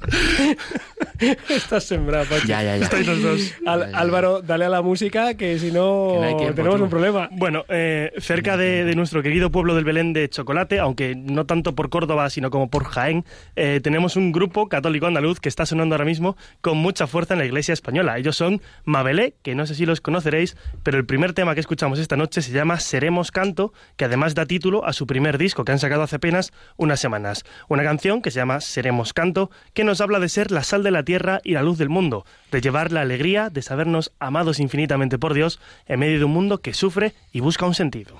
Estás 1.48 1.84
sembrado, 1.84 2.24
Pachi. 2.26 2.46
ya, 2.48 2.62
ya, 2.62 2.76
ya. 2.76 2.84
Estáis 2.84 3.06
los 3.06 3.22
dos. 3.22 3.54
Al- 3.66 3.80
Ya, 3.80 3.86
ya, 3.86 3.92
ya. 3.92 3.98
Álvaro, 3.98 4.42
dale 4.42 4.64
a 4.64 4.68
la 4.68 4.82
música 4.82 5.34
que 5.34 5.58
si 5.58 5.72
no, 5.72 6.10
Que 6.14 6.18
no 6.20 6.22
hay 6.24 6.36
tiempo, 6.36 6.54
tenemos 6.54 6.76
tú. 6.78 6.84
un 6.84 6.90
problema. 6.90 7.28
Bueno, 7.32 7.64
eh, 7.68 8.12
cerca 8.18 8.56
de, 8.56 8.84
de 8.84 8.94
nuestro 8.94 9.22
querido 9.22 9.50
pueblo 9.50 9.74
del 9.74 9.84
Belén 9.84 10.12
de 10.12 10.28
Chocolate, 10.28 10.78
aunque 10.78 11.14
no 11.16 11.46
tanto 11.46 11.74
por 11.74 11.90
Córdoba, 11.90 12.30
sino 12.30 12.50
como 12.50 12.70
por 12.70 12.84
Jaén, 12.84 13.24
eh, 13.56 13.80
tenemos 13.82 14.16
un 14.16 14.32
grupo 14.32 14.68
católico 14.68 15.06
andaluz 15.06 15.40
que 15.40 15.48
está 15.48 15.66
sonando 15.66 15.94
ahora 15.94 16.04
mismo 16.04 16.36
con 16.60 16.78
mucha 16.78 17.06
fuerza 17.06 17.34
en 17.34 17.40
la 17.40 17.46
iglesia 17.46 17.72
española. 17.72 18.18
Ellos 18.18 18.36
son 18.36 18.60
Mabelé, 18.84 19.34
que 19.42 19.54
no 19.54 19.66
sé 19.66 19.74
si 19.74 19.86
los 19.86 20.00
conoceréis, 20.00 20.56
pero 20.82 20.98
el 20.98 21.06
primer 21.06 21.32
tema 21.32 21.54
que 21.54 21.60
escuchamos 21.60 21.98
esta 21.98 22.16
noche 22.16 22.42
se 22.42 22.52
llama 22.52 22.78
Seremos 22.80 23.30
Canto, 23.32 23.72
que 23.96 24.04
además 24.04 24.34
da 24.34 24.46
título 24.46 24.84
a 24.84 24.92
su 24.92 25.06
primer 25.06 25.38
disco 25.38 25.64
que 25.64 25.72
han 25.72 25.78
sacado 25.78 26.02
hace 26.02 26.16
apenas 26.16 26.52
unas 26.76 27.00
semanas. 27.00 27.44
Una 27.68 27.82
canción 27.82 28.22
que 28.22 28.30
se 28.30 28.36
llama 28.40 28.60
Seremos 28.60 29.12
Canto, 29.12 29.50
que 29.74 29.84
nos 29.84 30.00
habla 30.00 30.20
de 30.20 30.28
ser 30.28 30.50
la 30.50 30.62
sal 30.62 30.82
de 30.82 30.90
la 30.90 31.04
tierra 31.08 31.40
y 31.42 31.54
la 31.54 31.62
luz 31.62 31.78
del 31.78 31.88
mundo, 31.88 32.26
de 32.52 32.60
llevar 32.60 32.92
la 32.92 33.00
alegría 33.00 33.48
de 33.48 33.62
sabernos 33.62 34.12
amados 34.18 34.60
infinitamente 34.60 35.18
por 35.18 35.32
Dios 35.32 35.58
en 35.86 36.00
medio 36.00 36.18
de 36.18 36.26
un 36.26 36.32
mundo 36.32 36.58
que 36.58 36.74
sufre 36.74 37.14
y 37.32 37.40
busca 37.40 37.64
un 37.64 37.74
sentido. 37.74 38.14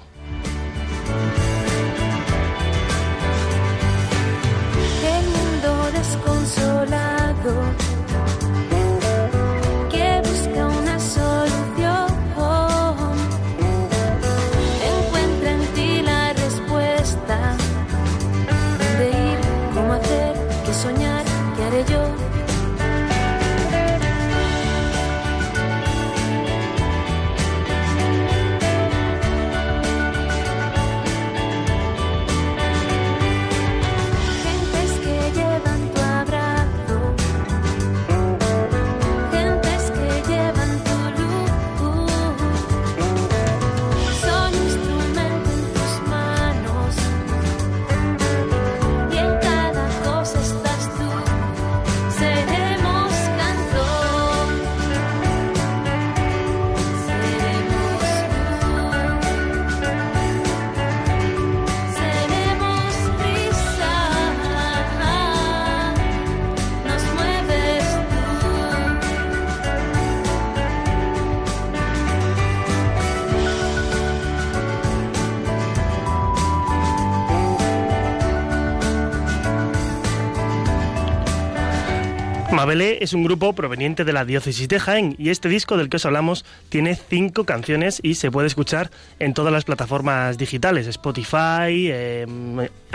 Es 82.99 83.13
un 83.13 83.23
grupo 83.23 83.53
proveniente 83.53 84.05
de 84.05 84.13
la 84.13 84.25
diócesis 84.25 84.67
de 84.67 84.81
Jaén 84.81 85.15
y 85.19 85.31
este 85.31 85.49
disco 85.49 85.77
del 85.77 85.89
que 85.89 85.99
os 85.99 86.05
hablamos 86.05 86.45
tiene 86.69 86.97
cinco 86.97 87.45
canciones 87.45 88.01
y 88.03 88.17
se 88.17 88.33
puede 88.33 88.49
escuchar 88.49 88.91
en 89.21 89.35
todas 89.35 89.53
las 89.53 89.65
plataformas 89.65 90.37
digitales, 90.37 90.89
Spotify, 90.89 91.91
eh, 91.93 92.27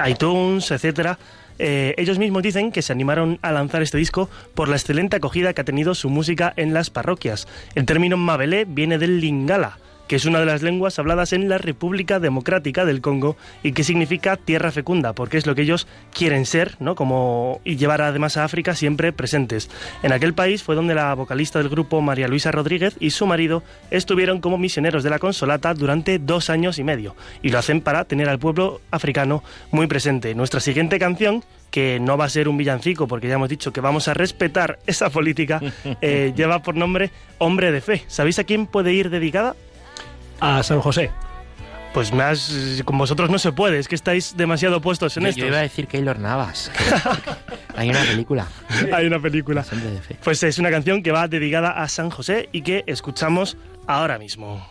iTunes, 0.05 0.71
etcétera. 0.71 1.17
Eh, 1.57 1.95
ellos 1.97 2.19
mismos 2.19 2.43
dicen 2.43 2.73
que 2.73 2.81
se 2.81 2.91
animaron 2.91 3.39
a 3.41 3.53
lanzar 3.53 3.81
este 3.81 3.97
disco 3.97 4.29
por 4.53 4.67
la 4.67 4.75
excelente 4.75 5.15
acogida 5.15 5.53
que 5.53 5.61
ha 5.61 5.63
tenido 5.65 5.95
su 5.95 6.09
música 6.09 6.51
en 6.57 6.73
las 6.73 6.89
parroquias. 6.89 7.47
El 7.73 7.85
término 7.85 8.17
Mabelé 8.17 8.65
viene 8.65 8.97
del 8.97 9.21
lingala, 9.21 9.77
que 10.13 10.17
es 10.17 10.25
una 10.25 10.41
de 10.41 10.45
las 10.45 10.61
lenguas 10.61 10.99
habladas 10.99 11.33
en 11.33 11.49
la 11.49 11.57
República 11.57 12.19
Democrática 12.19 12.85
del 12.85 13.01
Congo 13.01 13.35
y 13.63 13.71
que 13.71 13.83
significa 13.83 14.37
tierra 14.37 14.71
fecunda, 14.71 15.13
porque 15.13 15.39
es 15.39 15.47
lo 15.47 15.55
que 15.55 15.63
ellos 15.63 15.87
quieren 16.13 16.45
ser, 16.45 16.75
¿no? 16.79 16.93
Como 16.93 17.61
y 17.63 17.77
llevar 17.77 18.03
además 18.03 18.37
a 18.37 18.43
África 18.43 18.75
siempre 18.75 19.11
presentes. 19.11 19.71
En 20.03 20.11
aquel 20.11 20.35
país 20.35 20.61
fue 20.61 20.75
donde 20.75 20.93
la 20.93 21.15
vocalista 21.15 21.57
del 21.57 21.69
grupo 21.69 21.99
María 21.99 22.27
Luisa 22.27 22.51
Rodríguez 22.51 22.95
y 22.99 23.09
su 23.09 23.25
marido 23.25 23.63
estuvieron 23.89 24.39
como 24.39 24.59
misioneros 24.59 25.01
de 25.01 25.09
la 25.09 25.17
Consolata 25.17 25.73
durante 25.73 26.19
dos 26.19 26.51
años 26.51 26.77
y 26.77 26.83
medio 26.83 27.15
y 27.41 27.49
lo 27.49 27.57
hacen 27.57 27.81
para 27.81 28.05
tener 28.05 28.29
al 28.29 28.37
pueblo 28.37 28.81
africano 28.91 29.43
muy 29.71 29.87
presente. 29.87 30.35
Nuestra 30.35 30.59
siguiente 30.59 30.99
canción 30.99 31.43
que 31.71 31.99
no 31.99 32.17
va 32.17 32.25
a 32.25 32.29
ser 32.29 32.49
un 32.49 32.57
villancico, 32.57 33.07
porque 33.07 33.27
ya 33.27 33.33
hemos 33.33 33.49
dicho 33.49 33.73
que 33.73 33.81
vamos 33.81 34.07
a 34.07 34.13
respetar 34.13 34.77
esa 34.85 35.09
política, 35.09 35.59
eh, 36.01 36.33
lleva 36.35 36.61
por 36.61 36.75
nombre 36.75 37.09
Hombre 37.39 37.71
de 37.71 37.81
Fe. 37.81 38.03
¿Sabéis 38.05 38.37
a 38.37 38.43
quién 38.43 38.67
puede 38.67 38.93
ir 38.93 39.09
dedicada? 39.09 39.55
A 40.43 40.61
San 40.61 40.81
José. 40.81 41.09
Pues 41.93 42.11
más, 42.11 42.81
con 42.83 42.97
vosotros 42.97 43.29
no 43.29 43.39
se 43.39 43.53
puede, 43.53 43.79
es 43.79 43.87
que 43.87 43.95
estáis 43.95 44.35
demasiado 44.35 44.81
puestos 44.81 45.15
en 45.15 45.27
esto. 45.27 45.39
yo 45.39 45.47
iba 45.47 45.59
a 45.59 45.61
decir 45.61 45.87
Keylor 45.87 46.19
Navas. 46.19 46.69
que 46.75 46.83
Hay 47.77 47.89
una 47.89 48.01
película. 48.01 48.47
Hay 48.91 49.05
una 49.05 49.19
película. 49.19 49.63
Pues 50.23 50.43
es 50.43 50.59
una 50.59 50.69
canción 50.69 51.01
que 51.01 51.11
va 51.11 51.27
dedicada 51.29 51.71
a 51.71 51.87
San 51.87 52.09
José 52.09 52.49
y 52.51 52.61
que 52.61 52.83
escuchamos 52.87 53.57
ahora 53.87 54.17
mismo. 54.19 54.67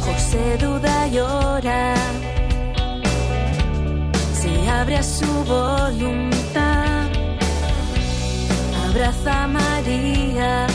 José 0.00 0.58
duda 0.58 1.08
y 1.08 1.18
ora, 1.18 1.94
se 4.34 4.68
abre 4.70 4.96
a 4.96 5.02
su 5.02 5.26
voluntad, 5.44 6.41
abraza 8.92 9.46
María, 9.48 10.66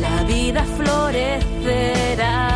la 0.00 0.22
vida 0.24 0.64
florecerá. 0.76 2.51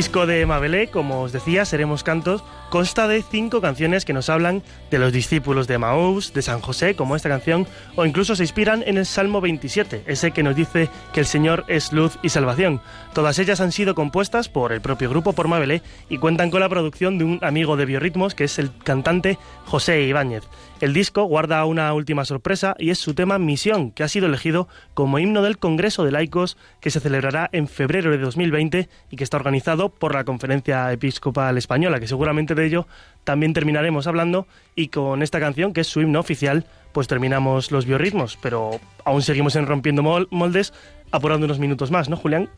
Disco 0.00 0.24
de 0.24 0.46
Mabelé, 0.46 0.88
como 0.88 1.20
os 1.20 1.30
decía, 1.30 1.66
Seremos 1.66 2.02
Cantos, 2.02 2.42
consta 2.70 3.06
de 3.06 3.22
cinco 3.22 3.60
canciones 3.60 4.06
que 4.06 4.14
nos 4.14 4.30
hablan 4.30 4.62
de 4.90 4.98
los 4.98 5.12
discípulos 5.12 5.66
de 5.66 5.76
Maús, 5.76 6.32
de 6.32 6.40
San 6.40 6.62
José, 6.62 6.96
como 6.96 7.16
esta 7.16 7.28
canción, 7.28 7.66
o 7.96 8.06
incluso 8.06 8.34
se 8.34 8.44
inspiran 8.44 8.82
en 8.86 8.96
el 8.96 9.04
Salmo 9.04 9.42
27, 9.42 10.04
ese 10.06 10.30
que 10.30 10.42
nos 10.42 10.56
dice 10.56 10.88
que 11.12 11.20
el 11.20 11.26
Señor 11.26 11.66
es 11.68 11.92
luz 11.92 12.18
y 12.22 12.30
salvación. 12.30 12.80
Todas 13.12 13.38
ellas 13.38 13.60
han 13.60 13.72
sido 13.72 13.94
compuestas 13.94 14.48
por 14.48 14.72
el 14.72 14.80
propio 14.80 15.10
grupo, 15.10 15.34
por 15.34 15.48
Mabelé, 15.48 15.82
y 16.08 16.16
cuentan 16.16 16.50
con 16.50 16.60
la 16.60 16.70
producción 16.70 17.18
de 17.18 17.24
un 17.24 17.38
amigo 17.42 17.76
de 17.76 17.84
Biorritmos, 17.84 18.34
que 18.34 18.44
es 18.44 18.58
el 18.58 18.70
cantante 18.82 19.36
José 19.66 20.00
Ibáñez. 20.04 20.44
El 20.80 20.94
disco 20.94 21.24
guarda 21.24 21.62
una 21.66 21.92
última 21.92 22.24
sorpresa 22.24 22.74
y 22.78 22.88
es 22.88 22.98
su 22.98 23.12
tema 23.12 23.38
Misión, 23.38 23.90
que 23.90 24.02
ha 24.02 24.08
sido 24.08 24.26
elegido 24.26 24.66
como 24.94 25.18
himno 25.18 25.42
del 25.42 25.58
Congreso 25.58 26.04
de 26.04 26.10
Laicos 26.12 26.56
que 26.80 26.88
se 26.90 27.00
celebrará 27.00 27.50
en 27.52 27.68
febrero 27.68 28.10
de 28.10 28.16
2020 28.16 28.88
y 29.10 29.16
que 29.16 29.22
está 29.24 29.36
organizado 29.36 29.90
por 29.90 30.14
la 30.14 30.24
Conferencia 30.24 30.90
Episcopal 30.90 31.58
Española, 31.58 32.00
que 32.00 32.08
seguramente 32.08 32.54
de 32.54 32.64
ello 32.64 32.86
también 33.24 33.52
terminaremos 33.52 34.06
hablando. 34.06 34.46
Y 34.74 34.88
con 34.88 35.22
esta 35.22 35.38
canción, 35.38 35.74
que 35.74 35.82
es 35.82 35.86
su 35.86 36.00
himno 36.00 36.18
oficial, 36.18 36.64
pues 36.92 37.08
terminamos 37.08 37.70
los 37.72 37.84
biorritmos, 37.84 38.38
pero 38.40 38.80
aún 39.04 39.20
seguimos 39.20 39.56
en 39.56 39.66
Rompiendo 39.66 40.02
Mol- 40.02 40.28
Moldes, 40.30 40.72
apurando 41.12 41.44
unos 41.44 41.58
minutos 41.58 41.90
más, 41.90 42.08
¿no, 42.08 42.16
Julián? 42.16 42.48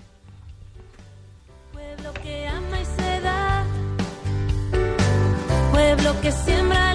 Pueblo 1.73 2.13
que 2.23 2.47
ama 2.47 2.81
y 2.81 2.85
se 2.85 3.21
da, 3.21 3.65
pueblo 5.73 6.21
que 6.21 6.31
siembra 6.31 6.92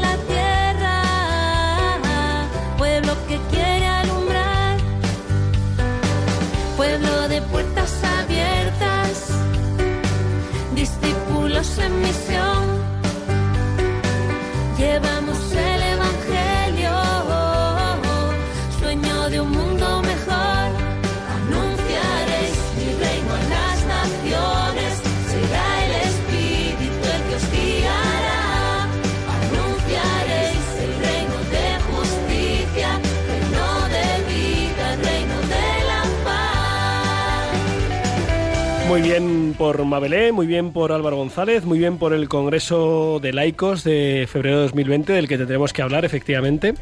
Muy 38.87 39.01
bien 39.01 39.53
por 39.57 39.83
Mabelé, 39.83 40.31
muy 40.31 40.47
bien 40.47 40.71
por 40.71 40.93
Álvaro 40.93 41.17
González, 41.17 41.65
muy 41.65 41.77
bien 41.77 41.97
por 41.97 42.13
el 42.13 42.29
Congreso 42.29 43.19
de 43.21 43.33
Laicos 43.33 43.83
de 43.83 44.27
febrero 44.31 44.57
de 44.57 44.61
2020, 44.63 45.11
del 45.11 45.27
que 45.27 45.37
tendremos 45.37 45.73
que 45.73 45.81
hablar, 45.81 46.05
efectivamente. 46.05 46.73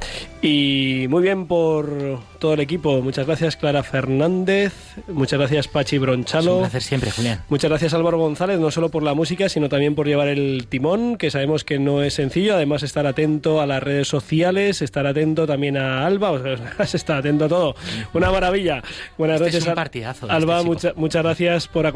Y 0.41 1.07
muy 1.09 1.23
bien 1.23 1.47
por 1.47 2.19
todo 2.39 2.53
el 2.53 2.59
equipo. 2.59 3.01
Muchas 3.01 3.25
gracias, 3.25 3.57
Clara 3.57 3.81
Fernández. 3.81 4.71
Muchas 5.07 5.39
gracias, 5.39 5.67
Pachi 5.67 5.95
Es 5.95 5.99
un 5.99 6.05
Bronchalo. 6.05 6.59
placer 6.59 6.83
siempre, 6.83 7.09
Julián. 7.09 7.43
Muchas 7.49 7.69
gracias 7.71 7.93
Álvaro 7.95 8.19
González, 8.19 8.59
no 8.59 8.69
solo 8.69 8.89
por 8.89 9.01
la 9.01 9.15
música, 9.15 9.49
sino 9.49 9.67
también 9.67 9.95
por 9.95 10.05
llevar 10.07 10.27
el 10.27 10.67
timón, 10.69 11.17
que 11.17 11.31
sabemos 11.31 11.63
que 11.63 11.79
no 11.79 12.03
es 12.03 12.13
sencillo. 12.13 12.53
Además, 12.55 12.83
estar 12.83 13.07
atento 13.07 13.61
a 13.61 13.65
las 13.65 13.81
redes 13.81 14.07
sociales, 14.07 14.83
estar 14.83 15.07
atento 15.07 15.47
también 15.47 15.75
a 15.75 16.05
Alba, 16.05 16.31
o 16.31 16.41
sea, 16.41 16.55
estar 16.93 17.17
atento 17.17 17.45
a 17.45 17.49
todo. 17.49 17.75
Una 18.13 18.31
maravilla. 18.31 18.83
Buenas 19.17 19.41
Este 19.41 19.57
es 19.57 19.65
noches, 19.65 19.69
Alba. 20.29 20.57
este 20.59 20.67
mucha- 20.69 20.93
muchas 20.95 21.23
gracias 21.23 21.67
por 21.67 21.79
acompañarnos. 21.79 21.94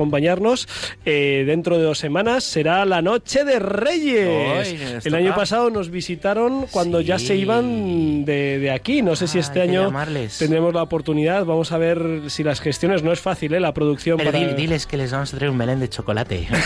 Eh, 1.06 1.43
dentro 1.45 1.78
de 1.78 1.84
dos 1.84 1.97
semanas 2.00 2.43
será 2.43 2.86
la 2.86 3.02
Noche 3.02 3.43
de 3.43 3.60
Reyes. 3.60 5.06
El 5.06 5.16
año 5.16 5.36
pasado 5.36 5.70
nos 5.70 5.89
visitaron 5.89 6.68
cuando 6.72 7.02
ya 7.02 7.20
se 7.20 7.36
iban 7.36 8.26
de, 8.26 8.60
de 8.60 8.72
aquí. 8.72 9.02
No 9.02 9.16
sé 9.16 9.28
si 9.28 9.38
Ah, 9.38 9.41
este 9.41 9.62
año 9.62 9.86
llamarles. 9.86 10.38
tendremos 10.38 10.74
la 10.74 10.84
oportunidad. 10.84 11.45
Vamos 11.45 11.72
a 11.72 11.78
ver 11.78 12.24
si 12.28 12.43
las 12.43 12.62
gestiones 12.62 13.04
no 13.04 13.12
es 13.12 13.20
fácil, 13.20 13.54
¿eh? 13.54 13.60
la 13.60 13.74
producción. 13.74 14.18
Pero 14.18 14.32
para... 14.32 14.47
di- 14.47 14.54
diles 14.54 14.86
que 14.86 14.97
les 14.97 15.12
vamos 15.12 15.34
a 15.34 15.38
traer 15.38 15.52
un 15.52 15.58
melén 15.58 15.80
de 15.80 15.89
chocolate. 15.89 16.47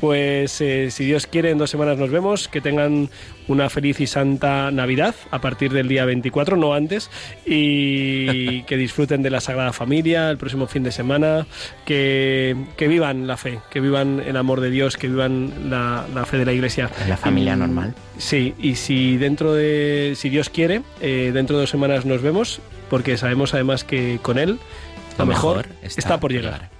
Pues 0.00 0.60
eh, 0.60 0.90
si 0.90 1.04
Dios 1.04 1.26
quiere, 1.26 1.50
en 1.50 1.58
dos 1.58 1.70
semanas 1.70 1.98
nos 1.98 2.10
vemos. 2.10 2.48
Que 2.48 2.60
tengan 2.60 3.08
una 3.52 3.68
feliz 3.70 4.00
y 4.00 4.06
santa 4.06 4.70
Navidad 4.70 5.14
a 5.30 5.40
partir 5.40 5.72
del 5.72 5.88
día 5.88 6.04
24, 6.04 6.56
no 6.56 6.74
antes. 6.74 7.10
Y 7.44 8.62
que 8.66 8.76
disfruten 8.76 9.22
de 9.22 9.30
la 9.30 9.40
Sagrada 9.40 9.72
Familia 9.72 10.30
el 10.30 10.38
próximo 10.38 10.66
fin 10.66 10.82
de 10.82 10.92
semana. 10.92 11.46
Que, 11.84 12.56
que 12.76 12.88
vivan 12.88 13.26
la 13.26 13.36
fe, 13.36 13.60
que 13.70 13.80
vivan 13.80 14.22
el 14.24 14.36
amor 14.36 14.60
de 14.60 14.70
Dios, 14.70 14.96
que 14.96 15.08
vivan 15.08 15.70
la, 15.70 16.06
la 16.14 16.24
fe 16.26 16.38
de 16.38 16.44
la 16.44 16.52
Iglesia. 16.52 16.90
La 17.08 17.16
familia 17.16 17.56
normal. 17.56 17.94
Sí, 18.18 18.54
y 18.58 18.76
si 18.76 19.16
dentro 19.16 19.54
de, 19.54 20.14
si 20.16 20.28
Dios 20.28 20.50
quiere, 20.50 20.82
eh, 21.00 21.30
dentro 21.32 21.56
de 21.56 21.62
dos 21.62 21.70
semanas 21.70 22.04
nos 22.04 22.22
vemos, 22.22 22.60
porque 22.88 23.16
sabemos 23.16 23.54
además 23.54 23.84
que 23.84 24.18
con 24.22 24.38
Él 24.38 24.58
lo, 25.18 25.24
Lo 25.24 25.26
mejor, 25.26 25.56
mejor 25.68 25.76
está, 25.82 26.00
está 26.00 26.14
por 26.14 26.20
por 26.20 26.32
llegar. 26.32 26.54
llegar. 26.54 26.79